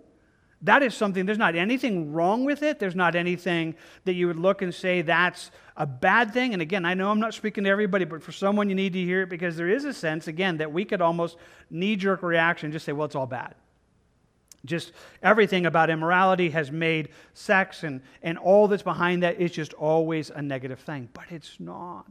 That 0.64 0.84
is 0.84 0.94
something, 0.94 1.26
there's 1.26 1.38
not 1.38 1.56
anything 1.56 2.12
wrong 2.12 2.44
with 2.44 2.64
it. 2.64 2.80
There's 2.80 2.96
not 2.96 3.16
anything 3.16 3.76
that 4.04 4.14
you 4.14 4.28
would 4.28 4.40
look 4.40 4.62
and 4.62 4.76
say 4.76 5.02
that's 5.02 5.52
a 5.78 5.86
bad 5.86 6.34
thing. 6.34 6.52
And 6.52 6.62
again, 6.62 6.84
I 6.84 6.96
know 6.96 7.10
I'm 7.10 7.20
not 7.22 7.34
speaking 7.34 7.64
to 7.64 7.70
everybody, 7.70 8.04
but 8.04 8.22
for 8.22 8.34
someone 8.34 8.68
you 8.68 8.76
need 8.76 8.92
to 8.94 9.00
hear 9.00 9.22
it 9.22 9.30
because 9.30 9.56
there 9.56 9.70
is 9.70 9.86
a 9.86 9.94
sense, 9.94 10.28
again, 10.28 10.58
that 10.58 10.74
we 10.74 10.84
could 10.84 11.02
almost 11.02 11.38
knee 11.70 11.96
jerk 11.96 12.24
reaction, 12.24 12.74
just 12.74 12.86
say, 12.86 12.92
well, 12.92 13.06
it's 13.06 13.16
all 13.16 13.26
bad. 13.26 13.56
Just 14.66 14.92
everything 15.24 15.66
about 15.66 15.90
immorality 15.90 16.50
has 16.50 16.70
made 16.70 17.10
sex 17.34 17.84
and, 17.84 18.02
and 18.22 18.38
all 18.38 18.68
that's 18.68 18.84
behind 18.84 19.24
that 19.24 19.40
is 19.40 19.52
just 19.52 19.74
always 19.76 20.30
a 20.30 20.42
negative 20.42 20.80
thing. 20.80 21.08
But 21.14 21.26
it's 21.30 21.58
not. 21.62 22.06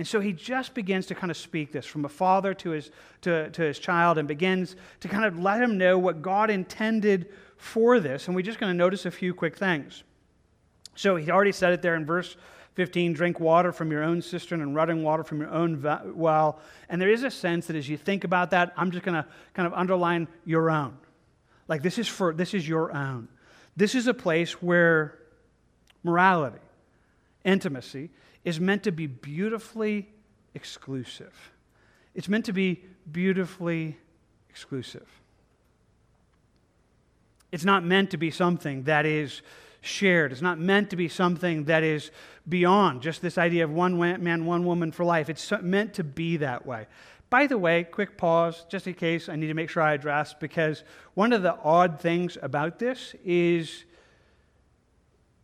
And 0.00 0.08
so 0.08 0.18
he 0.18 0.32
just 0.32 0.72
begins 0.72 1.04
to 1.08 1.14
kind 1.14 1.30
of 1.30 1.36
speak 1.36 1.72
this 1.72 1.84
from 1.84 2.06
a 2.06 2.08
father 2.08 2.54
to 2.54 2.70
his, 2.70 2.90
to, 3.20 3.50
to 3.50 3.60
his 3.60 3.78
child 3.78 4.16
and 4.16 4.26
begins 4.26 4.74
to 5.00 5.08
kind 5.08 5.26
of 5.26 5.38
let 5.38 5.60
him 5.60 5.76
know 5.76 5.98
what 5.98 6.22
God 6.22 6.48
intended 6.48 7.28
for 7.58 8.00
this. 8.00 8.26
And 8.26 8.34
we're 8.34 8.40
just 8.40 8.58
going 8.58 8.72
to 8.72 8.74
notice 8.78 9.04
a 9.04 9.10
few 9.10 9.34
quick 9.34 9.58
things. 9.58 10.02
So 10.94 11.16
he 11.16 11.30
already 11.30 11.52
said 11.52 11.74
it 11.74 11.82
there 11.82 11.96
in 11.96 12.06
verse 12.06 12.38
15 12.76 13.12
drink 13.12 13.40
water 13.40 13.72
from 13.72 13.90
your 13.90 14.02
own 14.02 14.22
cistern 14.22 14.62
and 14.62 14.74
running 14.74 15.02
water 15.02 15.22
from 15.22 15.38
your 15.38 15.50
own 15.50 15.82
well. 16.14 16.60
And 16.88 16.98
there 16.98 17.10
is 17.10 17.22
a 17.22 17.30
sense 17.30 17.66
that 17.66 17.76
as 17.76 17.86
you 17.86 17.98
think 17.98 18.24
about 18.24 18.52
that, 18.52 18.72
I'm 18.78 18.92
just 18.92 19.04
going 19.04 19.22
to 19.22 19.28
kind 19.52 19.66
of 19.66 19.74
underline 19.74 20.28
your 20.46 20.70
own. 20.70 20.96
Like 21.68 21.82
this 21.82 21.98
is 21.98 22.08
for 22.08 22.32
this 22.32 22.54
is 22.54 22.66
your 22.66 22.90
own. 22.96 23.28
This 23.76 23.94
is 23.94 24.06
a 24.06 24.14
place 24.14 24.62
where 24.62 25.18
morality, 26.02 26.56
intimacy 27.44 28.08
is 28.44 28.58
meant 28.60 28.82
to 28.84 28.92
be 28.92 29.06
beautifully 29.06 30.08
exclusive. 30.54 31.52
It's 32.14 32.28
meant 32.28 32.44
to 32.46 32.52
be 32.52 32.84
beautifully 33.10 33.98
exclusive. 34.48 35.06
It's 37.52 37.64
not 37.64 37.84
meant 37.84 38.10
to 38.10 38.16
be 38.16 38.30
something 38.30 38.84
that 38.84 39.06
is 39.06 39.42
shared. 39.80 40.32
It's 40.32 40.42
not 40.42 40.58
meant 40.58 40.90
to 40.90 40.96
be 40.96 41.08
something 41.08 41.64
that 41.64 41.82
is 41.82 42.10
beyond 42.48 43.02
just 43.02 43.22
this 43.22 43.38
idea 43.38 43.64
of 43.64 43.70
one 43.70 43.98
man, 43.98 44.44
one 44.44 44.64
woman 44.64 44.92
for 44.92 45.04
life. 45.04 45.28
It's 45.28 45.52
meant 45.62 45.94
to 45.94 46.04
be 46.04 46.36
that 46.38 46.66
way. 46.66 46.86
By 47.28 47.46
the 47.46 47.58
way, 47.58 47.84
quick 47.84 48.16
pause, 48.16 48.66
just 48.68 48.86
in 48.86 48.94
case 48.94 49.28
I 49.28 49.36
need 49.36 49.46
to 49.46 49.54
make 49.54 49.70
sure 49.70 49.82
I 49.82 49.94
address, 49.94 50.34
because 50.34 50.82
one 51.14 51.32
of 51.32 51.42
the 51.42 51.56
odd 51.62 52.00
things 52.00 52.36
about 52.42 52.78
this 52.78 53.14
is 53.24 53.84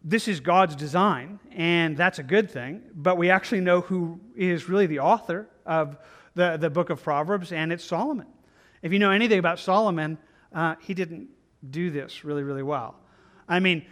this 0.09 0.29
is 0.29 0.38
God's 0.38 0.77
design, 0.77 1.40
and 1.51 1.97
that's 1.97 2.21
a 2.21 2.23
good 2.23 2.49
thing, 2.49 2.81
but 2.95 3.19
we 3.19 3.29
actually 3.29 3.61
know 3.61 3.81
who 3.81 4.21
is 4.37 4.69
really 4.69 4.87
the 4.87 5.01
author 5.01 5.49
of 5.66 5.97
the, 6.37 6.57
the 6.57 6.71
book 6.71 6.90
of 6.90 7.03
Proverbs, 7.03 7.51
and 7.51 7.73
it's 7.73 7.83
Solomon. 7.83 8.29
If 8.83 8.92
you 8.92 9.01
know 9.01 9.11
anything 9.11 9.40
about 9.40 9.59
Solomon, 9.59 10.16
uh, 10.55 10.77
he 10.81 10.95
didn't 10.95 11.29
do 11.69 11.90
this 11.90 12.25
really, 12.25 12.45
really 12.45 12.62
well. 12.62 12.95
I 13.49 13.59
mean, 13.59 13.85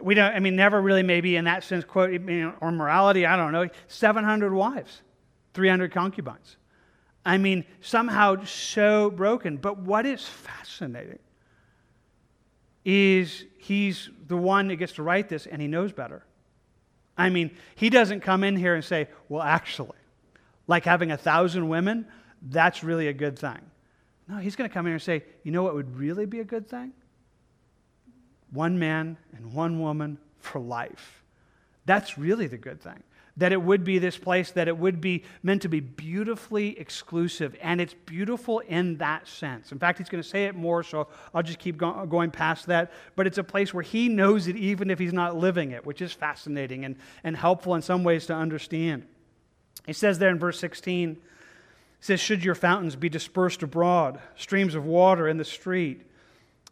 we 0.00 0.14
don't, 0.14 0.34
I 0.34 0.38
mean, 0.38 0.56
never 0.56 0.80
really 0.80 1.02
maybe 1.02 1.36
in 1.36 1.44
that 1.44 1.62
sense, 1.64 1.84
quote, 1.84 2.18
or 2.62 2.72
morality, 2.72 3.26
I 3.26 3.36
don't 3.36 3.52
know, 3.52 3.68
700 3.88 4.54
wives, 4.54 5.02
300 5.52 5.92
concubines. 5.92 6.56
I 7.26 7.36
mean, 7.36 7.66
somehow 7.82 8.42
so 8.44 9.10
broken. 9.10 9.58
But 9.58 9.80
what 9.80 10.06
is 10.06 10.24
fascinating 10.24 11.18
is 12.88 13.44
he's 13.58 14.08
the 14.26 14.36
one 14.36 14.68
that 14.68 14.76
gets 14.76 14.94
to 14.94 15.02
write 15.02 15.28
this 15.28 15.46
and 15.46 15.60
he 15.60 15.68
knows 15.68 15.92
better. 15.92 16.24
I 17.16 17.28
mean, 17.30 17.50
he 17.74 17.90
doesn't 17.90 18.20
come 18.20 18.44
in 18.44 18.56
here 18.56 18.74
and 18.74 18.84
say, 18.84 19.08
well, 19.28 19.42
actually, 19.42 19.98
like 20.66 20.84
having 20.84 21.10
a 21.10 21.16
thousand 21.16 21.68
women, 21.68 22.06
that's 22.40 22.82
really 22.82 23.08
a 23.08 23.12
good 23.12 23.38
thing. 23.38 23.58
No, 24.28 24.36
he's 24.38 24.56
going 24.56 24.70
to 24.70 24.72
come 24.72 24.86
in 24.86 24.90
here 24.90 24.94
and 24.94 25.02
say, 25.02 25.24
you 25.42 25.52
know 25.52 25.62
what 25.62 25.74
would 25.74 25.98
really 25.98 26.26
be 26.26 26.40
a 26.40 26.44
good 26.44 26.68
thing? 26.68 26.92
one 28.50 28.78
man 28.78 29.16
and 29.36 29.52
one 29.52 29.80
woman 29.80 30.18
for 30.40 30.60
life. 30.60 31.22
That's 31.86 32.18
really 32.18 32.46
the 32.46 32.58
good 32.58 32.80
thing. 32.80 33.02
That 33.38 33.52
it 33.52 33.62
would 33.62 33.84
be 33.84 33.98
this 33.98 34.18
place, 34.18 34.50
that 34.52 34.68
it 34.68 34.76
would 34.76 35.00
be 35.00 35.24
meant 35.42 35.62
to 35.62 35.68
be 35.68 35.80
beautifully 35.80 36.78
exclusive. 36.78 37.56
And 37.62 37.80
it's 37.80 37.94
beautiful 37.94 38.58
in 38.60 38.98
that 38.98 39.26
sense. 39.26 39.72
In 39.72 39.78
fact, 39.78 39.98
he's 39.98 40.08
going 40.08 40.22
to 40.22 40.28
say 40.28 40.44
it 40.46 40.54
more, 40.54 40.82
so 40.82 41.08
I'll 41.32 41.42
just 41.42 41.58
keep 41.58 41.76
go- 41.76 42.04
going 42.06 42.30
past 42.30 42.66
that. 42.66 42.92
But 43.16 43.26
it's 43.26 43.38
a 43.38 43.44
place 43.44 43.72
where 43.72 43.82
he 43.82 44.08
knows 44.08 44.48
it 44.48 44.56
even 44.56 44.90
if 44.90 44.98
he's 44.98 45.12
not 45.12 45.36
living 45.36 45.70
it, 45.70 45.86
which 45.86 46.02
is 46.02 46.12
fascinating 46.12 46.84
and, 46.84 46.96
and 47.24 47.36
helpful 47.36 47.74
in 47.74 47.82
some 47.82 48.04
ways 48.04 48.26
to 48.26 48.34
understand. 48.34 49.06
He 49.86 49.92
says 49.92 50.18
there 50.18 50.30
in 50.30 50.38
verse 50.38 50.58
16, 50.58 51.14
he 51.14 51.20
says, 52.00 52.20
Should 52.20 52.44
your 52.44 52.54
fountains 52.54 52.96
be 52.96 53.08
dispersed 53.08 53.62
abroad, 53.62 54.20
streams 54.36 54.74
of 54.74 54.84
water 54.84 55.28
in 55.28 55.38
the 55.38 55.44
street? 55.44 56.07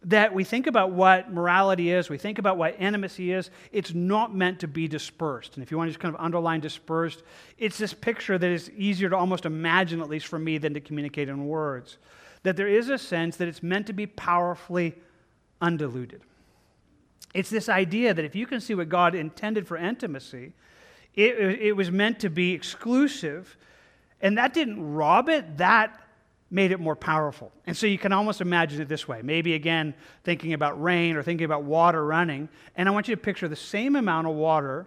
That 0.05 0.35
we 0.35 0.45
think 0.45 0.67
about 0.67 0.93
what 0.93 1.33
morality 1.33 1.91
is, 1.91 2.11
we 2.11 2.19
think 2.19 2.39
about 2.39 2.57
what 2.57 2.77
intimacy 2.79 3.33
is, 3.33 3.51
it's 3.73 3.95
not 3.95 4.35
meant 4.35 4.61
to 4.61 4.69
be 4.69 4.87
dispersed. 4.87 5.55
And 5.55 5.63
if 5.63 5.71
you 5.71 5.79
want 5.79 5.89
to 5.89 5.93
just 5.93 6.01
kind 6.01 6.15
of 6.15 6.21
underline 6.21 6.61
dispersed, 6.61 7.23
it's 7.59 7.79
this 7.79 7.95
picture 7.95 8.39
that 8.39 8.51
is 8.51 8.71
easier 8.77 9.09
to 9.09 9.17
almost 9.17 9.47
imagine, 9.47 10.01
at 10.01 10.09
least 10.09 10.27
for 10.27 10.39
me, 10.39 10.59
than 10.59 10.75
to 10.75 10.81
communicate 10.81 11.29
in 11.29 11.47
words. 11.47 11.99
That 12.43 12.57
there 12.57 12.69
is 12.69 12.91
a 12.91 12.99
sense 12.99 13.37
that 13.39 13.49
it's 13.49 13.63
meant 13.63 13.87
to 13.87 13.93
be 13.93 14.07
powerfully 14.07 14.95
undiluted. 15.61 16.21
It's 17.35 17.51
this 17.51 17.69
idea 17.69 18.15
that 18.15 18.25
if 18.25 18.37
you 18.37 18.47
can 18.47 18.61
see 18.61 18.75
what 18.75 18.89
God 18.89 19.15
intended 19.15 19.67
for 19.67 19.77
intimacy, 19.77 20.53
it, 21.15 21.39
it 21.39 21.73
was 21.73 21.91
meant 21.91 22.21
to 22.21 22.31
be 22.31 22.53
exclusive, 22.53 23.57
and 24.21 24.37
that 24.39 24.55
didn't 24.55 24.95
rob 24.95 25.29
it, 25.29 25.57
that 25.57 25.99
made 26.51 26.71
it 26.71 26.79
more 26.79 26.95
powerful. 26.95 27.53
And 27.67 27.77
so 27.77 27.87
you 27.87 27.99
can 27.99 28.13
almost 28.13 28.41
imagine 28.41 28.81
it 28.81 28.89
this 28.89 29.09
way. 29.09 29.21
Maybe 29.23 29.55
again, 29.55 29.95
thinking 30.23 30.53
about 30.53 30.81
rain 30.81 31.17
or 31.17 31.23
thinking 31.23 31.45
about 31.45 31.65
water 31.65 32.05
running. 32.05 32.49
And 32.77 32.89
I 32.89 32.93
want 32.93 33.09
you 33.09 33.17
to 33.17 33.21
picture 33.21 33.49
the 33.49 33.57
same 33.57 33.97
amount 33.97 34.29
of 34.29 34.35
water, 34.35 34.87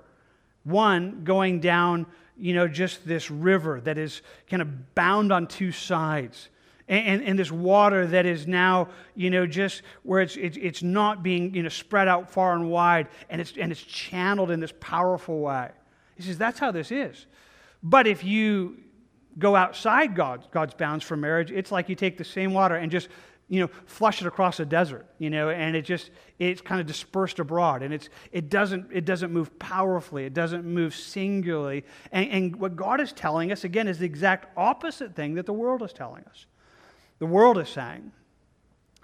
one 0.64 1.24
going 1.24 1.60
down, 1.60 2.05
you 2.38 2.53
know, 2.53 2.68
just 2.68 3.05
this 3.05 3.30
river 3.30 3.82
that 3.82 3.97
is 3.97 4.22
kind 4.49 4.62
of 4.62 4.95
bound 4.95 5.34
on 5.34 5.47
two 5.47 5.74
sides. 5.74 6.47
And, 6.88 7.05
and, 7.05 7.24
and 7.24 7.39
this 7.39 7.51
water 7.51 8.07
that 8.07 8.26
is 8.26 8.47
now, 8.47 8.88
you 9.14 9.30
know, 9.30 9.45
just 9.45 9.82
where 10.03 10.22
it's, 10.22 10.38
it's, 10.38 10.57
it's 10.57 10.82
not 10.82 11.24
being, 11.24 11.53
you 11.53 11.62
know, 11.62 11.70
spread 11.70 12.07
out 12.07 12.32
far 12.32 12.55
and 12.55 12.70
wide, 12.70 13.10
and 13.30 13.41
it's, 13.41 13.53
and 13.60 13.72
it's 13.72 13.84
channeled 13.84 14.49
in 14.49 14.62
this 14.62 14.74
powerful 14.80 15.41
way. 15.41 15.70
He 16.16 16.24
says, 16.24 16.38
that's 16.38 16.60
how 16.60 16.72
this 16.72 16.91
is. 16.91 17.26
But 17.84 18.07
if 18.07 18.24
you 18.24 18.78
go 19.38 19.55
outside 19.55 20.15
God's, 20.15 20.47
God's 20.51 20.73
bounds 20.73 21.03
for 21.03 21.15
marriage, 21.15 21.51
it's 21.51 21.71
like 21.71 21.89
you 21.89 21.95
take 21.95 22.17
the 22.17 22.23
same 22.23 22.53
water 22.53 22.75
and 22.75 22.91
just 22.91 23.09
you 23.49 23.59
know, 23.59 23.69
flush 23.88 24.21
it 24.21 24.27
across 24.27 24.59
a 24.59 24.65
desert, 24.65 25.07
you 25.17 25.32
know, 25.32 25.49
and 25.49 25.75
it 25.75 25.82
just 25.82 26.11
it's 26.38 26.61
kind 26.61 26.80
of 26.80 26.86
dispersed 26.86 27.39
abroad, 27.39 27.82
and 27.82 27.91
it's 27.91 28.07
it 28.32 28.47
doesn't 28.47 28.86
it 28.91 29.05
doesn't 29.05 29.34
move 29.34 29.57
powerfully, 29.57 30.25
it 30.25 30.36
doesn't 30.36 30.65
move 30.65 30.93
singularly, 30.93 31.84
and, 32.11 32.30
and 32.30 32.55
what 32.57 32.75
God 32.75 33.01
is 33.01 33.11
telling 33.11 33.51
us 33.51 33.63
again 33.63 33.88
is 33.88 33.97
the 33.97 34.05
exact 34.05 34.55
opposite 34.55 35.15
thing 35.15 35.34
that 35.34 35.47
the 35.47 35.53
world 35.53 35.82
is 35.82 35.91
telling 35.91 36.23
us. 36.25 36.45
The 37.17 37.25
world 37.25 37.57
is 37.57 37.69
saying, 37.69 38.11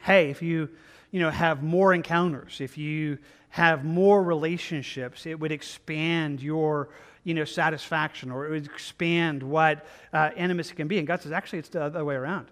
"Hey, 0.02 0.30
if 0.30 0.44
you 0.44 0.70
you 1.10 1.20
know 1.20 1.32
have 1.32 1.64
more 1.64 1.92
encounters, 1.92 2.62
if 2.62 2.78
you 2.78 3.18
have 3.56 3.86
more 3.86 4.22
relationships, 4.22 5.26
it 5.26 5.40
would 5.40 5.54
expand 5.54 6.42
your 6.42 6.90
you 7.24 7.34
know, 7.34 7.46
satisfaction 7.46 8.30
or 8.30 8.46
it 8.46 8.50
would 8.50 8.66
expand 8.66 9.42
what 9.42 9.86
uh, 10.12 10.32
intimacy 10.36 10.76
can 10.76 10.90
be. 10.90 10.98
And 10.98 11.08
God 11.08 11.22
says, 11.22 11.32
actually, 11.32 11.60
it's 11.60 11.70
the 11.70 11.82
other 11.82 12.04
way 12.04 12.16
around. 12.16 12.48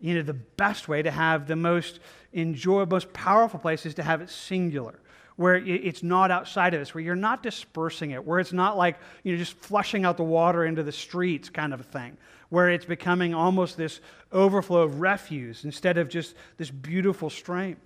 You 0.00 0.16
know, 0.16 0.22
the 0.22 0.34
best 0.34 0.86
way 0.86 1.00
to 1.00 1.10
have 1.10 1.46
the 1.46 1.56
most 1.56 1.98
enjoyable, 2.34 2.96
most 2.96 3.10
powerful 3.14 3.58
place 3.58 3.86
is 3.86 3.94
to 3.94 4.02
have 4.02 4.20
it 4.20 4.28
singular, 4.28 5.00
where 5.36 5.56
it's 5.56 6.02
not 6.02 6.30
outside 6.30 6.74
of 6.74 6.82
us, 6.82 6.92
where 6.92 7.02
you're 7.02 7.16
not 7.16 7.42
dispersing 7.42 8.10
it, 8.10 8.22
where 8.22 8.38
it's 8.38 8.52
not 8.52 8.76
like, 8.76 8.98
you 9.22 9.32
know, 9.32 9.38
just 9.38 9.56
flushing 9.56 10.04
out 10.04 10.18
the 10.18 10.24
water 10.24 10.66
into 10.66 10.82
the 10.82 10.92
streets 10.92 11.48
kind 11.48 11.72
of 11.72 11.80
a 11.80 11.84
thing, 11.84 12.18
where 12.50 12.68
it's 12.68 12.84
becoming 12.84 13.32
almost 13.32 13.78
this 13.78 13.98
overflow 14.30 14.82
of 14.82 15.00
refuse 15.00 15.64
instead 15.64 15.96
of 15.96 16.10
just 16.10 16.34
this 16.58 16.70
beautiful 16.70 17.30
stream. 17.30 17.78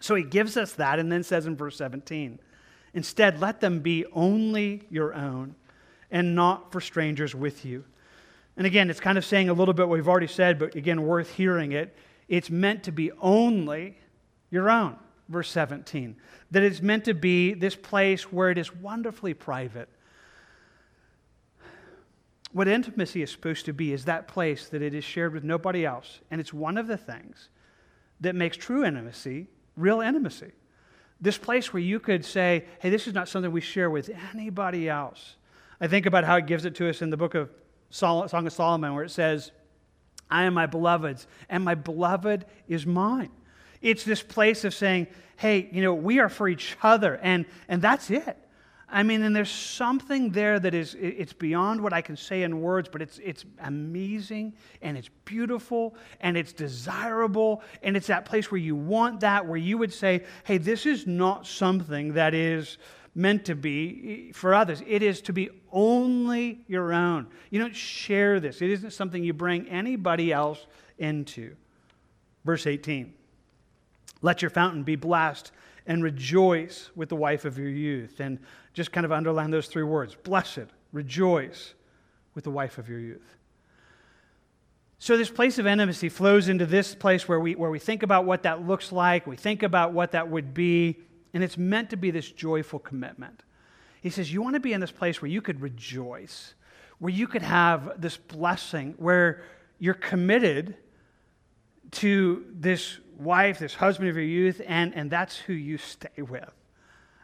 So 0.00 0.14
he 0.14 0.22
gives 0.22 0.56
us 0.56 0.72
that 0.74 0.98
and 0.98 1.10
then 1.10 1.22
says 1.22 1.46
in 1.46 1.56
verse 1.56 1.76
17, 1.76 2.38
Instead, 2.94 3.40
let 3.40 3.60
them 3.60 3.80
be 3.80 4.06
only 4.12 4.82
your 4.88 5.14
own 5.14 5.54
and 6.10 6.34
not 6.34 6.72
for 6.72 6.80
strangers 6.80 7.34
with 7.34 7.64
you. 7.64 7.84
And 8.56 8.66
again, 8.66 8.88
it's 8.88 9.00
kind 9.00 9.18
of 9.18 9.24
saying 9.24 9.50
a 9.50 9.52
little 9.52 9.74
bit 9.74 9.86
what 9.86 9.94
we've 9.94 10.08
already 10.08 10.26
said, 10.26 10.58
but 10.58 10.74
again, 10.74 11.02
worth 11.02 11.34
hearing 11.34 11.72
it. 11.72 11.94
It's 12.28 12.48
meant 12.48 12.84
to 12.84 12.92
be 12.92 13.12
only 13.20 13.98
your 14.50 14.70
own, 14.70 14.96
verse 15.28 15.50
17. 15.50 16.16
That 16.52 16.62
it's 16.62 16.80
meant 16.80 17.04
to 17.04 17.12
be 17.12 17.52
this 17.52 17.76
place 17.76 18.32
where 18.32 18.50
it 18.50 18.56
is 18.56 18.74
wonderfully 18.74 19.34
private. 19.34 19.90
What 22.52 22.68
intimacy 22.68 23.20
is 23.20 23.30
supposed 23.30 23.66
to 23.66 23.74
be 23.74 23.92
is 23.92 24.06
that 24.06 24.26
place 24.26 24.68
that 24.68 24.80
it 24.80 24.94
is 24.94 25.04
shared 25.04 25.34
with 25.34 25.44
nobody 25.44 25.84
else. 25.84 26.20
And 26.30 26.40
it's 26.40 26.54
one 26.54 26.78
of 26.78 26.86
the 26.86 26.96
things 26.96 27.50
that 28.20 28.34
makes 28.34 28.56
true 28.56 28.84
intimacy 28.84 29.48
real 29.76 30.00
intimacy. 30.00 30.52
This 31.20 31.38
place 31.38 31.72
where 31.72 31.82
you 31.82 32.00
could 32.00 32.24
say, 32.24 32.64
hey, 32.80 32.90
this 32.90 33.06
is 33.06 33.14
not 33.14 33.28
something 33.28 33.50
we 33.50 33.60
share 33.60 33.88
with 33.88 34.10
anybody 34.32 34.88
else. 34.88 35.36
I 35.80 35.86
think 35.86 36.06
about 36.06 36.24
how 36.24 36.36
it 36.36 36.46
gives 36.46 36.64
it 36.64 36.74
to 36.76 36.88
us 36.88 37.02
in 37.02 37.10
the 37.10 37.16
book 37.16 37.34
of 37.34 37.50
Song 37.90 38.24
of 38.24 38.52
Solomon, 38.52 38.94
where 38.94 39.04
it 39.04 39.10
says, 39.10 39.52
I 40.30 40.44
am 40.44 40.54
my 40.54 40.66
beloved's, 40.66 41.26
and 41.48 41.64
my 41.64 41.74
beloved 41.74 42.44
is 42.68 42.84
mine. 42.84 43.30
It's 43.80 44.04
this 44.04 44.22
place 44.22 44.64
of 44.64 44.74
saying, 44.74 45.06
hey, 45.36 45.68
you 45.70 45.82
know, 45.82 45.94
we 45.94 46.18
are 46.18 46.28
for 46.28 46.48
each 46.48 46.76
other, 46.82 47.16
and, 47.22 47.46
and 47.68 47.80
that's 47.80 48.10
it. 48.10 48.36
I 48.88 49.02
mean, 49.02 49.22
and 49.22 49.34
there's 49.34 49.50
something 49.50 50.30
there 50.30 50.60
that 50.60 50.72
is, 50.72 50.94
it's 51.00 51.32
beyond 51.32 51.80
what 51.80 51.92
I 51.92 52.00
can 52.00 52.16
say 52.16 52.44
in 52.44 52.60
words, 52.60 52.88
but 52.90 53.02
it's, 53.02 53.18
it's 53.18 53.44
amazing 53.58 54.54
and 54.80 54.96
it's 54.96 55.10
beautiful 55.24 55.96
and 56.20 56.36
it's 56.36 56.52
desirable. 56.52 57.62
And 57.82 57.96
it's 57.96 58.06
that 58.06 58.26
place 58.26 58.50
where 58.50 58.60
you 58.60 58.76
want 58.76 59.20
that, 59.20 59.44
where 59.44 59.56
you 59.56 59.76
would 59.78 59.92
say, 59.92 60.22
hey, 60.44 60.58
this 60.58 60.86
is 60.86 61.04
not 61.04 61.48
something 61.48 62.12
that 62.12 62.32
is 62.32 62.78
meant 63.16 63.46
to 63.46 63.56
be 63.56 64.30
for 64.32 64.54
others. 64.54 64.82
It 64.86 65.02
is 65.02 65.20
to 65.22 65.32
be 65.32 65.50
only 65.72 66.60
your 66.68 66.92
own. 66.92 67.26
You 67.50 67.58
don't 67.58 67.74
share 67.74 68.38
this, 68.38 68.62
it 68.62 68.70
isn't 68.70 68.92
something 68.92 69.24
you 69.24 69.32
bring 69.32 69.68
anybody 69.68 70.32
else 70.32 70.64
into. 70.98 71.56
Verse 72.44 72.66
18 72.66 73.12
Let 74.22 74.42
your 74.42 74.50
fountain 74.50 74.84
be 74.84 74.94
blessed 74.94 75.50
and 75.86 76.02
rejoice 76.02 76.90
with 76.94 77.08
the 77.08 77.16
wife 77.16 77.44
of 77.44 77.58
your 77.58 77.68
youth. 77.68 78.20
And 78.20 78.38
just 78.76 78.92
kind 78.92 79.06
of 79.06 79.10
underline 79.10 79.50
those 79.50 79.68
three 79.68 79.82
words 79.82 80.14
blessed, 80.14 80.66
rejoice 80.92 81.72
with 82.34 82.44
the 82.44 82.50
wife 82.50 82.76
of 82.76 82.90
your 82.90 83.00
youth. 83.00 83.36
So, 84.98 85.16
this 85.16 85.30
place 85.30 85.58
of 85.58 85.66
intimacy 85.66 86.10
flows 86.10 86.48
into 86.50 86.66
this 86.66 86.94
place 86.94 87.26
where 87.26 87.40
we, 87.40 87.54
where 87.54 87.70
we 87.70 87.78
think 87.78 88.02
about 88.02 88.26
what 88.26 88.42
that 88.42 88.66
looks 88.66 88.92
like, 88.92 89.26
we 89.26 89.36
think 89.36 89.62
about 89.62 89.92
what 89.92 90.12
that 90.12 90.30
would 90.30 90.52
be, 90.52 90.98
and 91.32 91.42
it's 91.42 91.56
meant 91.56 91.88
to 91.90 91.96
be 91.96 92.10
this 92.10 92.30
joyful 92.30 92.78
commitment. 92.78 93.42
He 94.02 94.10
says, 94.10 94.30
You 94.30 94.42
want 94.42 94.54
to 94.54 94.60
be 94.60 94.74
in 94.74 94.80
this 94.80 94.92
place 94.92 95.22
where 95.22 95.30
you 95.30 95.40
could 95.40 95.62
rejoice, 95.62 96.52
where 96.98 97.12
you 97.12 97.26
could 97.26 97.42
have 97.42 97.98
this 97.98 98.18
blessing, 98.18 98.94
where 98.98 99.42
you're 99.78 99.94
committed 99.94 100.76
to 101.92 102.44
this 102.52 102.98
wife, 103.18 103.58
this 103.58 103.74
husband 103.74 104.10
of 104.10 104.16
your 104.16 104.24
youth, 104.24 104.60
and, 104.66 104.94
and 104.94 105.10
that's 105.10 105.36
who 105.36 105.54
you 105.54 105.78
stay 105.78 106.20
with. 106.20 106.52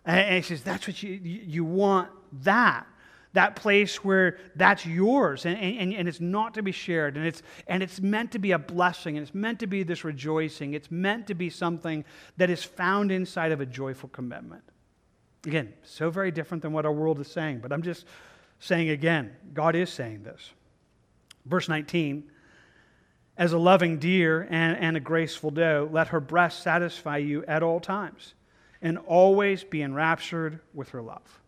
And 0.04 0.34
he 0.34 0.42
says, 0.42 0.62
that's 0.62 0.86
what 0.86 1.02
you, 1.02 1.10
you 1.12 1.64
want 1.64 2.10
that. 2.42 2.86
That 3.34 3.56
place 3.56 4.04
where 4.04 4.36
that's 4.56 4.84
yours 4.84 5.46
and, 5.46 5.56
and, 5.58 5.94
and 5.94 6.06
it's 6.06 6.20
not 6.20 6.52
to 6.54 6.62
be 6.62 6.72
shared. 6.72 7.16
And 7.16 7.26
it's, 7.26 7.42
and 7.66 7.82
it's 7.82 7.98
meant 7.98 8.32
to 8.32 8.38
be 8.38 8.52
a 8.52 8.58
blessing 8.58 9.16
and 9.16 9.26
it's 9.26 9.34
meant 9.34 9.60
to 9.60 9.66
be 9.66 9.84
this 9.84 10.04
rejoicing. 10.04 10.74
It's 10.74 10.90
meant 10.90 11.28
to 11.28 11.34
be 11.34 11.48
something 11.48 12.04
that 12.36 12.50
is 12.50 12.62
found 12.62 13.10
inside 13.10 13.50
of 13.50 13.62
a 13.62 13.66
joyful 13.66 14.10
commitment. 14.10 14.62
Again, 15.46 15.72
so 15.82 16.10
very 16.10 16.30
different 16.30 16.62
than 16.62 16.74
what 16.74 16.84
our 16.84 16.92
world 16.92 17.20
is 17.20 17.26
saying, 17.26 17.60
but 17.60 17.72
I'm 17.72 17.82
just 17.82 18.04
saying 18.60 18.90
again, 18.90 19.34
God 19.54 19.74
is 19.74 19.90
saying 19.90 20.24
this. 20.24 20.50
Verse 21.46 21.70
19 21.70 22.24
As 23.38 23.54
a 23.54 23.58
loving 23.58 23.98
deer 23.98 24.46
and, 24.50 24.76
and 24.76 24.94
a 24.94 25.00
graceful 25.00 25.50
doe, 25.50 25.88
let 25.90 26.08
her 26.08 26.20
breast 26.20 26.62
satisfy 26.62 27.16
you 27.16 27.46
at 27.46 27.62
all 27.62 27.80
times 27.80 28.34
and 28.82 28.98
always 28.98 29.64
be 29.64 29.80
enraptured 29.80 30.60
with 30.74 30.90
her 30.90 31.00
love. 31.00 31.40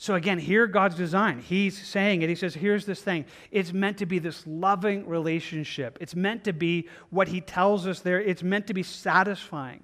So, 0.00 0.14
again, 0.14 0.38
here 0.38 0.68
God's 0.68 0.94
design. 0.94 1.40
He's 1.40 1.76
saying 1.76 2.22
it. 2.22 2.28
He 2.28 2.36
says, 2.36 2.54
here's 2.54 2.86
this 2.86 3.02
thing. 3.02 3.24
It's 3.50 3.72
meant 3.72 3.98
to 3.98 4.06
be 4.06 4.20
this 4.20 4.46
loving 4.46 5.08
relationship. 5.08 5.98
It's 6.00 6.14
meant 6.14 6.44
to 6.44 6.52
be 6.52 6.88
what 7.10 7.26
He 7.26 7.40
tells 7.40 7.84
us 7.84 7.98
there. 7.98 8.20
It's 8.20 8.44
meant 8.44 8.68
to 8.68 8.74
be 8.74 8.84
satisfying, 8.84 9.82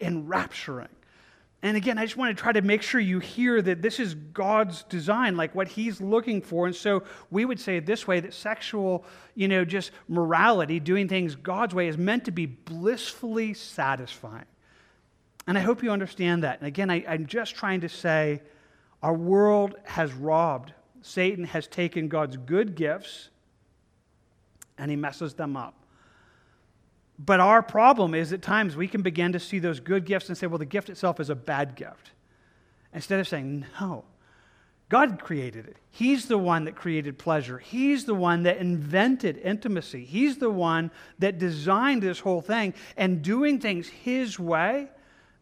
enrapturing. 0.00 0.88
And 1.62 1.76
again, 1.76 1.98
I 1.98 2.04
just 2.04 2.16
want 2.16 2.36
to 2.36 2.40
try 2.40 2.52
to 2.52 2.62
make 2.62 2.80
sure 2.80 3.00
you 3.00 3.18
hear 3.18 3.60
that 3.60 3.82
this 3.82 3.98
is 3.98 4.14
God's 4.14 4.84
design, 4.84 5.36
like 5.36 5.52
what 5.52 5.66
He's 5.66 6.00
looking 6.00 6.42
for. 6.42 6.66
And 6.66 6.76
so 6.76 7.02
we 7.32 7.44
would 7.44 7.58
say 7.58 7.78
it 7.78 7.86
this 7.86 8.06
way 8.06 8.20
that 8.20 8.34
sexual, 8.34 9.04
you 9.34 9.48
know, 9.48 9.64
just 9.64 9.90
morality, 10.06 10.78
doing 10.78 11.08
things 11.08 11.34
God's 11.34 11.74
way, 11.74 11.88
is 11.88 11.98
meant 11.98 12.26
to 12.26 12.30
be 12.30 12.46
blissfully 12.46 13.52
satisfying. 13.52 14.44
And 15.46 15.56
I 15.56 15.60
hope 15.60 15.82
you 15.82 15.90
understand 15.90 16.42
that. 16.42 16.58
And 16.58 16.66
again, 16.66 16.90
I, 16.90 17.04
I'm 17.08 17.26
just 17.26 17.54
trying 17.54 17.82
to 17.82 17.88
say 17.88 18.42
our 19.02 19.14
world 19.14 19.76
has 19.84 20.12
robbed. 20.12 20.72
Satan 21.02 21.44
has 21.44 21.66
taken 21.66 22.08
God's 22.08 22.36
good 22.36 22.74
gifts 22.74 23.28
and 24.78 24.90
he 24.90 24.96
messes 24.96 25.34
them 25.34 25.56
up. 25.56 25.74
But 27.18 27.40
our 27.40 27.62
problem 27.62 28.14
is 28.14 28.32
at 28.32 28.42
times 28.42 28.76
we 28.76 28.88
can 28.88 29.02
begin 29.02 29.32
to 29.32 29.40
see 29.40 29.58
those 29.58 29.80
good 29.80 30.04
gifts 30.04 30.28
and 30.28 30.36
say, 30.36 30.46
well, 30.46 30.58
the 30.58 30.66
gift 30.66 30.90
itself 30.90 31.18
is 31.20 31.30
a 31.30 31.34
bad 31.34 31.74
gift. 31.74 32.10
Instead 32.92 33.20
of 33.20 33.28
saying, 33.28 33.64
no, 33.80 34.04
God 34.88 35.20
created 35.20 35.66
it. 35.66 35.76
He's 35.90 36.26
the 36.26 36.38
one 36.38 36.64
that 36.64 36.76
created 36.76 37.18
pleasure. 37.18 37.58
He's 37.58 38.04
the 38.04 38.14
one 38.14 38.42
that 38.42 38.58
invented 38.58 39.38
intimacy. 39.38 40.04
He's 40.04 40.38
the 40.38 40.50
one 40.50 40.90
that 41.18 41.38
designed 41.38 42.02
this 42.02 42.20
whole 42.20 42.40
thing. 42.40 42.74
And 42.96 43.22
doing 43.22 43.58
things 43.58 43.88
His 43.88 44.38
way 44.38 44.88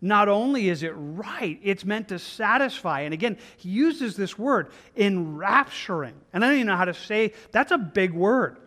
not 0.05 0.29
only 0.29 0.69
is 0.69 0.83
it 0.83 0.93
right, 0.95 1.59
it's 1.63 1.83
meant 1.83 2.09
to 2.09 2.19
satisfy. 2.19 3.01
And 3.01 3.15
again, 3.15 3.39
he 3.57 3.71
uses 3.71 4.17
this 4.17 4.39
word, 4.39 4.71
enrapturing. 4.95 6.13
And 6.35 6.45
I 6.45 6.49
don't 6.49 6.57
even 6.57 6.67
know 6.67 6.77
how 6.77 6.85
to 6.85 6.93
say 6.93 7.33
that's 7.53 7.73
a 7.73 7.79
big 7.79 8.13
word. 8.13 8.59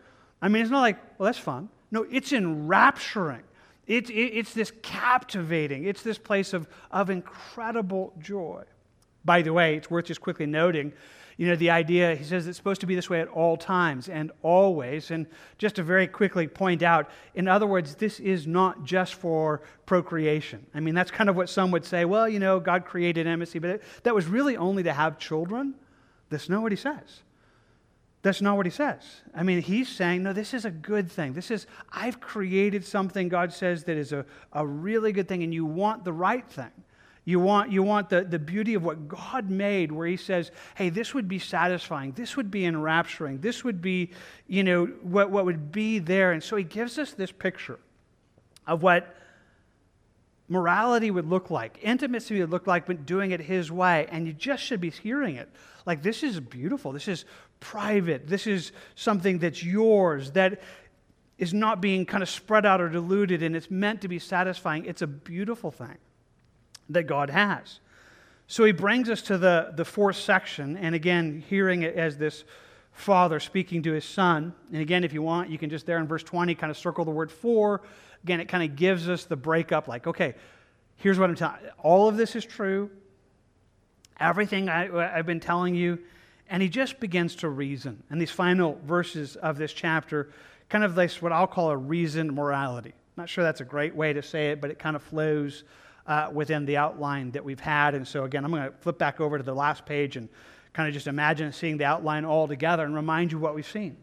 I 0.42 0.48
mean, 0.48 0.64
it's 0.64 0.72
not 0.72 0.82
like, 0.82 0.98
well, 1.20 1.28
that's 1.28 1.38
fun. 1.38 1.70
No, 1.92 2.08
it's 2.10 2.34
enrapturing. 2.34 3.44
It, 3.86 4.10
it, 4.10 4.14
it's 4.14 4.54
this 4.56 4.74
captivating, 4.82 5.86
it's 5.86 6.02
this 6.02 6.18
place 6.18 6.54
of, 6.54 6.68
of 6.90 7.12
incredible 7.12 8.14
joy. 8.20 8.64
By 9.24 9.44
the 9.44 9.54
way, 9.54 9.76
it's 9.76 9.92
worth 9.92 10.06
just 10.06 10.22
quickly 10.22 10.48
noting, 10.48 10.92
you 11.38 11.46
know, 11.46 11.56
the 11.56 11.70
idea, 11.70 12.16
he 12.16 12.24
says 12.24 12.48
it's 12.48 12.58
supposed 12.58 12.82
to 12.82 12.88
be 12.88 12.96
this 12.96 13.12
way 13.12 13.22
at 13.22 13.28
all 13.28 13.58
times 13.58 14.10
and 14.10 14.32
always. 14.42 15.12
And 15.12 15.28
just 15.60 15.76
to 15.76 15.84
very 15.84 16.08
quickly 16.08 16.48
point 16.48 16.82
out, 16.82 17.10
in 17.36 17.48
other 17.48 17.68
words, 17.68 17.94
this 17.96 18.20
is 18.20 18.48
not 18.48 18.84
just 18.84 19.14
for 19.14 19.62
procreation. 19.86 20.66
I 20.74 20.80
mean, 20.80 20.96
that's 20.96 21.12
kind 21.12 21.30
of 21.30 21.36
what 21.36 21.48
some 21.50 21.70
would 21.72 21.86
say, 21.86 22.06
well, 22.06 22.28
you 22.28 22.40
know, 22.40 22.60
God 22.60 22.86
created 22.86 23.28
intimacy, 23.28 23.60
but 23.60 23.70
it, 23.70 23.84
that 24.02 24.16
was 24.16 24.26
really 24.26 24.58
only 24.58 24.82
to 24.84 24.94
have 24.94 25.20
children. 25.20 25.76
That's 26.30 26.50
not 26.50 26.64
what 26.64 26.72
he 26.72 26.76
says. 26.76 27.22
That's 28.24 28.42
not 28.42 28.58
what 28.58 28.66
he 28.66 28.72
says. 28.72 29.04
I 29.36 29.44
mean, 29.44 29.62
he's 29.62 29.88
saying, 29.88 30.24
no, 30.24 30.34
this 30.34 30.56
is 30.56 30.66
a 30.66 30.72
good 30.72 31.10
thing. 31.10 31.34
This 31.34 31.52
is, 31.52 31.68
I've 31.92 32.20
created 32.20 32.84
something, 32.84 33.30
God 33.30 33.54
says, 33.54 33.84
that 33.84 33.96
is 33.96 34.12
a, 34.12 34.26
a 34.54 34.66
really 34.66 35.12
good 35.12 35.28
thing, 35.28 35.44
and 35.44 35.54
you 35.54 35.66
want 35.66 36.04
the 36.04 36.12
right 36.12 36.46
thing. 36.50 36.72
You 37.28 37.42
want, 37.42 37.74
you 37.74 37.84
want 37.84 38.10
the, 38.10 38.24
the 38.24 38.40
beauty 38.40 38.74
of 38.74 38.86
what 38.86 39.10
God 39.10 39.50
made, 39.50 39.92
where 39.92 40.08
He 40.08 40.16
says, 40.16 40.50
hey, 40.76 40.88
this 40.88 41.14
would 41.14 41.28
be 41.28 41.40
satisfying. 41.40 42.14
This 42.14 42.38
would 42.38 42.50
be 42.50 42.64
enrapturing. 42.64 43.42
This 43.42 43.66
would 43.66 43.82
be, 43.82 44.12
you 44.48 44.64
know, 44.64 44.86
what, 45.02 45.30
what 45.30 45.44
would 45.44 45.70
be 45.70 46.00
there. 46.00 46.32
And 46.32 46.42
so 46.42 46.56
He 46.56 46.64
gives 46.64 46.98
us 46.98 47.12
this 47.12 47.34
picture 47.34 47.80
of 48.66 48.82
what 48.82 49.14
morality 50.48 51.12
would 51.12 51.28
look 51.28 51.52
like, 51.52 51.78
intimacy 51.82 52.40
would 52.40 52.50
look 52.50 52.66
like, 52.66 52.86
but 52.86 53.06
doing 53.06 53.32
it 53.32 53.42
His 53.42 53.70
way. 53.70 54.08
And 54.10 54.26
you 54.26 54.32
just 54.32 54.64
should 54.64 54.80
be 54.80 54.90
hearing 54.90 55.36
it. 55.36 55.50
Like, 55.86 56.02
this 56.02 56.24
is 56.24 56.40
beautiful. 56.40 56.94
This 56.94 57.10
is 57.10 57.26
private. 57.60 58.26
This 58.26 58.48
is 58.48 58.72
something 58.96 59.40
that's 59.40 59.62
yours, 59.62 60.32
that 60.32 60.62
is 61.38 61.54
not 61.54 61.82
being 61.82 62.06
kind 62.06 62.24
of 62.24 62.30
spread 62.30 62.66
out 62.66 62.80
or 62.80 62.88
diluted, 62.88 63.44
and 63.44 63.54
it's 63.54 63.70
meant 63.70 64.00
to 64.04 64.08
be 64.08 64.18
satisfying. 64.18 64.86
It's 64.86 65.02
a 65.02 65.08
beautiful 65.08 65.72
thing 65.72 65.98
that 66.90 67.04
God 67.04 67.30
has. 67.30 67.80
So 68.48 68.64
he 68.64 68.72
brings 68.72 69.10
us 69.10 69.22
to 69.24 69.38
the, 69.38 69.74
the 69.76 69.86
fourth 69.86 70.16
section, 70.16 70.78
and 70.78 70.96
again, 70.96 71.44
hearing 71.50 71.84
it 71.84 71.96
as 71.96 72.18
this 72.18 72.46
father 72.94 73.40
speaking 73.40 73.84
to 73.84 73.92
his 73.92 74.06
son. 74.06 74.54
And 74.72 74.82
again, 74.82 75.04
if 75.04 75.14
you 75.14 75.22
want, 75.22 75.50
you 75.50 75.58
can 75.58 75.70
just 75.70 75.86
there 75.86 76.00
in 76.00 76.08
verse 76.08 76.24
20 76.24 76.56
kind 76.56 76.72
of 76.72 76.78
circle 76.78 77.06
the 77.06 77.12
word 77.12 77.32
for. 77.32 77.82
Again, 78.24 78.40
it 78.40 78.48
kind 78.48 78.70
of 78.70 78.76
gives 78.76 79.08
us 79.08 79.26
the 79.26 79.36
breakup 79.36 79.88
like, 79.88 80.08
okay, 80.08 80.34
here's 80.96 81.20
what 81.20 81.30
I'm 81.30 81.36
telling 81.36 81.60
All 81.78 82.08
of 82.08 82.18
this 82.18 82.36
is 82.36 82.44
true. 82.44 82.90
Everything 84.20 84.68
I, 84.68 85.16
I've 85.16 85.28
been 85.28 85.40
telling 85.40 85.76
you 85.76 86.00
and 86.50 86.64
he 86.64 86.70
just 86.70 87.00
begins 87.00 87.36
to 87.38 87.50
reason. 87.50 88.04
And 88.10 88.22
these 88.22 88.32
final 88.32 88.80
verses 88.86 89.36
of 89.36 89.58
this 89.58 89.74
chapter 89.74 90.30
kind 90.70 90.84
of 90.84 90.96
this 90.96 91.22
what 91.22 91.32
I'll 91.32 91.48
call 91.48 91.70
a 91.70 91.78
reasoned 91.78 92.34
morality. 92.34 92.94
Not 93.16 93.30
sure 93.30 93.44
that's 93.44 93.62
a 93.62 93.66
great 93.66 93.96
way 93.96 94.14
to 94.14 94.22
say 94.22 94.52
it, 94.52 94.62
but 94.62 94.70
it 94.70 94.80
kind 94.80 94.96
of 94.96 95.04
flows 95.04 95.64
uh, 96.08 96.30
within 96.34 96.66
the 96.66 96.78
outline 96.78 97.32
that 97.32 97.44
we've 97.44 97.60
had. 97.60 97.94
And 97.94 98.08
so, 98.08 98.24
again, 98.24 98.46
I'm 98.46 98.52
going 98.52 98.64
to 98.64 98.72
flip 98.80 98.98
back 98.98 99.20
over 99.20 99.38
to 99.38 99.44
the 99.44 99.54
last 99.54 99.86
page 99.86 100.16
and 100.16 100.30
kind 100.74 100.88
of 100.88 100.94
just 100.94 101.08
imagine 101.08 101.52
seeing 101.52 101.78
the 101.78 101.86
outline 101.86 102.26
all 102.26 102.48
together 102.48 102.86
and 102.86 102.96
remind 102.96 103.32
you 103.32 103.40
what 103.40 103.56
we've 103.56 103.68
seen. 103.68 103.98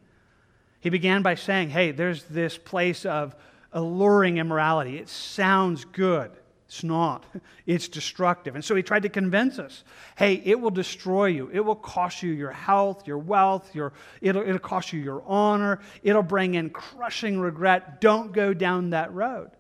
He 0.81 0.91
began 0.91 1.23
by 1.23 1.35
saying, 1.35 1.71
Hey, 1.71 1.93
there's 1.93 2.25
this 2.25 2.59
place 2.59 3.07
of 3.07 3.35
alluring 3.73 4.37
immorality. 4.39 4.99
It 4.99 5.09
sounds 5.09 5.85
good. 5.85 6.31
It's 6.67 6.85
not. 6.85 7.25
It's 7.67 7.89
destructive. 7.89 8.57
And 8.57 8.63
so 8.63 8.75
he 8.75 8.83
tried 8.83 9.05
to 9.05 9.09
convince 9.09 9.59
us 9.59 9.85
hey, 10.17 10.43
it 10.45 10.61
will 10.61 10.71
destroy 10.71 11.27
you. 11.27 11.49
It 11.51 11.61
will 11.61 11.75
cost 11.75 12.23
you 12.23 12.31
your 12.31 12.51
health, 12.51 13.07
your 13.07 13.17
wealth, 13.17 13.75
your, 13.75 13.95
it'll, 14.21 14.43
it'll 14.43 14.59
cost 14.59 14.93
you 14.93 15.01
your 15.01 15.23
honor. 15.27 15.81
It'll 16.03 16.23
bring 16.23 16.57
in 16.57 16.69
crushing 16.69 17.41
regret. 17.41 18.03
Don't 18.03 18.33
go 18.33 18.53
down 18.53 18.91
that 18.91 19.15
road. 19.15 19.51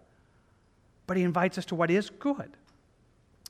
But 1.06 1.16
he 1.16 1.22
invites 1.22 1.58
us 1.58 1.64
to 1.66 1.74
what 1.74 1.90
is 1.90 2.10
good 2.10 2.56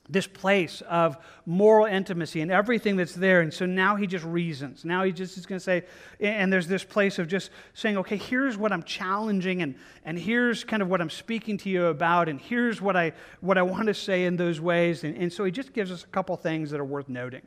this 0.08 0.26
place 0.26 0.82
of 0.82 1.16
moral 1.46 1.86
intimacy 1.86 2.42
and 2.42 2.50
everything 2.50 2.96
that's 2.96 3.14
there. 3.14 3.40
And 3.40 3.52
so 3.52 3.64
now 3.64 3.96
he 3.96 4.06
just 4.06 4.24
reasons. 4.24 4.84
Now 4.84 5.02
he 5.02 5.12
just 5.12 5.38
is 5.38 5.46
going 5.46 5.58
to 5.58 5.64
say, 5.64 5.84
and 6.20 6.52
there's 6.52 6.66
this 6.66 6.84
place 6.84 7.18
of 7.18 7.26
just 7.26 7.50
saying, 7.72 7.96
okay, 7.98 8.16
here's 8.16 8.58
what 8.58 8.70
I'm 8.70 8.82
challenging, 8.82 9.62
and, 9.62 9.74
and 10.04 10.18
here's 10.18 10.62
kind 10.62 10.82
of 10.82 10.88
what 10.88 11.00
I'm 11.00 11.10
speaking 11.10 11.56
to 11.58 11.70
you 11.70 11.86
about, 11.86 12.28
and 12.28 12.38
here's 12.38 12.82
what 12.82 12.96
I, 12.96 13.12
what 13.40 13.56
I 13.56 13.62
want 13.62 13.86
to 13.86 13.94
say 13.94 14.26
in 14.26 14.36
those 14.36 14.60
ways. 14.60 15.04
And, 15.04 15.16
and 15.16 15.32
so 15.32 15.44
he 15.44 15.50
just 15.50 15.72
gives 15.72 15.90
us 15.90 16.04
a 16.04 16.08
couple 16.08 16.36
things 16.36 16.70
that 16.70 16.80
are 16.80 16.84
worth 16.84 17.08
noting. 17.08 17.42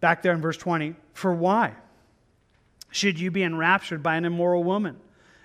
Back 0.00 0.22
there 0.22 0.32
in 0.32 0.40
verse 0.40 0.56
20, 0.56 0.96
for 1.12 1.32
why 1.32 1.74
should 2.90 3.20
you 3.20 3.30
be 3.30 3.44
enraptured 3.44 4.02
by 4.02 4.16
an 4.16 4.24
immoral 4.24 4.64
woman 4.64 4.96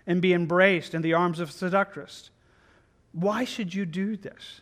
and 0.08 0.22
be 0.22 0.34
embraced 0.34 0.96
in 0.96 1.04
the 1.04 1.14
arms 1.14 1.40
of 1.40 1.50
a 1.50 1.52
seductress? 1.52 2.32
Why 3.16 3.46
should 3.46 3.74
you 3.74 3.86
do 3.86 4.18
this? 4.18 4.60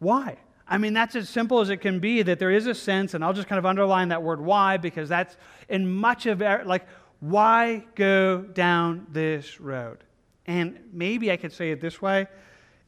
Why? 0.00 0.36
I 0.66 0.78
mean, 0.78 0.94
that's 0.94 1.14
as 1.14 1.28
simple 1.28 1.60
as 1.60 1.70
it 1.70 1.76
can 1.76 2.00
be 2.00 2.22
that 2.22 2.40
there 2.40 2.50
is 2.50 2.66
a 2.66 2.74
sense, 2.74 3.14
and 3.14 3.24
I'll 3.24 3.32
just 3.32 3.46
kind 3.46 3.58
of 3.58 3.66
underline 3.66 4.08
that 4.08 4.22
word 4.22 4.40
why 4.40 4.78
because 4.78 5.08
that's 5.08 5.36
in 5.68 5.88
much 5.88 6.26
of 6.26 6.42
it, 6.42 6.66
like, 6.66 6.86
why 7.20 7.84
go 7.94 8.40
down 8.42 9.06
this 9.12 9.60
road? 9.60 9.98
And 10.46 10.80
maybe 10.92 11.30
I 11.30 11.36
could 11.36 11.52
say 11.52 11.70
it 11.70 11.80
this 11.80 12.02
way 12.02 12.26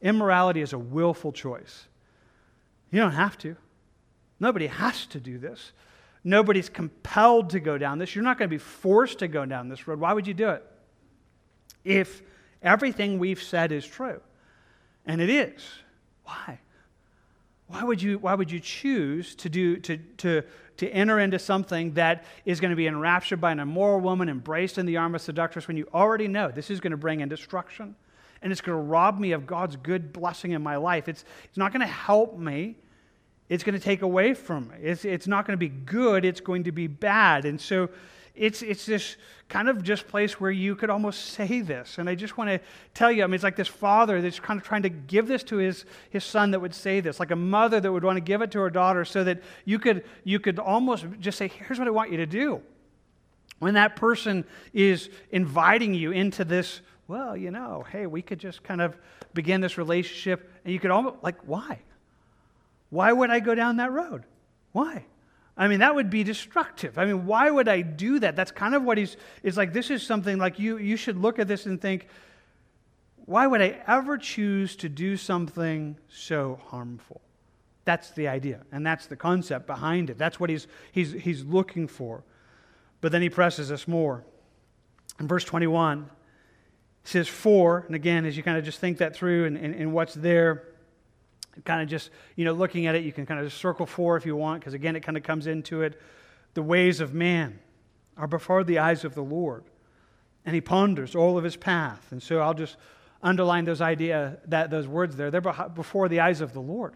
immorality 0.01 0.61
is 0.61 0.73
a 0.73 0.77
willful 0.77 1.31
choice. 1.31 1.87
You 2.91 2.99
don't 2.99 3.13
have 3.13 3.37
to. 3.39 3.55
Nobody 4.39 4.67
has 4.67 5.07
to 5.07 5.19
do 5.19 5.39
this. 5.39 5.71
Nobody's 6.23 6.69
compelled 6.69 7.51
to 7.51 7.59
go 7.59 7.77
down 7.77 7.97
this. 7.97 8.13
You're 8.13 8.23
not 8.23 8.37
going 8.37 8.49
to 8.49 8.53
be 8.53 8.59
forced 8.59 9.19
to 9.19 9.27
go 9.27 9.45
down 9.45 9.69
this 9.69 9.87
road. 9.87 9.99
Why 9.99 10.13
would 10.13 10.27
you 10.27 10.33
do 10.35 10.49
it? 10.49 10.63
If 11.83 12.21
everything 12.61 13.17
we've 13.17 13.41
said 13.41 13.71
is 13.71 13.87
true, 13.87 14.21
and 15.07 15.21
it 15.21 15.29
is, 15.29 15.63
why? 16.23 16.59
Why 17.67 17.83
would 17.83 18.01
you, 18.01 18.17
why 18.19 18.33
would 18.33 18.49
you 18.49 18.59
choose 18.59 19.35
to, 19.35 19.49
do, 19.49 19.77
to, 19.77 19.97
to, 19.97 20.43
to 20.77 20.89
enter 20.89 21.19
into 21.19 21.37
something 21.37 21.93
that 21.93 22.23
is 22.45 22.59
going 22.59 22.69
to 22.69 22.77
be 22.77 22.87
enraptured 22.87 23.41
by 23.41 23.51
an 23.51 23.59
immoral 23.59 23.99
woman, 23.99 24.29
embraced 24.29 24.77
in 24.77 24.85
the 24.85 24.97
arm 24.97 25.15
of 25.15 25.21
seductress, 25.21 25.67
when 25.67 25.75
you 25.75 25.87
already 25.93 26.27
know 26.27 26.49
this 26.49 26.69
is 26.69 26.79
going 26.79 26.91
to 26.91 26.97
bring 26.97 27.19
in 27.19 27.27
destruction? 27.27 27.95
And 28.41 28.51
it's 28.51 28.61
going 28.61 28.77
to 28.77 28.81
rob 28.81 29.19
me 29.19 29.31
of 29.31 29.47
God's 29.47 29.75
good 29.75 30.13
blessing 30.13 30.51
in 30.51 30.61
my 30.61 30.77
life. 30.77 31.09
It's, 31.09 31.25
it's 31.43 31.57
not 31.57 31.73
going 31.73 31.81
to 31.81 31.87
help 31.87 32.37
me. 32.37 32.77
It's 33.49 33.63
going 33.63 33.77
to 33.77 33.83
take 33.83 34.01
away 34.01 34.33
from 34.33 34.69
me. 34.69 34.75
It's, 34.81 35.05
it's 35.05 35.27
not 35.27 35.45
going 35.45 35.53
to 35.53 35.57
be 35.57 35.69
good. 35.69 36.23
It's 36.23 36.39
going 36.39 36.65
to 36.65 36.71
be 36.71 36.87
bad. 36.87 37.45
And 37.45 37.59
so 37.59 37.89
it's, 38.37 38.61
it's 38.61 38.85
this 38.85 39.17
kind 39.49 39.69
of 39.69 39.81
just 39.81 40.07
place 40.07 40.39
where 40.39 40.51
you 40.51 40.75
could 40.75 40.89
almost 40.89 41.27
say 41.27 41.61
this. 41.61 41.97
And 41.97 42.09
I 42.09 42.15
just 42.15 42.37
want 42.37 42.49
to 42.49 42.59
tell 42.93 43.11
you, 43.11 43.23
I 43.23 43.27
mean, 43.27 43.35
it's 43.35 43.43
like 43.43 43.55
this 43.55 43.67
father 43.67 44.21
that's 44.21 44.39
kind 44.39 44.59
of 44.59 44.65
trying 44.65 44.83
to 44.83 44.89
give 44.89 45.27
this 45.27 45.43
to 45.43 45.57
his, 45.57 45.85
his 46.09 46.23
son 46.23 46.51
that 46.51 46.59
would 46.59 46.75
say 46.75 46.99
this, 46.99 47.19
like 47.19 47.31
a 47.31 47.35
mother 47.35 47.79
that 47.79 47.91
would 47.91 48.03
want 48.03 48.17
to 48.17 48.21
give 48.21 48.41
it 48.41 48.51
to 48.51 48.59
her 48.59 48.69
daughter 48.69 49.05
so 49.05 49.23
that 49.23 49.41
you 49.65 49.79
could, 49.79 50.03
you 50.23 50.39
could 50.39 50.59
almost 50.59 51.05
just 51.19 51.37
say, 51.37 51.47
here's 51.47 51.79
what 51.79 51.87
I 51.87 51.91
want 51.91 52.11
you 52.11 52.17
to 52.17 52.25
do. 52.25 52.61
When 53.59 53.73
that 53.73 53.95
person 53.95 54.45
is 54.73 55.09
inviting 55.31 55.93
you 55.93 56.11
into 56.11 56.45
this, 56.45 56.81
well, 57.07 57.35
you 57.35 57.51
know, 57.51 57.85
hey, 57.89 58.05
we 58.05 58.21
could 58.21 58.39
just 58.39 58.63
kind 58.63 58.81
of 58.81 58.95
begin 59.33 59.61
this 59.61 59.77
relationship, 59.77 60.51
and 60.63 60.73
you 60.73 60.79
could 60.79 60.91
almost, 60.91 61.23
like, 61.23 61.37
why? 61.45 61.79
Why 62.89 63.11
would 63.11 63.29
I 63.29 63.39
go 63.39 63.55
down 63.55 63.77
that 63.77 63.91
road? 63.91 64.23
Why? 64.73 65.05
I 65.57 65.67
mean, 65.67 65.79
that 65.79 65.95
would 65.95 66.09
be 66.09 66.23
destructive. 66.23 66.99
I 66.99 67.05
mean, 67.05 67.25
why 67.25 67.49
would 67.49 67.67
I 67.67 67.81
do 67.81 68.19
that? 68.19 68.35
That's 68.35 68.51
kind 68.51 68.75
of 68.75 68.83
what 68.83 68.97
he's, 68.97 69.17
is 69.41 69.57
like, 69.57 69.73
this 69.73 69.89
is 69.89 70.03
something 70.03 70.37
like 70.37 70.59
you, 70.59 70.77
you 70.77 70.97
should 70.97 71.17
look 71.17 71.39
at 71.39 71.47
this 71.47 71.65
and 71.65 71.81
think, 71.81 72.07
why 73.25 73.47
would 73.47 73.61
I 73.61 73.79
ever 73.87 74.17
choose 74.17 74.75
to 74.77 74.89
do 74.89 75.17
something 75.17 75.97
so 76.07 76.59
harmful? 76.67 77.21
That's 77.85 78.11
the 78.11 78.27
idea, 78.27 78.61
and 78.71 78.85
that's 78.85 79.07
the 79.07 79.15
concept 79.15 79.65
behind 79.65 80.09
it. 80.09 80.17
That's 80.17 80.39
what 80.39 80.49
he's, 80.49 80.67
he's, 80.91 81.13
he's 81.13 81.43
looking 81.43 81.87
for. 81.87 82.23
But 83.01 83.11
then 83.11 83.21
he 83.21 83.29
presses 83.29 83.71
us 83.71 83.87
more. 83.87 84.23
In 85.19 85.27
verse 85.27 85.43
21, 85.43 86.09
he 87.03 87.09
says, 87.09 87.27
For, 87.27 87.83
and 87.87 87.95
again, 87.95 88.25
as 88.25 88.37
you 88.37 88.43
kind 88.43 88.57
of 88.57 88.63
just 88.63 88.79
think 88.79 88.99
that 88.99 89.15
through 89.15 89.45
and, 89.45 89.57
and, 89.57 89.73
and 89.73 89.93
what's 89.93 90.13
there, 90.13 90.67
kind 91.65 91.81
of 91.81 91.87
just, 91.87 92.09
you 92.35 92.45
know, 92.45 92.53
looking 92.53 92.87
at 92.87 92.95
it, 92.95 93.03
you 93.03 93.11
can 93.11 93.25
kind 93.25 93.39
of 93.39 93.51
circle 93.53 93.85
four 93.85 94.17
if 94.17 94.25
you 94.25 94.35
want, 94.35 94.61
because 94.61 94.73
again, 94.73 94.95
it 94.95 95.01
kind 95.01 95.17
of 95.17 95.23
comes 95.23 95.47
into 95.47 95.81
it. 95.81 95.99
The 96.53 96.63
ways 96.63 96.99
of 96.99 97.13
man 97.13 97.59
are 98.17 98.27
before 98.27 98.63
the 98.63 98.79
eyes 98.79 99.03
of 99.03 99.13
the 99.13 99.23
Lord, 99.23 99.63
and 100.45 100.55
he 100.55 100.61
ponders 100.61 101.15
all 101.15 101.37
of 101.37 101.43
his 101.43 101.55
path. 101.55 102.11
And 102.11 102.21
so 102.21 102.39
I'll 102.39 102.53
just 102.53 102.77
underline 103.21 103.65
those 103.65 103.81
idea 103.81 104.37
that 104.47 104.69
those 104.69 104.87
words 104.87 105.15
there. 105.15 105.31
They're 105.31 105.41
before 105.41 106.09
the 106.09 106.19
eyes 106.19 106.41
of 106.41 106.53
the 106.53 106.61
Lord. 106.61 106.95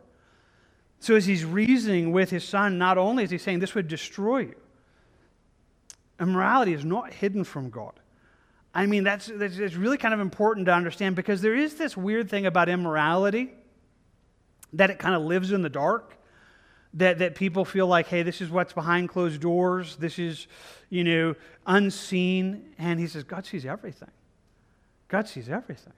So 0.99 1.15
as 1.15 1.25
he's 1.25 1.43
reasoning 1.43 2.11
with 2.11 2.29
his 2.29 2.43
son, 2.43 2.77
not 2.77 2.97
only 2.97 3.23
is 3.23 3.31
he 3.31 3.37
saying 3.37 3.59
this 3.59 3.73
would 3.73 3.87
destroy 3.87 4.39
you, 4.39 4.55
immorality 6.19 6.73
is 6.73 6.85
not 6.85 7.11
hidden 7.13 7.43
from 7.43 7.69
God. 7.69 7.93
I 8.73 8.85
mean, 8.85 9.03
that's, 9.03 9.25
that's, 9.25 9.57
that's 9.57 9.75
really 9.75 9.97
kind 9.97 10.13
of 10.13 10.19
important 10.19 10.67
to 10.67 10.73
understand 10.73 11.15
because 11.15 11.41
there 11.41 11.55
is 11.55 11.75
this 11.75 11.97
weird 11.97 12.29
thing 12.29 12.45
about 12.45 12.69
immorality 12.69 13.51
that 14.73 14.89
it 14.89 14.99
kind 14.99 15.15
of 15.15 15.23
lives 15.23 15.51
in 15.51 15.61
the 15.61 15.69
dark 15.69 16.17
that, 16.93 17.19
that 17.19 17.35
people 17.35 17.63
feel 17.63 17.87
like 17.87 18.07
hey 18.07 18.23
this 18.23 18.41
is 18.41 18.49
what's 18.49 18.73
behind 18.73 19.09
closed 19.09 19.41
doors 19.41 19.95
this 19.97 20.19
is 20.19 20.47
you 20.89 21.03
know 21.03 21.35
unseen. 21.65 22.73
And 22.77 22.99
he 22.99 23.07
says 23.07 23.23
god 23.23 23.45
sees 23.45 23.65
everything. 23.65 24.11
God 25.07 25.27
sees 25.27 25.49
everything. 25.49 25.93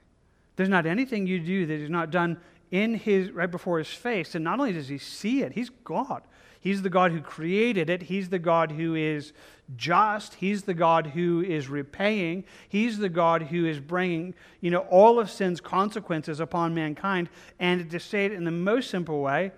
There's 0.56 0.68
not 0.68 0.86
anything 0.86 1.26
you 1.26 1.40
do 1.40 1.66
that 1.66 1.74
is 1.74 1.90
not 1.90 2.10
done 2.10 2.40
in 2.74 2.94
his 2.94 3.30
right 3.30 3.52
before 3.52 3.78
his 3.78 3.86
face. 3.88 4.34
And 4.34 4.42
not 4.42 4.58
only 4.58 4.72
does 4.72 4.88
he 4.88 4.98
see 4.98 5.42
it, 5.42 5.52
he's 5.52 5.70
God. 5.84 6.22
He's 6.60 6.82
the 6.82 6.90
God 6.90 7.12
who 7.12 7.20
created 7.20 7.88
it. 7.88 8.02
He's 8.02 8.30
the 8.30 8.40
God 8.40 8.72
who 8.72 8.96
is 8.96 9.32
just. 9.76 10.34
He's 10.34 10.64
the 10.64 10.74
God 10.74 11.06
who 11.08 11.40
is 11.40 11.68
repaying. 11.68 12.42
He's 12.68 12.98
the 12.98 13.08
God 13.08 13.42
who 13.42 13.64
is 13.64 13.78
bringing, 13.78 14.34
you 14.60 14.72
know, 14.72 14.80
all 14.90 15.20
of 15.20 15.30
sin's 15.30 15.60
consequences 15.60 16.40
upon 16.40 16.74
mankind. 16.74 17.28
And 17.60 17.88
to 17.92 18.00
say 18.00 18.24
it 18.24 18.32
in 18.32 18.42
the 18.42 18.50
most 18.50 18.90
simple 18.90 19.20
way, 19.20 19.52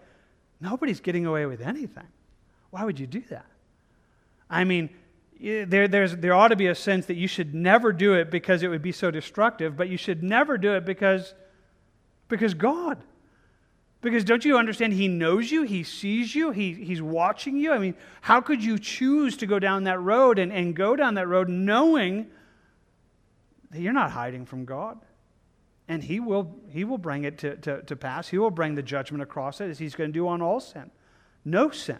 nobody's 0.60 1.00
getting 1.00 1.24
away 1.24 1.46
with 1.46 1.62
anything. 1.62 2.08
Why 2.68 2.84
would 2.84 3.00
you 3.00 3.06
do 3.06 3.22
that? 3.30 3.46
I 4.50 4.64
mean, 4.64 4.90
there, 5.40 5.88
there 5.88 6.34
ought 6.34 6.48
to 6.48 6.56
be 6.56 6.66
a 6.66 6.74
sense 6.74 7.06
that 7.06 7.16
you 7.16 7.28
should 7.28 7.54
never 7.54 7.94
do 7.94 8.12
it 8.12 8.30
because 8.30 8.62
it 8.62 8.68
would 8.68 8.82
be 8.82 8.92
so 8.92 9.10
destructive, 9.10 9.74
but 9.74 9.88
you 9.88 9.96
should 9.96 10.22
never 10.22 10.58
do 10.58 10.74
it 10.74 10.84
because, 10.84 11.34
because 12.28 12.54
God. 12.54 12.98
Because 14.00 14.24
don't 14.24 14.44
you 14.44 14.58
understand? 14.58 14.92
He 14.92 15.08
knows 15.08 15.50
you, 15.50 15.62
He 15.62 15.82
sees 15.82 16.34
you, 16.34 16.50
he, 16.50 16.74
He's 16.74 17.02
watching 17.02 17.56
you. 17.56 17.72
I 17.72 17.78
mean, 17.78 17.94
how 18.20 18.40
could 18.40 18.62
you 18.62 18.78
choose 18.78 19.36
to 19.38 19.46
go 19.46 19.58
down 19.58 19.84
that 19.84 20.00
road 20.00 20.38
and, 20.38 20.52
and 20.52 20.76
go 20.76 20.96
down 20.96 21.14
that 21.14 21.26
road 21.26 21.48
knowing 21.48 22.28
that 23.70 23.80
you're 23.80 23.92
not 23.92 24.10
hiding 24.10 24.46
from 24.46 24.64
God? 24.64 24.98
And 25.88 26.02
He 26.02 26.20
will, 26.20 26.54
he 26.70 26.84
will 26.84 26.98
bring 26.98 27.24
it 27.24 27.38
to, 27.38 27.56
to, 27.56 27.82
to 27.82 27.96
pass. 27.96 28.28
He 28.28 28.38
will 28.38 28.50
bring 28.50 28.74
the 28.74 28.82
judgment 28.82 29.22
across 29.22 29.60
it 29.60 29.70
as 29.70 29.78
He's 29.78 29.94
going 29.94 30.10
to 30.10 30.14
do 30.14 30.28
on 30.28 30.42
all 30.42 30.60
sin. 30.60 30.90
No 31.44 31.70
sin 31.70 31.98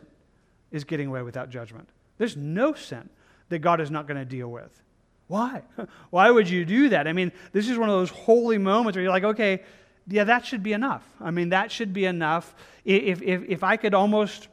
is 0.71 0.85
getting 0.85 1.09
away 1.09 1.23
without 1.23 1.51
judgment. 1.51 1.89
There's 2.19 2.37
no 2.37 2.75
sin 2.75 3.09
that 3.49 3.61
God 3.61 3.81
is 3.81 3.91
not 3.91 4.07
going 4.07 4.19
to 4.19 4.25
deal 4.25 4.49
with. 4.49 4.83
Why? 5.29 5.63
Why 6.11 6.31
would 6.31 6.49
you 6.49 6.65
do 6.65 6.91
that? 6.91 7.09
I 7.09 7.13
mean, 7.13 7.33
this 7.53 7.69
is 7.69 7.79
one 7.79 7.89
of 7.89 7.95
those 7.95 8.11
holy 8.11 8.59
moments 8.59 8.97
where 8.97 9.03
you're 9.03 9.13
like, 9.13 9.25
okay, 9.25 9.63
yeah, 10.09 10.25
that 10.25 10.47
should 10.47 10.63
be 10.63 10.73
enough. 10.73 11.05
I 11.21 11.31
mean, 11.31 11.51
that 11.51 11.73
should 11.73 11.93
be 11.93 12.05
enough. 12.05 12.55
If, 12.85 13.23
if, 13.23 13.43
if 13.49 13.65
I 13.65 13.77
could 13.77 13.95
almost 13.95 14.49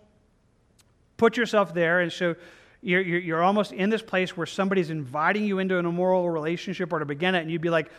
put 1.18 1.38
yourself 1.38 1.74
there 1.74 2.00
and 2.00 2.12
so 2.12 2.36
you're, 2.84 3.02
you're, 3.02 3.20
you're 3.20 3.44
almost 3.44 3.72
in 3.72 3.90
this 3.90 4.02
place 4.02 4.36
where 4.36 4.46
somebody's 4.46 4.90
inviting 4.90 5.46
you 5.46 5.60
into 5.60 5.78
an 5.78 5.86
immoral 5.86 6.30
relationship 6.30 6.92
or 6.92 7.00
to 7.00 7.06
begin 7.06 7.34
it, 7.34 7.42
and 7.42 7.50
you'd 7.50 7.62
be 7.62 7.70
like, 7.70 7.90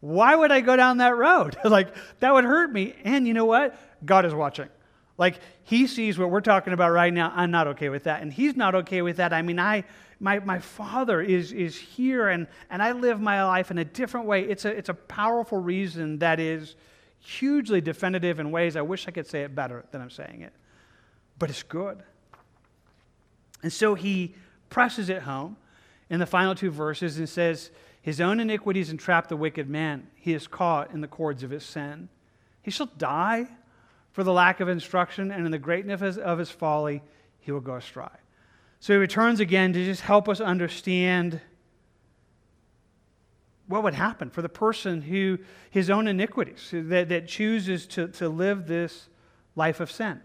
why 0.00 0.34
would 0.34 0.50
I 0.50 0.60
go 0.60 0.74
down 0.74 0.98
that 0.98 1.16
road? 1.16 1.56
like, 1.64 1.94
that 2.18 2.34
would 2.34 2.44
hurt 2.44 2.72
me. 2.72 2.94
And 3.04 3.26
you 3.26 3.34
know 3.34 3.44
what? 3.44 3.78
God 4.04 4.26
is 4.26 4.34
watching. 4.34 4.68
Like, 5.16 5.38
He 5.62 5.86
sees 5.86 6.18
what 6.18 6.30
we're 6.30 6.40
talking 6.40 6.72
about 6.72 6.90
right 6.90 7.12
now. 7.12 7.32
I'm 7.34 7.52
not 7.52 7.68
okay 7.68 7.88
with 7.88 8.04
that. 8.04 8.20
And 8.20 8.32
He's 8.32 8.56
not 8.56 8.74
okay 8.74 9.00
with 9.00 9.18
that. 9.18 9.32
I 9.32 9.42
mean, 9.42 9.60
I, 9.60 9.84
my, 10.18 10.40
my 10.40 10.58
father 10.58 11.20
is, 11.20 11.52
is 11.52 11.76
here 11.76 12.28
and, 12.28 12.48
and 12.68 12.82
I 12.82 12.92
live 12.92 13.20
my 13.20 13.44
life 13.44 13.70
in 13.70 13.78
a 13.78 13.84
different 13.84 14.26
way. 14.26 14.42
It's 14.42 14.64
a, 14.64 14.70
it's 14.70 14.88
a 14.88 14.94
powerful 14.94 15.58
reason 15.58 16.18
that 16.18 16.40
is 16.40 16.74
hugely 17.22 17.80
definitive 17.80 18.40
in 18.40 18.50
ways 18.50 18.76
I 18.76 18.82
wish 18.82 19.06
I 19.08 19.12
could 19.12 19.26
say 19.26 19.42
it 19.42 19.54
better 19.54 19.84
than 19.90 20.00
I'm 20.00 20.10
saying 20.10 20.42
it. 20.42 20.52
But 21.38 21.50
it's 21.50 21.62
good. 21.62 22.02
And 23.62 23.72
so 23.72 23.94
he 23.94 24.34
presses 24.70 25.08
it 25.08 25.22
home 25.22 25.56
in 26.10 26.18
the 26.18 26.26
final 26.26 26.54
two 26.54 26.70
verses 26.70 27.18
and 27.18 27.28
says, 27.28 27.70
His 28.00 28.20
own 28.20 28.40
iniquities 28.40 28.90
entrap 28.90 29.28
the 29.28 29.36
wicked 29.36 29.68
man. 29.68 30.08
He 30.16 30.34
is 30.34 30.46
caught 30.46 30.90
in 30.92 31.00
the 31.00 31.08
cords 31.08 31.42
of 31.42 31.50
his 31.50 31.64
sin. 31.64 32.08
He 32.62 32.70
shall 32.70 32.90
die 32.98 33.48
for 34.12 34.24
the 34.24 34.32
lack 34.32 34.60
of 34.60 34.68
instruction, 34.68 35.30
and 35.30 35.46
in 35.46 35.52
the 35.52 35.58
greatness 35.58 36.18
of 36.18 36.38
his, 36.38 36.50
folly, 36.50 37.02
he 37.40 37.50
will 37.50 37.60
go 37.60 37.76
astray. 37.76 38.06
So 38.78 38.92
he 38.92 38.98
returns 38.98 39.40
again 39.40 39.72
to 39.72 39.84
just 39.84 40.02
help 40.02 40.28
us 40.28 40.40
understand 40.40 41.40
what 43.72 43.82
would 43.82 43.94
happen 43.94 44.28
for 44.28 44.42
the 44.42 44.50
person 44.50 45.00
who, 45.00 45.38
his 45.70 45.88
own 45.88 46.06
iniquities, 46.06 46.68
that, 46.72 47.08
that 47.08 47.26
chooses 47.26 47.86
to, 47.86 48.06
to 48.06 48.28
live 48.28 48.66
this 48.66 49.08
life 49.56 49.80
of 49.80 49.90
sin. 49.90 50.20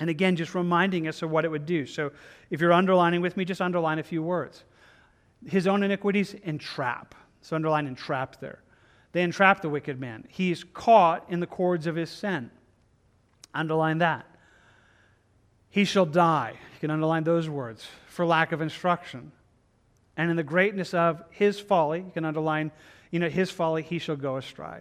And 0.00 0.10
again, 0.10 0.34
just 0.34 0.52
reminding 0.52 1.06
us 1.06 1.22
of 1.22 1.30
what 1.30 1.44
it 1.44 1.48
would 1.48 1.64
do. 1.64 1.86
So 1.86 2.10
if 2.50 2.60
you're 2.60 2.72
underlining 2.72 3.20
with 3.20 3.36
me, 3.36 3.44
just 3.44 3.60
underline 3.60 4.00
a 4.00 4.02
few 4.02 4.20
words. 4.20 4.64
His 5.46 5.68
own 5.68 5.84
iniquities 5.84 6.34
entrap. 6.42 7.14
So 7.40 7.54
underline 7.54 7.86
entrap 7.86 8.40
there. 8.40 8.58
They 9.12 9.22
entrap 9.22 9.62
the 9.62 9.68
wicked 9.68 10.00
man. 10.00 10.24
He's 10.28 10.64
caught 10.64 11.24
in 11.28 11.38
the 11.38 11.46
cords 11.46 11.86
of 11.86 11.94
his 11.94 12.10
sin. 12.10 12.50
Underline 13.54 13.98
that. 13.98 14.26
He 15.70 15.84
shall 15.84 16.06
die. 16.06 16.54
You 16.74 16.80
can 16.80 16.90
underline 16.90 17.22
those 17.22 17.48
words 17.48 17.86
for 18.08 18.26
lack 18.26 18.50
of 18.50 18.60
instruction. 18.60 19.30
And 20.16 20.30
in 20.30 20.36
the 20.36 20.42
greatness 20.44 20.94
of 20.94 21.22
his 21.30 21.58
folly, 21.58 22.00
you 22.00 22.10
can 22.12 22.24
underline, 22.24 22.70
you 23.10 23.18
know, 23.18 23.28
his 23.28 23.50
folly, 23.50 23.82
he 23.82 23.98
shall 23.98 24.16
go 24.16 24.36
astray. 24.36 24.80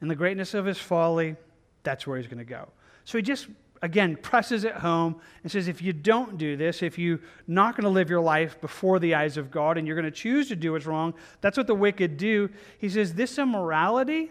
In 0.00 0.08
the 0.08 0.16
greatness 0.16 0.54
of 0.54 0.64
his 0.64 0.78
folly, 0.78 1.36
that's 1.82 2.06
where 2.06 2.18
he's 2.18 2.26
going 2.26 2.38
to 2.38 2.44
go. 2.44 2.68
So 3.04 3.18
he 3.18 3.22
just, 3.22 3.48
again, 3.82 4.16
presses 4.16 4.64
it 4.64 4.74
home 4.74 5.20
and 5.42 5.50
says, 5.50 5.68
if 5.68 5.80
you 5.80 5.92
don't 5.92 6.38
do 6.38 6.56
this, 6.56 6.82
if 6.82 6.98
you're 6.98 7.20
not 7.46 7.76
going 7.76 7.84
to 7.84 7.90
live 7.90 8.10
your 8.10 8.20
life 8.20 8.60
before 8.60 8.98
the 8.98 9.14
eyes 9.14 9.36
of 9.36 9.50
God 9.50 9.78
and 9.78 9.86
you're 9.86 9.96
going 9.96 10.04
to 10.04 10.10
choose 10.10 10.48
to 10.48 10.56
do 10.56 10.72
what's 10.72 10.86
wrong, 10.86 11.14
that's 11.40 11.56
what 11.56 11.66
the 11.66 11.74
wicked 11.74 12.16
do. 12.16 12.50
He 12.78 12.88
says, 12.88 13.14
this 13.14 13.38
immorality, 13.38 14.30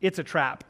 it's 0.00 0.18
a 0.18 0.24
trap. 0.24 0.64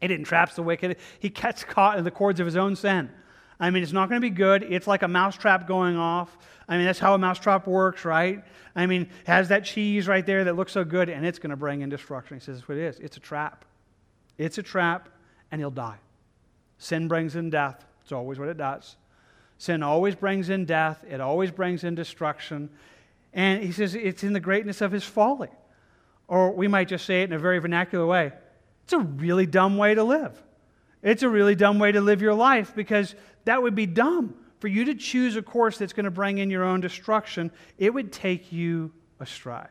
It 0.00 0.10
entraps 0.10 0.56
the 0.56 0.62
wicked. 0.62 0.96
He 1.20 1.28
gets 1.28 1.64
caught 1.64 1.96
in 1.96 2.04
the 2.04 2.10
cords 2.10 2.40
of 2.40 2.46
his 2.46 2.56
own 2.56 2.76
sin. 2.76 3.10
I 3.58 3.70
mean, 3.70 3.82
it's 3.82 3.92
not 3.92 4.08
going 4.08 4.20
to 4.20 4.28
be 4.28 4.34
good. 4.34 4.64
It's 4.64 4.86
like 4.86 5.02
a 5.02 5.08
mousetrap 5.08 5.66
going 5.66 5.96
off. 5.96 6.36
I 6.68 6.76
mean, 6.76 6.86
that's 6.86 6.98
how 6.98 7.14
a 7.14 7.18
mousetrap 7.18 7.66
works, 7.66 8.04
right? 8.04 8.42
I 8.74 8.86
mean, 8.86 9.10
has 9.26 9.48
that 9.48 9.64
cheese 9.64 10.08
right 10.08 10.24
there 10.24 10.44
that 10.44 10.56
looks 10.56 10.72
so 10.72 10.84
good, 10.84 11.08
and 11.08 11.26
it's 11.26 11.38
going 11.38 11.50
to 11.50 11.56
bring 11.56 11.82
in 11.82 11.90
destruction. 11.90 12.36
He 12.36 12.40
says, 12.44 12.56
that's 12.56 12.68
what 12.68 12.78
it 12.78 12.84
is. 12.84 12.98
It's 13.00 13.16
a 13.16 13.20
trap. 13.20 13.64
It's 14.38 14.58
a 14.58 14.62
trap, 14.62 15.08
and 15.50 15.60
he'll 15.60 15.70
die. 15.70 15.98
Sin 16.78 17.08
brings 17.08 17.36
in 17.36 17.50
death. 17.50 17.84
It's 18.02 18.12
always 18.12 18.38
what 18.38 18.48
it 18.48 18.56
does. 18.56 18.96
Sin 19.58 19.82
always 19.82 20.14
brings 20.14 20.48
in 20.48 20.64
death, 20.64 21.04
it 21.08 21.20
always 21.20 21.50
brings 21.50 21.84
in 21.84 21.94
destruction. 21.94 22.70
And 23.32 23.62
he 23.62 23.72
says 23.72 23.94
it's 23.94 24.22
in 24.22 24.32
the 24.32 24.40
greatness 24.40 24.80
of 24.80 24.92
his 24.92 25.04
folly. 25.04 25.48
Or 26.28 26.52
we 26.52 26.68
might 26.68 26.88
just 26.88 27.04
say 27.04 27.22
it 27.22 27.30
in 27.30 27.32
a 27.32 27.38
very 27.38 27.58
vernacular 27.58 28.06
way 28.06 28.32
it's 28.84 28.92
a 28.92 28.98
really 28.98 29.46
dumb 29.46 29.78
way 29.78 29.94
to 29.94 30.04
live. 30.04 30.40
It's 31.02 31.22
a 31.22 31.28
really 31.28 31.54
dumb 31.54 31.78
way 31.78 31.92
to 31.92 32.00
live 32.02 32.20
your 32.20 32.34
life 32.34 32.74
because 32.74 33.14
that 33.46 33.62
would 33.62 33.74
be 33.74 33.86
dumb. 33.86 34.34
For 34.64 34.68
you 34.68 34.86
to 34.86 34.94
choose 34.94 35.36
a 35.36 35.42
course 35.42 35.76
that's 35.76 35.92
going 35.92 36.06
to 36.06 36.10
bring 36.10 36.38
in 36.38 36.48
your 36.48 36.64
own 36.64 36.80
destruction, 36.80 37.52
it 37.76 37.92
would 37.92 38.10
take 38.10 38.50
you 38.50 38.92
astray. 39.20 39.66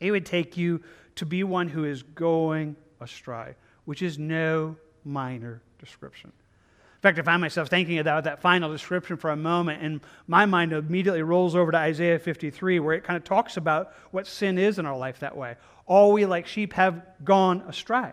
It 0.00 0.10
would 0.10 0.24
take 0.24 0.56
you 0.56 0.82
to 1.16 1.26
be 1.26 1.44
one 1.44 1.68
who 1.68 1.84
is 1.84 2.02
going 2.02 2.76
astray, 2.98 3.56
which 3.84 4.00
is 4.00 4.18
no 4.18 4.76
minor 5.04 5.60
description. 5.78 6.32
In 6.94 7.00
fact, 7.02 7.18
I 7.18 7.22
find 7.24 7.42
myself 7.42 7.68
thinking 7.68 7.98
about 7.98 8.24
that 8.24 8.40
final 8.40 8.72
description 8.72 9.18
for 9.18 9.28
a 9.28 9.36
moment, 9.36 9.82
and 9.82 10.00
my 10.26 10.46
mind 10.46 10.72
immediately 10.72 11.22
rolls 11.22 11.54
over 11.54 11.70
to 11.70 11.76
Isaiah 11.76 12.18
53, 12.18 12.80
where 12.80 12.94
it 12.94 13.04
kind 13.04 13.18
of 13.18 13.24
talks 13.24 13.58
about 13.58 13.92
what 14.12 14.26
sin 14.26 14.56
is 14.56 14.78
in 14.78 14.86
our 14.86 14.96
life 14.96 15.20
that 15.20 15.36
way. 15.36 15.56
All 15.84 16.14
we 16.14 16.24
like 16.24 16.46
sheep 16.46 16.72
have 16.72 17.02
gone 17.22 17.60
astray. 17.68 18.12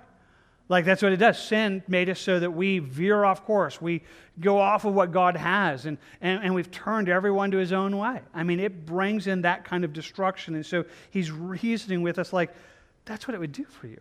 Like 0.71 0.85
that's 0.85 1.01
what 1.01 1.11
it 1.11 1.17
does. 1.17 1.37
Sin 1.37 1.83
made 1.89 2.09
us 2.09 2.17
so 2.17 2.39
that 2.39 2.51
we 2.51 2.79
veer 2.79 3.25
off 3.25 3.43
course. 3.43 3.81
We 3.81 4.03
go 4.39 4.57
off 4.57 4.85
of 4.85 4.93
what 4.93 5.11
God 5.11 5.35
has, 5.35 5.85
and, 5.85 5.97
and, 6.21 6.41
and 6.41 6.55
we've 6.55 6.71
turned 6.71 7.09
everyone 7.09 7.51
to 7.51 7.57
his 7.57 7.73
own 7.73 7.97
way. 7.97 8.21
I 8.33 8.43
mean, 8.43 8.61
it 8.61 8.85
brings 8.85 9.27
in 9.27 9.41
that 9.41 9.65
kind 9.65 9.83
of 9.83 9.91
destruction. 9.91 10.55
And 10.55 10.65
so 10.65 10.85
he's 11.09 11.29
reasoning 11.29 12.03
with 12.03 12.17
us 12.17 12.31
like, 12.31 12.55
that's 13.03 13.27
what 13.27 13.35
it 13.35 13.41
would 13.41 13.51
do 13.51 13.65
for 13.65 13.87
you. 13.87 13.99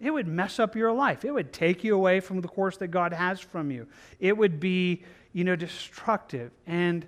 It 0.00 0.10
would 0.10 0.26
mess 0.26 0.58
up 0.58 0.74
your 0.74 0.90
life. 0.90 1.22
It 1.22 1.32
would 1.32 1.52
take 1.52 1.84
you 1.84 1.94
away 1.94 2.20
from 2.20 2.40
the 2.40 2.48
course 2.48 2.78
that 2.78 2.88
God 2.88 3.12
has 3.12 3.38
from 3.38 3.70
you. 3.70 3.86
It 4.18 4.38
would 4.38 4.58
be, 4.58 5.02
you 5.34 5.44
know, 5.44 5.54
destructive. 5.54 6.50
And 6.66 7.04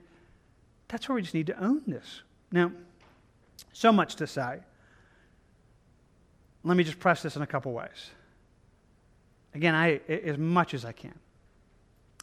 that's 0.88 1.08
where 1.08 1.16
we 1.16 1.22
just 1.22 1.32
need 1.32 1.46
to 1.46 1.58
own 1.64 1.80
this. 1.86 2.20
Now, 2.52 2.72
so 3.72 3.90
much 3.90 4.16
to 4.16 4.26
say. 4.26 4.58
Let 6.62 6.76
me 6.76 6.84
just 6.84 6.98
press 6.98 7.22
this 7.22 7.36
in 7.36 7.40
a 7.40 7.46
couple 7.46 7.72
ways. 7.72 8.10
Again, 9.58 9.74
I, 9.74 10.00
as 10.08 10.38
much 10.38 10.72
as 10.72 10.84
I 10.84 10.92
can, 10.92 11.18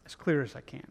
as 0.06 0.16
clear 0.16 0.42
as 0.42 0.56
I 0.56 0.62
can. 0.62 0.88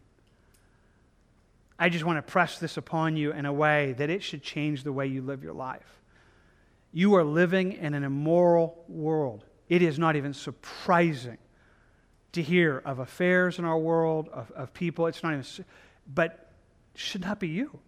I 1.78 1.88
just 1.88 2.04
want 2.04 2.18
to 2.18 2.22
press 2.30 2.58
this 2.58 2.76
upon 2.76 3.16
you 3.16 3.32
in 3.32 3.46
a 3.46 3.52
way 3.52 3.94
that 3.94 4.10
it 4.10 4.22
should 4.22 4.42
change 4.42 4.84
the 4.84 4.92
way 4.92 5.06
you 5.06 5.22
live 5.22 5.42
your 5.42 5.54
life. 5.54 6.02
You 6.92 7.14
are 7.14 7.24
living 7.24 7.72
in 7.72 7.94
an 7.94 8.04
immoral 8.04 8.84
world. 8.88 9.46
It 9.70 9.80
is 9.80 9.98
not 9.98 10.16
even 10.16 10.34
surprising 10.34 11.38
to 12.32 12.42
hear 12.42 12.82
of 12.84 12.98
affairs 12.98 13.58
in 13.58 13.64
our 13.64 13.78
world, 13.78 14.28
of, 14.28 14.50
of 14.50 14.74
people. 14.74 15.06
It's 15.06 15.22
not 15.22 15.32
even, 15.32 15.64
but 16.12 16.50
should 16.94 17.22
not 17.22 17.40
be 17.40 17.48
you. 17.48 17.78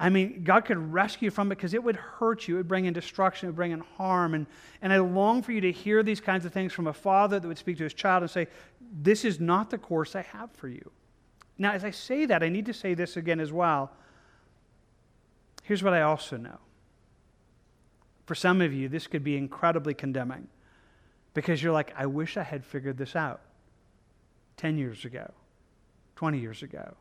I 0.00 0.10
mean, 0.10 0.44
God 0.44 0.64
could 0.64 0.92
rescue 0.92 1.26
you 1.26 1.30
from 1.30 1.50
it 1.50 1.56
because 1.56 1.74
it 1.74 1.82
would 1.82 1.96
hurt 1.96 2.46
you. 2.46 2.54
It 2.54 2.58
would 2.58 2.68
bring 2.68 2.84
in 2.84 2.92
destruction. 2.92 3.46
It 3.46 3.50
would 3.50 3.56
bring 3.56 3.72
in 3.72 3.80
harm. 3.80 4.34
And, 4.34 4.46
and 4.80 4.92
I 4.92 4.98
long 4.98 5.42
for 5.42 5.50
you 5.50 5.60
to 5.62 5.72
hear 5.72 6.04
these 6.04 6.20
kinds 6.20 6.44
of 6.44 6.52
things 6.52 6.72
from 6.72 6.86
a 6.86 6.92
father 6.92 7.40
that 7.40 7.48
would 7.48 7.58
speak 7.58 7.78
to 7.78 7.84
his 7.84 7.94
child 7.94 8.22
and 8.22 8.30
say, 8.30 8.46
This 9.02 9.24
is 9.24 9.40
not 9.40 9.70
the 9.70 9.78
course 9.78 10.14
I 10.14 10.22
have 10.22 10.52
for 10.52 10.68
you. 10.68 10.90
Now, 11.58 11.72
as 11.72 11.84
I 11.84 11.90
say 11.90 12.26
that, 12.26 12.44
I 12.44 12.48
need 12.48 12.66
to 12.66 12.72
say 12.72 12.94
this 12.94 13.16
again 13.16 13.40
as 13.40 13.52
well. 13.52 13.90
Here's 15.64 15.82
what 15.82 15.92
I 15.92 16.02
also 16.02 16.36
know 16.36 16.58
For 18.26 18.36
some 18.36 18.60
of 18.60 18.72
you, 18.72 18.88
this 18.88 19.08
could 19.08 19.24
be 19.24 19.36
incredibly 19.36 19.94
condemning 19.94 20.46
because 21.34 21.60
you're 21.60 21.72
like, 21.72 21.92
I 21.96 22.06
wish 22.06 22.36
I 22.36 22.44
had 22.44 22.64
figured 22.64 22.98
this 22.98 23.16
out 23.16 23.40
10 24.58 24.78
years 24.78 25.04
ago, 25.04 25.32
20 26.14 26.38
years 26.38 26.62
ago. 26.62 26.94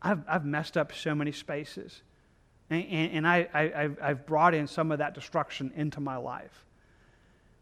I've, 0.00 0.22
I've 0.26 0.44
messed 0.44 0.76
up 0.76 0.94
so 0.94 1.14
many 1.14 1.32
spaces. 1.32 2.02
And, 2.70 2.84
and, 3.12 3.28
I, 3.28 3.48
I, 3.52 3.90
I've 4.02 4.26
brought 4.26 4.54
in 4.54 4.66
some 4.66 4.90
of 4.90 4.98
that 4.98 5.14
destruction 5.14 5.72
into 5.76 6.00
my 6.00 6.16
life. 6.16 6.64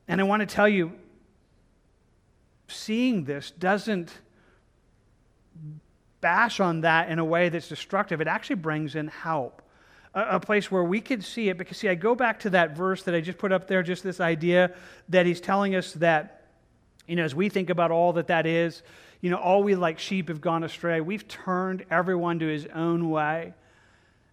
And 0.09 0.21
I 0.21 0.25
want 0.25 0.41
to 0.41 0.47
tell 0.47 0.69
you, 0.69 0.93
seeing 2.69 3.25
this 3.25 3.51
doesn't 3.51 4.13
bash 6.21 6.61
on 6.61 6.83
that 6.83 7.11
in 7.11 7.19
a 7.19 7.25
way 7.25 7.51
that's 7.51 7.69
destructive. 7.69 8.21
It 8.21 8.29
actually 8.29 8.57
brings 8.57 8.95
in 8.95 9.09
help. 9.09 9.61
A, 10.15 10.37
a, 10.37 10.41
place 10.41 10.71
where 10.71 10.85
we 10.85 11.01
could 11.01 11.25
see 11.25 11.49
it. 11.49 11.59
Because, 11.59 11.79
see, 11.79 11.89
I 11.89 11.95
go 11.95 12.15
back 12.15 12.41
to 12.41 12.51
that 12.51 12.77
verse 12.77 13.03
that 13.03 13.15
I 13.15 13.21
just 13.21 13.39
put 13.39 13.53
up 13.53 13.67
there, 13.67 13.83
just 13.83 14.03
this 14.03 14.21
idea 14.21 14.73
that 15.09 15.27
he's 15.27 15.41
telling 15.41 15.75
us 15.75 15.93
that, 15.95 16.45
you 17.07 17.17
know, 17.17 17.25
as 17.25 17.35
we 17.35 17.49
think 17.49 17.71
about 17.71 17.91
all 17.91 18.13
that 18.15 18.29
that 18.29 18.47
is, 18.47 18.83
you 19.21 19.31
know, 19.31 19.37
all 19.37 19.63
we 19.63 19.75
like 19.75 19.99
sheep 19.99 20.29
have 20.29 20.41
gone 20.41 20.65
astray. 20.65 21.01
We've 21.01 21.27
turned 21.29 21.85
everyone 21.91 22.39
to 22.41 22.47
his 22.47 22.67
own 22.67 23.11
way. 23.11 23.55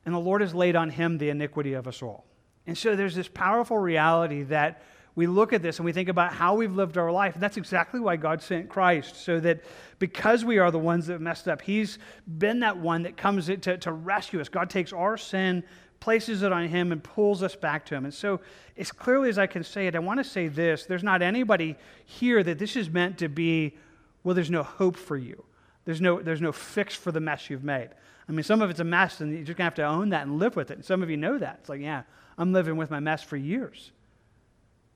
And 0.05 0.13
the 0.13 0.19
Lord 0.19 0.41
has 0.41 0.53
laid 0.55 0.75
on 0.75 0.89
him 0.89 1.17
the 1.17 1.29
iniquity 1.29 1.73
of 1.73 1.87
us 1.87 2.01
all. 2.01 2.25
And 2.65 2.77
so 2.77 2.95
there's 2.95 3.15
this 3.15 3.27
powerful 3.27 3.77
reality 3.77 4.43
that 4.43 4.81
we 5.15 5.27
look 5.27 5.53
at 5.53 5.61
this 5.61 5.79
and 5.79 5.85
we 5.85 5.91
think 5.91 6.07
about 6.07 6.31
how 6.31 6.55
we've 6.55 6.73
lived 6.73 6.97
our 6.97 7.11
life. 7.11 7.33
And 7.33 7.43
that's 7.43 7.57
exactly 7.57 7.99
why 7.99 8.15
God 8.15 8.41
sent 8.41 8.69
Christ, 8.69 9.17
so 9.17 9.39
that 9.41 9.63
because 9.97 10.45
we 10.45 10.59
are 10.59 10.71
the 10.71 10.79
ones 10.79 11.07
that 11.07 11.19
messed 11.19 11.47
up, 11.47 11.61
He's 11.61 11.99
been 12.37 12.61
that 12.61 12.77
one 12.77 13.03
that 13.03 13.17
comes 13.17 13.47
to, 13.47 13.77
to 13.77 13.91
rescue 13.91 14.39
us. 14.39 14.47
God 14.49 14.69
takes 14.69 14.93
our 14.93 15.17
sin, 15.17 15.63
places 15.99 16.43
it 16.43 16.53
on 16.53 16.67
Him, 16.67 16.91
and 16.91 17.03
pulls 17.03 17.43
us 17.43 17.55
back 17.55 17.85
to 17.87 17.95
Him. 17.95 18.05
And 18.05 18.13
so, 18.13 18.39
as 18.77 18.91
clearly 18.91 19.29
as 19.29 19.37
I 19.37 19.47
can 19.47 19.63
say 19.63 19.87
it, 19.87 19.95
I 19.95 19.99
want 19.99 20.19
to 20.19 20.23
say 20.23 20.47
this 20.47 20.85
there's 20.85 21.03
not 21.03 21.21
anybody 21.21 21.75
here 22.05 22.41
that 22.43 22.59
this 22.59 22.75
is 22.75 22.89
meant 22.89 23.17
to 23.17 23.27
be, 23.27 23.75
well, 24.23 24.35
there's 24.35 24.51
no 24.51 24.63
hope 24.63 24.95
for 24.95 25.17
you. 25.17 25.43
There's 25.83 25.99
no, 25.99 26.21
there's 26.21 26.41
no 26.41 26.51
fix 26.51 26.95
for 26.95 27.11
the 27.11 27.19
mess 27.19 27.49
you've 27.49 27.63
made. 27.63 27.89
I 28.29 28.31
mean, 28.31 28.43
some 28.43 28.61
of 28.61 28.69
it's 28.69 28.79
a 28.79 28.83
mess, 28.83 29.21
and 29.21 29.33
you're 29.33 29.43
just 29.43 29.57
going 29.57 29.63
to 29.63 29.63
have 29.63 29.73
to 29.75 29.85
own 29.85 30.09
that 30.09 30.27
and 30.27 30.37
live 30.37 30.55
with 30.55 30.69
it. 30.69 30.75
And 30.75 30.85
some 30.85 31.01
of 31.01 31.09
you 31.09 31.17
know 31.17 31.39
that. 31.39 31.57
It's 31.61 31.69
like, 31.69 31.81
yeah, 31.81 32.03
I'm 32.37 32.53
living 32.53 32.77
with 32.77 32.91
my 32.91 32.99
mess 32.99 33.23
for 33.23 33.35
years. 33.35 33.91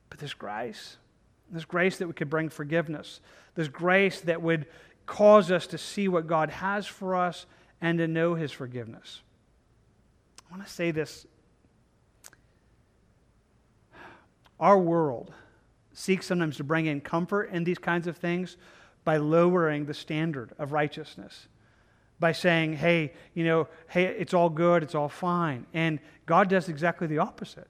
But 0.08 0.20
there's 0.20 0.34
grace. 0.34 0.98
There's 1.50 1.64
grace 1.64 1.98
that 1.98 2.06
we 2.06 2.12
could 2.12 2.30
bring 2.30 2.48
forgiveness. 2.48 3.20
There's 3.56 3.68
grace 3.68 4.20
that 4.20 4.40
would 4.40 4.66
cause 5.06 5.50
us 5.50 5.66
to 5.68 5.78
see 5.78 6.06
what 6.06 6.28
God 6.28 6.48
has 6.50 6.86
for 6.86 7.16
us 7.16 7.46
and 7.80 7.98
to 7.98 8.06
know 8.06 8.36
His 8.36 8.52
forgiveness. 8.52 9.20
I 10.48 10.54
want 10.54 10.64
to 10.64 10.72
say 10.72 10.92
this. 10.92 11.26
Our 14.60 14.78
world 14.78 15.34
seeks 15.92 16.26
sometimes 16.26 16.56
to 16.58 16.64
bring 16.64 16.86
in 16.86 17.00
comfort 17.00 17.50
in 17.50 17.64
these 17.64 17.78
kinds 17.78 18.06
of 18.06 18.16
things 18.16 18.56
by 19.04 19.16
lowering 19.16 19.86
the 19.86 19.94
standard 19.94 20.52
of 20.56 20.70
righteousness 20.70 21.48
by 22.20 22.32
saying, 22.32 22.74
hey, 22.74 23.12
you 23.34 23.44
know, 23.44 23.68
hey, 23.88 24.04
it's 24.04 24.34
all 24.34 24.48
good, 24.48 24.82
it's 24.82 24.94
all 24.94 25.08
fine. 25.08 25.66
And 25.74 25.98
God 26.26 26.48
does 26.48 26.68
exactly 26.68 27.06
the 27.06 27.18
opposite. 27.18 27.68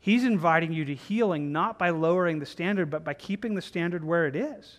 He's 0.00 0.24
inviting 0.24 0.72
you 0.72 0.84
to 0.86 0.94
healing 0.94 1.52
not 1.52 1.78
by 1.78 1.90
lowering 1.90 2.38
the 2.38 2.46
standard, 2.46 2.88
but 2.88 3.04
by 3.04 3.14
keeping 3.14 3.54
the 3.54 3.62
standard 3.62 4.04
where 4.04 4.26
it 4.26 4.36
is. 4.36 4.78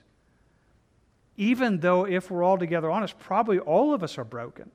Even 1.37 1.79
though, 1.79 2.05
if 2.05 2.31
we're 2.31 2.43
all 2.43 2.57
together 2.57 2.89
honest, 2.89 3.17
probably 3.19 3.59
all 3.59 3.93
of 3.93 4.03
us 4.03 4.17
are 4.17 4.23
broken. 4.23 4.71